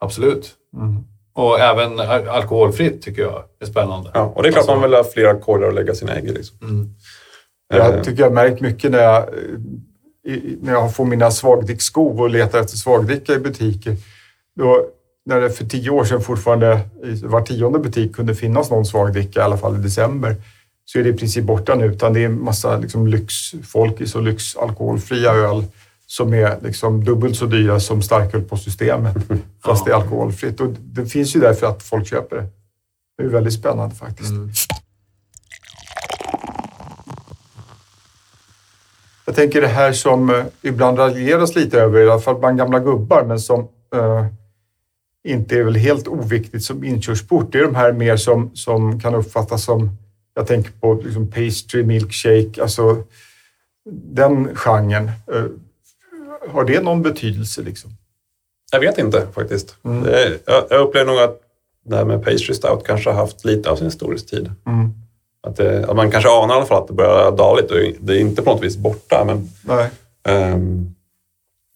Absolut. 0.00 0.50
Mm. 0.76 0.96
Och 1.32 1.60
även 1.60 2.00
al- 2.00 2.28
alkoholfritt 2.28 3.02
tycker 3.02 3.22
jag 3.22 3.42
är 3.60 3.66
spännande. 3.66 4.10
Ja, 4.14 4.32
och 4.36 4.42
det 4.42 4.48
är 4.48 4.52
klart 4.52 4.58
Alltså- 4.60 4.74
man 4.74 4.82
vill 4.82 4.94
ha 4.94 5.04
flera 5.04 5.34
korgar 5.40 5.68
att 5.68 5.74
lägga 5.74 5.94
sina 5.94 6.14
ägg 6.16 6.24
i. 6.24 6.32
Liksom. 6.32 6.56
Mm. 6.62 6.94
Jag 7.74 7.94
Eh, 7.94 8.02
tycker 8.02 8.20
jag 8.22 8.26
har 8.26 8.34
märkt 8.34 8.60
mycket 8.60 8.90
när 8.90 8.98
jag, 9.02 9.24
när 10.60 10.72
jag 10.72 10.94
får 10.94 11.04
mina 11.04 11.30
svagdricksskov 11.30 12.20
och 12.20 12.30
letar 12.30 12.60
efter 12.60 12.76
svagdricka 12.76 13.32
i 13.34 13.38
butiker. 13.38 13.96
Då, 14.58 14.86
när 15.24 15.40
det 15.40 15.50
för 15.50 15.64
tio 15.64 15.90
år 15.90 16.04
sedan 16.04 16.20
fortfarande 16.20 16.80
i 17.04 17.26
var 17.26 17.40
tionde 17.40 17.78
butik 17.78 18.16
kunde 18.16 18.34
finnas 18.34 18.70
någon 18.70 18.86
svagdricka, 18.86 19.40
i 19.40 19.42
alla 19.42 19.56
fall 19.56 19.76
i 19.76 19.82
december, 19.82 20.36
så 20.84 20.98
är 20.98 21.02
det 21.02 21.08
i 21.08 21.12
princip 21.12 21.44
borta 21.44 21.74
nu. 21.74 21.86
Utan 21.86 22.12
det 22.12 22.20
är 22.20 22.26
en 22.26 22.44
massa 22.44 22.78
liksom, 22.78 23.06
lyxfolkis 23.06 24.14
och 24.14 24.22
lyxalkoholfria 24.22 25.32
öl 25.32 25.64
som 26.06 26.34
är 26.34 26.58
liksom 26.62 27.04
dubbelt 27.04 27.36
så 27.36 27.46
dyra 27.46 27.80
som 27.80 28.02
starköl 28.02 28.42
på 28.42 28.56
systemet, 28.56 29.16
fast 29.64 29.84
det 29.84 29.90
är 29.90 29.94
alkoholfritt. 29.94 30.60
Och 30.60 30.68
det 30.68 31.06
finns 31.06 31.36
ju 31.36 31.40
därför 31.40 31.66
att 31.66 31.82
folk 31.82 32.06
köper 32.06 32.36
det. 32.36 32.46
Det 33.18 33.24
är 33.24 33.28
väldigt 33.28 33.54
spännande 33.54 33.94
faktiskt. 33.94 34.30
Mm. 34.30 34.50
Jag 39.26 39.34
tänker 39.34 39.60
det 39.60 39.68
här 39.68 39.92
som 39.92 40.30
eh, 40.30 40.44
ibland 40.62 40.98
raljeras 40.98 41.54
lite 41.54 41.80
över, 41.80 42.00
i 42.00 42.10
alla 42.10 42.20
fall 42.20 42.38
bland 42.38 42.58
gamla 42.58 42.80
gubbar, 42.80 43.24
men 43.24 43.40
som 43.40 43.68
eh, 43.94 44.26
inte 45.28 45.56
är 45.58 45.62
väl 45.62 45.74
helt 45.74 46.08
oviktigt 46.08 46.64
som 46.64 46.84
inkörsport. 46.84 47.52
Det 47.52 47.58
är 47.58 47.62
de 47.62 47.74
här 47.74 47.92
mer 47.92 48.16
som, 48.16 48.50
som 48.54 49.00
kan 49.00 49.14
uppfattas 49.14 49.64
som, 49.64 49.90
jag 50.34 50.46
tänker 50.46 50.70
på 50.80 50.94
liksom 51.04 51.30
pastry, 51.30 51.82
milkshake, 51.82 52.62
alltså 52.62 53.02
den 53.90 54.54
genren. 54.54 55.10
Eh, 55.32 55.44
har 56.52 56.64
det 56.64 56.80
någon 56.80 57.02
betydelse? 57.02 57.62
Liksom? 57.62 57.90
Jag 58.72 58.80
vet 58.80 58.98
inte 58.98 59.26
faktiskt. 59.34 59.76
Mm. 59.84 60.04
Jag, 60.46 60.64
jag 60.70 60.80
upplever 60.80 61.12
nog 61.12 61.20
att 61.20 61.40
det 61.84 61.96
här 61.96 62.04
med 62.04 62.24
pastry 62.24 62.54
stout 62.54 62.86
kanske 62.86 63.10
har 63.10 63.16
haft 63.16 63.44
lite 63.44 63.70
av 63.70 63.76
sin 63.76 63.90
storhetstid. 63.90 64.52
Mm. 64.66 64.90
Att, 65.40 65.56
det, 65.56 65.88
att 65.88 65.96
man 65.96 66.10
kanske 66.10 66.30
anar 66.30 66.54
i 66.54 66.56
alla 66.56 66.66
fall 66.66 66.82
att 66.82 66.88
det 66.88 66.94
börjar 66.94 67.36
dåligt 67.36 67.70
och 67.70 67.76
det 68.00 68.16
är 68.16 68.20
inte 68.20 68.42
på 68.42 68.50
något 68.50 68.62
vis 68.62 68.76
borta. 68.76 69.24
Men, 69.24 69.48
Nej. 69.62 69.90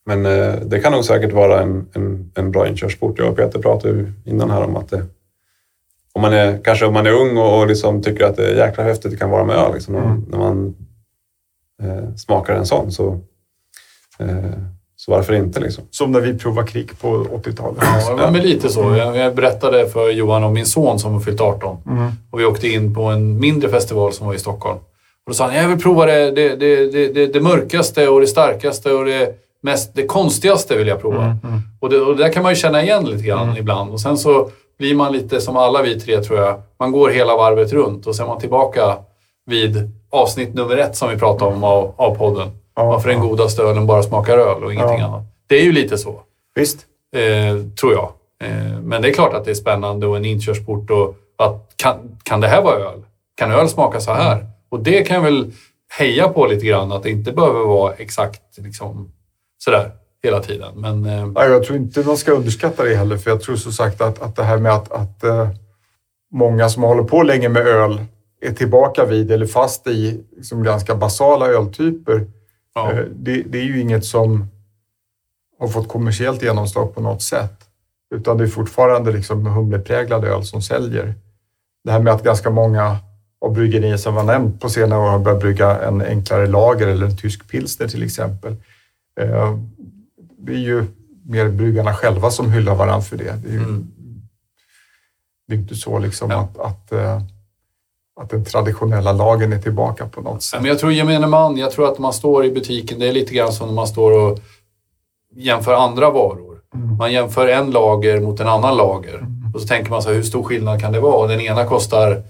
Men 0.05 0.25
eh, 0.25 0.55
det 0.65 0.79
kan 0.79 0.91
nog 0.91 1.05
säkert 1.05 1.33
vara 1.33 1.61
en, 1.61 1.87
en, 1.93 2.31
en 2.35 2.51
bra 2.51 2.67
inkörsport. 2.67 3.19
Jag 3.19 3.29
och 3.29 3.37
Peter 3.37 3.59
pratade 3.59 3.93
ju 3.93 4.11
innan 4.25 4.49
här 4.49 4.63
om 4.63 4.75
att 4.75 4.89
det, 4.89 5.05
om 6.13 6.21
man 6.21 6.33
är, 6.33 6.59
kanske 6.63 6.85
om 6.85 6.93
man 6.93 7.05
är 7.05 7.11
ung 7.11 7.37
och, 7.37 7.59
och 7.59 7.67
liksom 7.67 8.03
tycker 8.03 8.25
att 8.25 8.35
det 8.35 8.47
är 8.47 8.65
jäkla 8.67 8.83
häftigt 8.83 9.11
det 9.11 9.17
kan 9.17 9.29
vara 9.29 9.43
med 9.43 9.55
öl. 9.55 9.73
Liksom, 9.73 9.95
Mm. 9.95 10.25
När 10.29 10.37
man 10.37 10.75
eh, 11.83 12.15
smakar 12.15 12.55
en 12.55 12.65
sån 12.65 12.91
så, 12.91 13.19
eh, 14.19 14.51
så 14.95 15.11
varför 15.11 15.33
inte? 15.33 15.59
Liksom. 15.59 15.83
Som 15.91 16.11
när 16.11 16.19
vi 16.19 16.33
provade 16.37 16.67
krig 16.67 16.99
på 16.99 17.07
80-talet. 17.23 17.83
Ja, 18.17 18.29
men 18.31 18.41
lite 18.41 18.69
så. 18.69 18.95
Jag, 18.95 19.17
jag 19.17 19.35
berättade 19.35 19.89
för 19.89 20.09
Johan 20.09 20.43
om 20.43 20.53
min 20.53 20.65
son 20.65 20.99
som 20.99 21.13
har 21.13 21.19
fyllt 21.19 21.41
18. 21.41 21.77
Mm. 21.87 22.11
Och 22.31 22.39
vi 22.39 22.45
åkte 22.45 22.67
in 22.67 22.95
på 22.95 23.03
en 23.03 23.39
mindre 23.39 23.69
festival 23.69 24.13
som 24.13 24.27
var 24.27 24.33
i 24.33 24.39
Stockholm. 24.39 24.77
Och 25.25 25.31
då 25.31 25.33
sa 25.33 25.45
han, 25.45 25.55
jag 25.55 25.67
vill 25.67 25.79
prova 25.79 26.05
det, 26.05 26.31
det, 26.31 26.55
det, 26.55 26.91
det, 26.91 27.07
det, 27.07 27.27
det 27.27 27.41
mörkaste 27.41 28.07
och 28.07 28.21
det 28.21 28.27
starkaste 28.27 28.93
och 28.93 29.05
det, 29.05 29.35
mest, 29.63 29.95
det 29.95 30.05
konstigaste 30.05 30.77
vill 30.77 30.87
jag 30.87 31.01
prova. 31.01 31.23
Mm. 31.23 31.37
Mm. 31.43 31.59
Och, 31.79 31.89
det, 31.89 31.99
och 31.99 32.15
det 32.17 32.23
där 32.23 32.33
kan 32.33 32.43
man 32.43 32.51
ju 32.51 32.55
känna 32.55 32.83
igen 32.83 33.05
lite 33.05 33.23
grann 33.23 33.57
ibland. 33.57 33.91
Och 33.91 33.99
sen 34.01 34.17
så 34.17 34.49
blir 34.79 34.95
man 34.95 35.11
lite 35.13 35.41
som 35.41 35.57
alla 35.57 35.81
vi 35.81 35.99
tre 35.99 36.21
tror 36.23 36.39
jag. 36.39 36.61
Man 36.79 36.91
går 36.91 37.09
hela 37.09 37.35
varvet 37.37 37.73
runt 37.73 38.07
och 38.07 38.15
sen 38.15 38.25
är 38.25 38.29
man 38.29 38.39
tillbaka 38.39 38.97
vid 39.45 39.91
avsnitt 40.11 40.53
nummer 40.53 40.77
ett 40.77 40.95
som 40.95 41.09
vi 41.09 41.17
pratade 41.17 41.55
om 41.55 41.63
av, 41.63 41.93
av 41.97 42.15
podden. 42.15 42.49
Ja, 42.75 42.85
Varför 42.85 43.09
den 43.09 43.17
ja. 43.17 43.25
godaste 43.25 43.61
ölen 43.63 43.87
bara 43.87 44.03
smakar 44.03 44.37
öl 44.37 44.63
och 44.63 44.73
ingenting 44.73 44.99
Ja. 44.99 45.05
annat. 45.05 45.23
Det 45.47 45.59
är 45.59 45.63
ju 45.63 45.71
lite 45.71 45.97
så 45.97 46.19
Visst. 46.55 46.77
eh, 47.15 47.57
tror 47.79 47.93
jag. 47.93 48.11
Eh, 48.43 48.79
men 48.81 49.01
det 49.01 49.09
är 49.09 49.13
klart 49.13 49.33
att 49.33 49.45
det 49.45 49.51
är 49.51 49.55
spännande 49.55 50.07
och 50.07 50.17
en 50.17 50.25
inkörsport. 50.25 50.89
Och 50.91 51.15
att, 51.37 51.73
kan, 51.75 52.17
kan 52.23 52.41
det 52.41 52.47
här 52.47 52.61
vara 52.61 52.75
öl? 52.75 53.01
Kan 53.37 53.51
öl 53.51 53.69
smaka 53.69 53.99
så 53.99 54.13
här? 54.13 54.45
Och 54.69 54.79
det 54.79 55.01
kan 55.03 55.15
jag 55.15 55.23
väl 55.23 55.51
heja 55.99 56.29
på 56.29 56.45
lite 56.45 56.65
grann, 56.65 56.91
att 56.91 57.03
det 57.03 57.09
inte 57.09 57.31
behöver 57.31 57.59
vara 57.59 57.93
exakt 57.93 58.41
liksom, 58.57 59.11
sådär 59.63 59.91
hela 60.23 60.39
tiden. 60.39 60.81
Men 60.81 61.05
eh, 61.05 61.27
Nej, 61.27 61.49
jag 61.49 61.63
tror 61.63 61.77
inte 61.77 62.03
man 62.03 62.17
ska 62.17 62.31
underskatta 62.31 62.83
det 62.83 62.95
heller, 62.95 63.17
för 63.17 63.31
jag 63.31 63.41
tror 63.41 63.55
som 63.55 63.71
sagt 63.71 64.01
att, 64.01 64.21
att 64.21 64.35
det 64.35 64.43
här 64.43 64.57
med 64.57 64.73
att, 64.73 64.91
att 64.91 65.23
eh, 65.23 65.49
många 66.31 66.69
som 66.69 66.83
håller 66.83 67.03
på 67.03 67.23
länge 67.23 67.49
med 67.49 67.67
öl 67.67 68.05
är 68.41 68.51
tillbaka 68.51 69.05
vid 69.05 69.31
eller 69.31 69.45
fast 69.45 69.87
i 69.87 70.23
liksom 70.37 70.63
ganska 70.63 70.95
basala 70.95 71.47
öltyper. 71.47 72.25
ja, 72.75 72.91
Eh, 72.91 73.05
det, 73.15 73.41
det 73.41 73.57
är 73.57 73.63
ju 73.63 73.81
inget 73.81 74.05
som 74.05 74.47
har 75.59 75.67
fått 75.67 75.87
kommersiellt 75.87 76.43
genomslag 76.43 76.95
på 76.95 77.01
något 77.01 77.21
sätt, 77.21 77.59
utan 78.15 78.37
det 78.37 78.43
är 78.43 78.47
fortfarande 78.47 79.11
liksom 79.11 79.45
humlepräglad 79.45 80.25
öl 80.25 80.43
som 80.43 80.61
säljer. 80.61 81.13
Det 81.83 81.91
här 81.91 81.99
med 81.99 82.13
att 82.13 82.23
ganska 82.23 82.49
många 82.49 82.97
av 83.41 83.53
bryggerier 83.53 83.97
som 83.97 84.15
var 84.15 84.23
nämnt 84.23 84.61
på 84.61 84.69
senare 84.69 84.99
år 84.99 85.09
har 85.09 85.19
börjat 85.19 85.41
brygga 85.41 85.81
en 85.81 86.01
enklare 86.01 86.47
lager 86.47 86.87
eller 86.87 87.05
en 87.05 87.17
tysk 87.17 87.51
pilsner 87.51 87.87
till 87.87 88.03
exempel. 88.03 88.55
Eh, 89.21 89.57
Det 90.37 90.53
är 90.53 90.57
ju 90.57 90.85
mer 91.25 91.49
bryggarna 91.49 91.93
själva 91.93 92.31
som 92.31 92.51
hyllar 92.51 92.75
varandra 92.75 93.01
för 93.01 93.17
det. 93.17 93.33
Det 93.43 93.47
är 93.49 93.53
ju 93.53 93.57
mm, 93.57 93.87
det 95.47 95.53
är 95.55 95.59
inte 95.59 95.75
så 95.75 95.99
liksom 95.99 96.31
Ja. 96.31 96.37
att, 96.39 96.57
att, 96.59 96.91
eh, 96.91 97.21
att 98.21 98.29
den 98.29 98.45
traditionella 98.45 99.11
lagen 99.13 99.53
är 99.53 99.59
tillbaka 99.59 100.07
på 100.07 100.21
något 100.21 100.43
sätt. 100.43 100.61
men 100.61 100.69
jag 100.69 100.79
tror 100.79 100.91
gemene 100.91 101.27
man, 101.27 101.57
jag 101.57 101.71
tror 101.71 101.91
att 101.91 101.99
man 101.99 102.13
står 102.13 102.45
i 102.45 102.51
butiken, 102.51 102.99
det 102.99 103.07
är 103.07 103.13
lite 103.13 103.33
grann 103.33 103.51
som 103.53 103.67
när 103.67 103.75
man 103.75 103.87
står 103.87 104.11
och 104.11 104.39
jämför 105.35 105.73
andra 105.73 106.09
varor. 106.09 106.59
Mm. 106.75 106.97
Man 106.97 107.11
jämför 107.13 107.47
en 107.47 107.71
lager 107.71 108.19
mot 108.21 108.39
en 108.39 108.47
annan 108.47 108.77
lager. 108.77 109.17
Mm. 109.17 109.51
Och 109.53 109.61
så 109.61 109.67
tänker 109.67 109.91
man 109.91 110.01
så 110.01 110.09
här, 110.09 110.15
hur 110.15 110.23
stor 110.23 110.43
skillnad 110.43 110.81
kan 110.81 110.91
det 110.91 110.99
vara? 110.99 111.15
Och 111.15 111.27
den 111.27 111.41
ena 111.41 111.65
kostar 111.65 112.23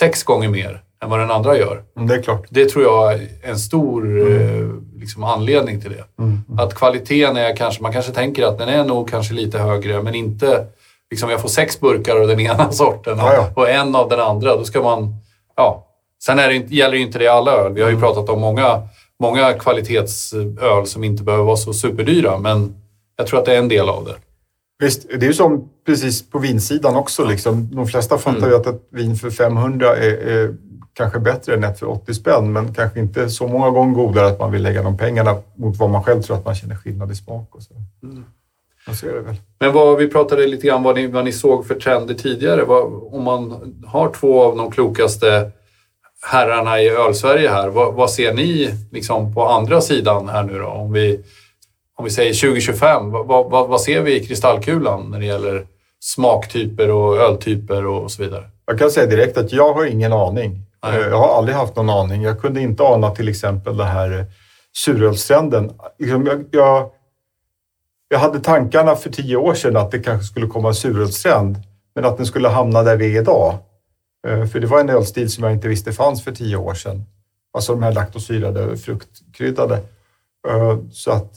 sex 0.00 0.22
gånger 0.22 0.48
mer 0.48 0.82
än 1.02 1.10
vad 1.10 1.20
den 1.20 1.30
andra 1.30 1.56
gör. 1.58 1.82
Mm, 1.96 2.08
Det 2.08 2.14
är 2.14 2.22
klart. 2.22 2.46
Det 2.50 2.68
tror 2.68 2.84
jag 2.84 3.12
är 3.14 3.28
en 3.42 3.58
stor 3.58 4.30
eh, 4.32 4.68
liksom 5.00 5.24
anledning 5.24 5.80
till 5.80 5.90
det. 5.90 6.22
Mm. 6.22 6.58
Att 6.58 6.74
kvaliteten 6.74 7.36
är 7.36 7.56
kanske, 7.56 7.82
man 7.82 7.92
kanske 7.92 8.12
tänker 8.12 8.44
att 8.46 8.58
den 8.58 8.68
är 8.68 8.84
nog 8.84 9.10
kanske 9.10 9.34
lite 9.34 9.58
högre, 9.58 10.02
men 10.02 10.14
inte 10.14 10.66
liksom 11.10 11.30
jag 11.30 11.40
får 11.40 11.48
sex 11.48 11.80
burkar 11.80 12.16
av 12.20 12.28
den 12.28 12.40
ena 12.50 12.72
sorten 12.72 13.18
Ja, 13.18 13.34
ja. 13.34 13.50
och 13.54 13.70
en 13.70 13.94
av 13.96 14.08
den 14.08 14.20
andra. 14.20 14.56
Då 14.56 14.64
ska 14.64 14.82
man, 14.82 15.14
ja. 15.56 15.84
Sen 16.24 16.38
är 16.38 16.48
det, 16.48 16.54
inte- 16.54 16.74
gäller 16.74 16.96
ju 16.96 17.02
inte 17.02 17.18
det 17.18 17.28
alla 17.28 17.52
öl. 17.52 17.72
Vi 17.72 17.80
har 17.82 17.88
ju 17.88 17.96
Mm. 17.96 18.02
pratat 18.08 18.28
om 18.28 18.40
många, 18.40 18.82
många 19.20 19.52
kvalitetsöl 19.52 20.86
som 20.86 21.04
inte 21.04 21.22
behöver 21.22 21.44
vara 21.44 21.56
så 21.56 21.72
superdyra, 21.72 22.38
men 22.38 22.74
jag 23.16 23.26
tror 23.26 23.38
att 23.38 23.44
det 23.46 23.54
är 23.54 23.58
en 23.58 23.68
del 23.68 23.88
av 23.88 24.04
det. 24.04 24.14
Visst, 24.84 25.06
det 25.08 25.14
är 25.26 25.28
ju 25.28 25.32
som 25.34 25.68
precis 25.86 26.30
på 26.30 26.38
vinsidan 26.38 26.96
också. 26.96 27.24
Liksom. 27.24 27.68
De 27.74 27.86
flesta 27.86 28.18
fattar 28.18 28.38
Mm. 28.38 28.50
ju 28.50 28.56
att 28.56 28.66
ett 28.66 28.82
vin 28.92 29.16
för 29.16 29.30
500 29.30 29.96
är, 29.96 30.10
är 30.28 30.54
kanske 30.98 31.18
bättre 31.18 31.54
än 31.54 31.64
ett 31.64 31.78
för 31.78 31.88
80 31.88 32.14
spänn, 32.14 32.52
men 32.52 32.74
kanske 32.74 33.00
inte 33.00 33.30
så 33.30 33.48
många 33.48 33.70
gånger 33.70 33.94
godare 33.94 34.26
att 34.26 34.38
man 34.38 34.52
vill 34.52 34.62
lägga 34.62 34.82
de 34.82 34.96
pengarna 34.96 35.36
mot 35.56 35.76
vad 35.76 35.90
man 35.90 36.04
själv 36.04 36.22
tror 36.22 36.36
att 36.36 36.44
man 36.44 36.54
känner 36.54 36.74
skillnad 36.74 37.12
i 37.12 37.14
smak. 37.14 37.54
Och 37.54 37.62
så. 37.62 37.74
Mm. 38.02 38.24
Så 38.94 39.06
är 39.06 39.12
det 39.12 39.20
väl. 39.20 39.36
Men 39.60 39.72
vad, 39.72 39.98
vi 39.98 40.08
pratade 40.08 40.46
lite 40.46 40.66
grann 40.66 40.82
vad 40.82 40.96
ni, 40.96 41.06
vad 41.06 41.24
ni 41.24 41.32
såg 41.32 41.66
för 41.66 41.74
trender 41.74 42.14
tidigare. 42.14 42.64
Vad, 42.64 42.82
om 43.14 43.22
man 43.22 43.74
har 43.86 44.12
två 44.12 44.42
av 44.42 44.56
de 44.56 44.70
klokaste 44.70 45.50
herrarna 46.22 46.80
i 46.80 46.88
ölsverige 46.88 47.48
här, 47.48 47.68
vad, 47.68 47.94
vad 47.94 48.10
ser 48.10 48.34
ni 48.34 48.74
liksom 48.92 49.34
på 49.34 49.48
andra 49.48 49.80
sidan 49.80 50.28
här 50.28 50.42
nu 50.42 50.58
då? 50.58 50.66
Om 50.66 50.92
vi, 50.92 51.20
om 51.96 52.04
vi 52.04 52.10
säger 52.10 52.34
2025, 52.34 53.10
vad, 53.10 53.26
vad, 53.26 53.68
vad 53.68 53.80
ser 53.80 54.02
vi 54.02 54.16
i 54.16 54.26
kristallkulan 54.26 55.10
när 55.10 55.18
det 55.18 55.26
gäller 55.26 55.66
smaktyper 56.00 56.90
och 56.90 57.16
öltyper 57.16 57.86
och 57.86 58.10
så 58.10 58.22
vidare? 58.22 58.44
Jag 58.66 58.78
kan 58.78 58.90
säga 58.90 59.06
direkt 59.06 59.38
att 59.38 59.52
jag 59.52 59.72
har 59.72 59.84
ingen 59.84 60.12
aning. 60.12 60.67
Eh, 60.86 60.96
Jag 60.96 61.18
har 61.18 61.38
aldrig 61.38 61.56
haft 61.56 61.76
någon 61.76 61.90
aning. 61.90 62.22
Jag 62.22 62.40
kunde 62.40 62.60
inte 62.60 62.82
ana 62.82 63.10
till 63.10 63.28
exempel 63.28 63.76
det 63.76 63.84
här 63.84 64.18
eh, 64.18 64.24
surölstrenden. 64.72 65.72
Liksom, 65.98 66.26
Jag, 66.26 66.44
jag, 66.50 66.90
jag 68.08 68.18
hade 68.18 68.40
tankarna 68.40 68.96
för 68.96 69.10
tio 69.10 69.36
år 69.36 69.54
sedan 69.54 69.76
att 69.76 69.90
det 69.90 69.98
kanske 69.98 70.26
skulle 70.26 70.46
komma 70.46 70.68
en 70.68 70.74
surölstrend, 70.74 71.56
men 71.94 72.04
att 72.04 72.16
den 72.16 72.26
skulle 72.26 72.48
hamna 72.48 72.82
där 72.82 72.96
vi 72.96 73.16
är 73.16 73.20
idag. 73.22 73.54
Eh, 74.28 74.46
För 74.46 74.60
det 74.60 74.66
var 74.66 74.80
en 74.80 74.90
ölstil 74.90 75.30
som 75.30 75.44
jag 75.44 75.52
inte 75.52 75.68
visste 75.68 75.92
fanns 75.92 76.24
för 76.24 76.32
tio 76.32 76.56
år 76.56 76.74
sedan. 76.74 77.04
Alltså 77.52 77.72
de 77.72 77.82
här 77.82 77.92
laktosyrade, 77.92 78.76
fruktkryddade. 78.76 79.80
Så 80.92 81.10
att 81.10 81.34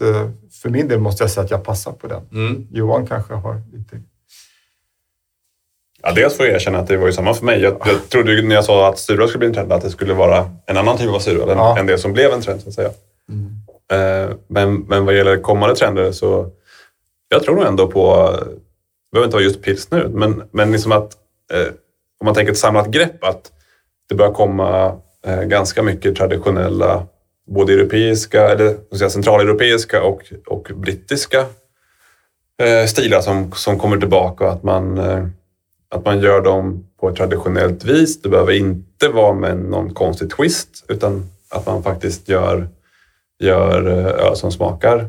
för 0.62 0.70
min 0.70 0.88
del 0.88 1.00
måste 1.00 1.24
jag 1.24 1.32
säga 1.32 1.44
att 1.44 1.52
jag 1.52 1.64
passar 1.64 1.92
på 1.92 2.08
den. 2.08 2.22
Mm. 2.32 2.68
Johan 2.72 3.08
kanske 3.08 3.34
har 3.34 3.62
lite... 3.74 4.02
Ja, 6.04 6.12
dels 6.12 6.38
får 6.38 6.46
jag 6.46 6.56
erkänna 6.56 6.80
att 6.80 6.88
det 6.88 6.98
var 6.98 7.08
ju 7.08 7.14
samma 7.14 7.34
för 7.34 7.46
mig. 7.46 7.62
Jag, 7.62 7.78
jag 7.86 8.10
trodde 8.10 8.42
när 8.42 8.56
jag 8.56 8.66
sa 8.66 8.90
att 8.90 9.00
suröl 9.00 9.28
skulle 9.28 9.40
bli 9.40 9.48
en 9.48 9.54
trend 9.54 9.74
att 9.74 9.82
det 9.82 9.90
skulle 9.90 10.14
vara 10.14 10.50
en 10.66 10.78
annan 10.78 10.98
typ 10.98 11.10
av 11.10 11.50
än, 11.50 11.58
Ja. 11.58 11.78
än 11.80 11.86
det 11.86 11.98
som 11.98 12.14
blev 12.14 12.32
en 12.34 12.42
trend 12.42 12.62
så 12.62 12.70
att 12.70 12.76
säga. 12.76 12.90
Eh, 13.92 14.30
men, 14.48 14.76
men 14.76 15.06
vad 15.06 15.16
gäller 15.18 15.38
kommande 15.38 15.76
trender 15.76 16.12
så 16.12 16.50
jag 17.30 17.44
tror 17.44 17.56
nog 17.56 17.66
ändå 17.66 17.88
på, 17.88 18.32
det 18.32 19.12
behöver 19.12 19.26
inte 19.26 19.36
vara 19.36 19.44
just 19.44 19.62
pilsner, 19.62 20.08
men, 20.08 20.44
men 20.52 20.72
liksom 20.72 20.92
att 20.92 21.14
eh, 21.54 21.68
om 22.20 22.26
man 22.26 22.34
tänker 22.34 22.52
ett 22.52 22.58
samlat 22.58 22.88
grepp 22.88 23.24
att 23.24 23.52
det 24.10 24.16
börjar 24.16 24.34
komma 24.34 24.98
eh, 25.26 25.42
ganska 25.42 25.84
mycket 25.84 26.16
traditionella, 26.16 27.08
både 27.48 27.74
europeiska, 27.74 28.50
eller 28.50 28.96
säga, 28.98 29.10
centraleuropeiska 29.10 30.04
och, 30.04 30.34
och 30.48 30.72
brittiska 30.76 31.46
stilar 32.88 33.22
som, 33.22 33.52
som 33.52 33.80
kommer 33.80 33.98
tillbaka 33.98 34.46
och 34.46 34.52
att 34.52 34.64
man, 34.64 35.00
att 35.92 36.06
man 36.06 36.20
gör 36.22 36.42
dem 36.42 36.86
på 37.00 37.10
ett 37.10 37.16
traditionellt 37.16 37.84
vis. 37.86 38.22
Det 38.22 38.30
behöver 38.30 38.54
inte 38.54 39.08
vara 39.14 39.34
med 39.34 39.58
någon 39.58 39.94
konstig 39.94 40.30
twist 40.32 40.86
utan 40.88 41.26
att 41.50 41.66
man 41.66 41.84
faktiskt 41.84 42.30
gör, 42.30 42.68
gör 43.40 43.88
eh, 43.88 44.26
öl 44.28 44.36
som 44.36 44.52
smakar 44.52 45.00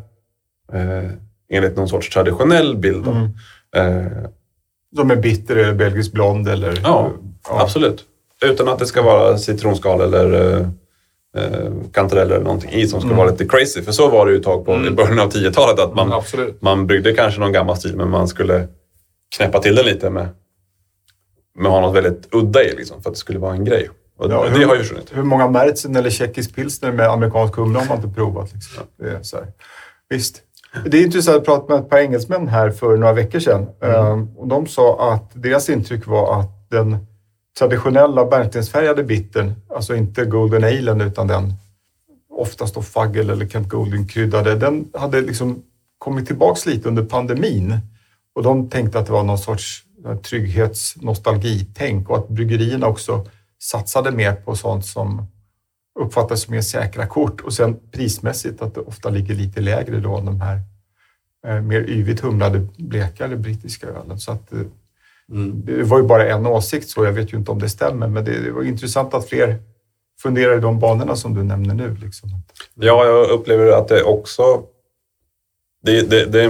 eh, 0.72 1.10
enligt 1.50 1.76
någon 1.76 1.88
sorts 1.88 2.10
traditionell 2.10 2.76
bild. 2.76 3.06
Mm. 3.08 3.28
Eh, 3.76 4.12
Som 4.96 5.10
är 5.10 5.16
bitter 5.16 5.56
eller 5.56 5.74
belgisk 5.74 6.12
blond 6.12 6.48
eller... 6.48 6.80
Ja, 6.82 7.10
Absolut. 7.48 8.04
Utan 8.44 8.68
att 8.68 8.78
det 8.78 8.86
ska 8.86 9.02
vara 9.02 9.38
citronskal 9.38 10.00
eller 10.00 10.56
eh, 10.56 10.66
eh, 11.42 11.72
kantareller 11.92 12.34
eller 12.34 12.44
någonting 12.44 12.70
i 12.70 12.86
som 12.88 13.00
ska 13.00 13.06
Mm. 13.06 13.16
vara 13.18 13.30
lite 13.30 13.44
crazy. 13.48 13.82
För 13.82 13.92
så 13.92 14.08
var 14.08 14.26
det 14.26 14.32
ju 14.32 14.38
ett 14.38 14.44
tag 14.44 14.64
på, 14.66 14.72
i 14.72 14.76
Mm. 14.76 14.94
början 14.94 15.18
av 15.20 15.30
10-talet 15.30 15.80
att 15.80 15.94
man, 15.94 16.12
Absolut. 16.12 16.62
man 16.62 16.86
bryggde 16.86 17.12
kanske 17.12 17.40
någon 17.40 17.52
gammal 17.52 17.76
stil 17.76 17.96
men 17.96 18.10
man 18.10 18.28
skulle 18.28 18.68
knäppa 19.36 19.58
till 19.58 19.74
den 19.74 19.86
lite 19.86 20.10
med, 20.10 20.28
att 21.58 21.66
ha 21.66 21.80
något 21.80 21.94
väldigt 21.96 22.28
udda 22.34 22.62
i 22.62 22.76
liksom, 22.76 23.02
för 23.02 23.10
att 23.10 23.14
det 23.14 23.18
skulle 23.20 23.38
vara 23.38 23.54
en 23.54 23.64
grej. 23.64 23.88
Och 24.18 24.30
Ja, 24.32 24.44
det 24.44 24.50
hur- 24.50 24.66
har 24.66 24.74
ju 24.74 24.80
försvunnit. 24.80 25.10
Hur 25.16 25.22
många 25.22 25.48
Märzen 25.48 25.96
eller 25.96 26.10
tjeckisk 26.10 26.54
pilsner 26.54 26.92
med 26.92 27.08
amerikansk 27.08 27.54
humle 27.56 27.78
har 27.78 27.86
man 27.86 27.96
inte 27.96 28.08
provat? 28.08 28.52
Liksom. 28.54 28.82
Det 28.98 29.10
är 29.10 29.22
så 29.22 29.36
här. 29.36 29.46
Visst. 30.08 30.42
Det 30.86 30.98
är 30.98 31.02
intressant 31.04 31.36
att 31.36 31.44
prata 31.44 31.74
med 31.74 31.82
ett 31.82 31.90
par 31.90 31.98
engelsmän 31.98 32.48
här 32.48 32.70
för 32.70 32.96
några 32.96 33.12
veckor 33.12 33.38
sedan. 33.38 33.66
Ehm, 33.82 34.36
och 34.36 34.48
de 34.48 34.66
sa 34.66 35.12
att 35.14 35.30
deras 35.34 35.68
intryck 35.70 36.06
var 36.06 36.40
att 36.40 36.70
den 36.70 36.96
traditionella 37.58 38.24
bärnstensfärgade 38.24 39.04
bittern, 39.04 39.52
alltså 39.74 39.94
inte 39.96 40.24
Golden 40.24 40.64
Alen 40.64 41.00
utan 41.00 41.26
den 41.26 41.54
oftast 42.30 42.74
då 42.74 42.82
Fuggle 42.82 43.32
eller 43.32 43.46
Kent 43.46 43.68
Golding 43.68 44.06
kryddade, 44.06 44.54
den 44.54 44.88
hade 44.94 45.20
liksom 45.20 45.62
kommit 45.98 46.26
tillbaks 46.26 46.66
lite 46.66 46.88
under 46.88 47.02
pandemin. 47.04 47.78
Och 48.34 48.42
de 48.42 48.70
tänkte 48.70 48.98
att 48.98 49.06
det 49.06 49.12
var 49.12 49.22
någon 49.22 49.38
sorts 49.38 49.82
trygghetsnostalgitänk 50.22 52.10
och 52.10 52.18
att 52.18 52.28
bryggerierna 52.28 52.86
också 52.86 53.26
satsade 53.62 54.10
mer 54.10 54.32
på 54.34 54.56
sånt 54.56 54.86
som 54.86 55.26
uppfattas 56.00 56.42
som 56.42 56.54
mer 56.54 56.60
säkra 56.62 57.06
kort 57.06 57.40
och 57.40 57.52
sen 57.52 57.76
prismässigt 57.92 58.62
att 58.62 58.74
det 58.74 58.80
ofta 58.80 59.10
ligger 59.10 59.34
lite 59.34 59.60
lägre 59.60 60.00
då 60.00 60.16
än 60.16 60.24
de 60.26 60.40
här 60.40 60.60
eh, 61.46 61.60
mer 61.60 61.80
yvigt 61.90 62.20
humlade, 62.20 62.66
blekare 62.78 63.36
brittiska 63.36 63.86
ölen. 63.86 64.18
Så 64.18 64.32
att, 64.32 64.52
eh, 64.52 64.60
Mm. 65.30 65.62
det 65.64 65.82
var 65.82 65.98
ju 65.98 66.04
bara 66.04 66.28
en 66.28 66.46
åsikt 66.46 66.90
så, 66.90 67.04
jag 67.04 67.12
vet 67.12 67.32
ju 67.32 67.36
inte 67.36 67.50
om 67.50 67.58
det 67.58 67.68
stämmer, 67.68 68.08
men 68.08 68.24
det, 68.24 68.40
det 68.44 68.50
var 68.50 68.62
intressant 68.62 69.14
att 69.14 69.28
fler 69.28 69.58
funderar 70.22 70.58
i 70.58 70.60
de 70.60 70.78
banorna 70.80 71.16
som 71.16 71.34
du 71.34 71.42
nämner 71.42 71.74
nu. 71.74 71.96
Liksom. 72.02 72.30
Ja, 72.74 73.04
jag 73.06 73.30
upplever 73.30 73.72
att 73.72 73.88
det 73.88 74.02
också... 74.02 74.62
Det, 75.82 76.10
det, 76.10 76.24
det 76.24 76.42
är 76.42 76.48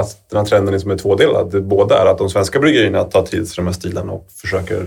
att 0.00 0.30
den 0.30 0.38
här 0.38 0.44
trenden 0.44 0.74
är 0.74 0.78
som 0.78 0.90
är 0.90 0.96
tvådelad. 0.96 1.52
Det 1.52 1.60
båda 1.60 2.02
är 2.02 2.06
att 2.06 2.18
de 2.18 2.30
svenska 2.30 2.58
bryggerierna 2.60 3.04
tar 3.04 3.22
till 3.22 3.46
sig 3.46 3.56
de 3.56 3.66
här 3.66 3.72
stilarna 3.72 4.12
och 4.12 4.26
försöker, 4.30 4.86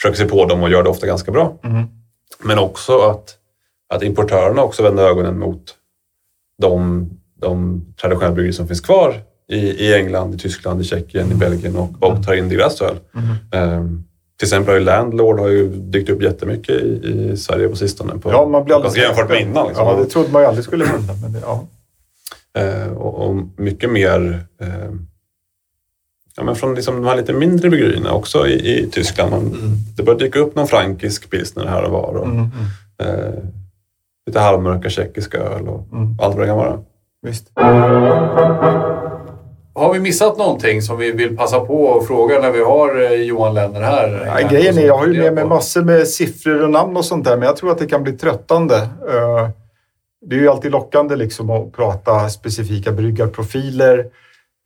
försöker 0.00 0.16
sig 0.16 0.28
på 0.28 0.44
dem 0.44 0.62
och 0.62 0.70
gör 0.70 0.82
det 0.82 0.88
ofta 0.90 1.06
ganska 1.06 1.32
bra. 1.32 1.58
Mm. 1.64 1.84
Men 2.42 2.58
också 2.58 2.98
att, 2.98 3.36
att 3.94 4.02
importörerna 4.02 4.62
också 4.62 4.82
vänder 4.82 5.04
ögonen 5.04 5.38
mot 5.38 5.74
de, 6.62 7.06
de 7.40 7.82
traditionella 8.00 8.34
bryggerier 8.34 8.56
som 8.56 8.68
finns 8.68 8.80
kvar 8.80 9.14
i, 9.48 9.56
i 9.56 9.94
England, 9.94 10.34
i 10.34 10.38
Tyskland, 10.38 10.80
i 10.80 10.84
Tjeckien, 10.84 11.32
i 11.32 11.34
Belgien 11.34 11.76
och, 11.76 11.90
och 12.00 12.26
tar 12.26 12.34
in 12.34 12.48
deras 12.48 12.82
öl. 12.82 12.96
Mm. 13.14 13.36
Ehm, 13.52 14.04
till 14.38 14.46
exempel 14.46 14.72
har 14.72 14.78
ju 14.78 14.84
Landlord 14.84 15.40
har 15.40 15.48
ju 15.48 15.68
dykt 15.68 16.10
upp 16.10 16.22
jättemycket 16.22 16.76
i, 16.76 17.30
i 17.32 17.36
Sverige 17.36 17.68
på 17.68 17.76
sistone. 17.76 18.18
På, 18.18 18.30
Ja, 18.30 18.46
man 18.46 18.64
blir 18.64 18.74
alldeles 18.74 18.96
jämfört 18.96 19.28
med 19.28 19.40
innan. 19.40 19.68
Liksom. 19.68 19.86
Ja, 19.86 19.94
det 19.94 20.06
trodde 20.06 20.32
man 20.32 20.42
ju 20.42 20.48
aldrig 20.48 20.64
skulle 20.64 20.84
hända. 20.84 21.14
Men 21.22 21.32
det, 21.32 21.40
ja. 21.40 21.66
Eh, 22.58 22.92
och, 22.92 23.28
och 23.28 23.36
mycket 23.56 23.90
mer 23.90 24.46
eh, 24.60 24.90
ja, 26.36 26.44
men 26.44 26.54
från 26.56 26.74
liksom 26.74 26.96
de 26.96 27.04
här 27.04 27.16
lite 27.16 27.32
mindre 27.32 27.70
bryggerierna 27.70 28.12
också 28.12 28.46
i, 28.46 28.78
i 28.78 28.90
Tyskland. 28.90 29.30
Man, 29.30 29.40
Mm. 29.40 29.76
Det 29.96 30.02
börjar 30.02 30.18
dyka 30.18 30.38
upp 30.38 30.54
någon 30.54 30.66
frankisk 30.66 31.30
pilsner 31.30 31.66
här 31.66 31.82
och 31.84 31.92
var. 31.92 32.14
Och, 32.14 32.26
Mm, 32.26 32.36
mm, 32.38 33.24
eh, 33.24 33.34
lite 34.26 34.40
halvmörka 34.40 34.90
tjeckiska 34.90 35.38
öl 35.38 35.68
och 35.68 35.92
mm. 35.92 36.16
allt 36.20 36.34
vad 36.34 36.42
det 36.42 36.46
kan 36.46 36.56
vara. 36.56 36.78
Visst. 37.22 37.50
Har 39.74 39.92
vi 39.92 39.98
missat 40.00 40.38
någonting 40.38 40.82
som 40.82 40.98
vi 40.98 41.12
vill 41.12 41.36
passa 41.36 41.60
på 41.60 41.98
att 41.98 42.06
fråga 42.06 42.38
när 42.40 42.50
vi 42.50 42.62
har 42.64 43.02
eh, 43.02 43.22
Johan 43.22 43.54
Lenner 43.54 43.80
här? 43.80 44.38
Ja, 44.40 44.48
grejen 44.48 44.78
är, 44.78 44.86
jag 44.86 44.98
har 44.98 45.06
ju 45.06 45.22
med 45.22 45.34
mig 45.34 45.44
massor 45.44 45.82
med 45.82 46.08
siffror 46.08 46.62
och 46.62 46.70
namn 46.70 46.96
och 46.96 47.04
sånt 47.04 47.24
där, 47.24 47.36
men 47.36 47.46
jag 47.46 47.56
tror 47.56 47.70
att 47.70 47.78
det 47.78 47.86
kan 47.86 48.02
bli 48.02 48.12
tröttande. 48.12 48.76
Eh, 48.76 49.48
Det 50.26 50.36
är 50.36 50.40
ju 50.40 50.48
alltid 50.48 50.70
lockande 50.70 51.16
liksom 51.16 51.50
att 51.50 51.72
prata 51.72 52.28
specifika 52.28 52.92
bryggarprofiler 52.92 54.06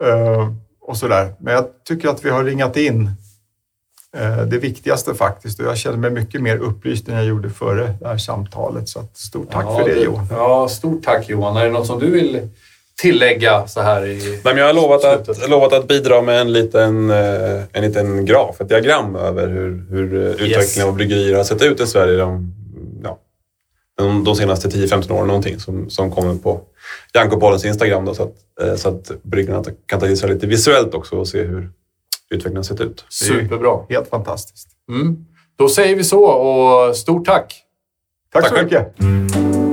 eh, 0.05 0.49
och 0.81 0.97
sådär. 0.97 1.35
Men 1.41 1.55
jag 1.55 1.65
tycker 1.89 2.09
att 2.09 2.25
vi 2.25 2.31
har 2.31 2.45
ringat 2.45 2.77
in 2.77 3.11
eh, 4.17 4.37
det 4.43 4.59
viktigaste 4.59 5.15
faktiskt 5.15 5.61
och 5.61 5.67
jag 5.67 5.77
känner 5.79 5.97
mig 5.99 6.11
mycket 6.11 6.43
mer 6.43 6.57
upplyst 6.57 7.09
än 7.09 7.15
jag 7.15 7.25
gjorde 7.25 7.51
före 7.51 7.95
det 8.01 8.09
här 8.09 8.19
samtalet. 8.19 8.89
Så 8.89 8.99
att 9.01 9.17
stort 9.17 9.51
tack 9.53 9.65
Ja, 9.69 9.79
för 9.79 9.89
det 9.89 9.95
du- 9.95 10.05
Johan. 10.05 10.27
Ja, 10.31 10.69
stort 10.69 11.05
tack 11.05 11.29
Johan. 11.29 11.57
Är 11.57 11.65
det 11.65 11.71
något 11.71 11.87
som 11.87 11.99
du 12.01 12.11
vill 12.11 12.49
tillägga 12.97 13.67
så 13.67 13.81
här 13.81 14.07
i 14.07 14.17
Nej, 14.45 14.55
men 14.55 14.57
jag 14.57 14.67
har 14.67 14.75
lovat 14.75 15.05
att, 15.05 15.49
lovat 15.51 15.73
att 15.73 15.89
bidra 15.89 16.23
med 16.23 16.41
en 16.41 16.53
liten, 16.53 17.11
eh, 17.11 17.63
en 17.73 17.83
liten 17.83 18.25
graf, 18.27 18.61
ett 18.61 18.69
diagram 18.69 19.17
över 19.17 19.49
hur, 19.49 19.87
hur 19.91 20.15
utvecklingen 20.15 20.89
av 20.89 20.95
bryggerier 20.95 21.37
har 21.37 21.45
sett 21.45 21.63
ut 21.63 21.81
i 21.81 21.87
Sverige 21.87 22.17
de, 22.17 22.55
de, 23.97 24.37
senaste 24.37 24.69
10-15 24.69 25.13
åren. 25.13 25.27
Någonting 25.27 25.61
som, 25.61 25.91
som 25.91 26.11
kommer 26.11 26.35
på 26.35 26.61
Janko-poddens 27.15 27.67
Instagram. 27.67 28.05
Då, 28.05 28.15
så, 28.15 28.23
att, 28.23 28.35
eh, 28.63 28.75
så 28.75 28.89
att 28.89 29.23
bryggarna 29.23 29.65
kan 29.87 30.01
ta 30.01 30.07
till 30.07 30.19
sig 30.19 30.29
lite 30.29 30.47
visuellt 30.47 30.95
också 30.95 31.17
och 31.17 31.29
se 31.29 31.43
hur 31.43 31.71
utvecklingen 32.31 32.65
sett 32.65 32.81
ut. 32.81 33.05
Superbra. 33.09 33.81
Helt 33.89 34.09
fantastiskt. 34.09 34.69
Mm. 34.89 35.17
Då 35.57 35.69
säger 35.69 35.97
vi 35.97 36.05
så 36.05 36.25
och 36.25 36.97
stort 36.97 37.27
tack! 37.27 37.61
Tack, 38.33 38.43
Tack 38.43 38.59
så 38.59 38.65
mycket. 38.65 39.64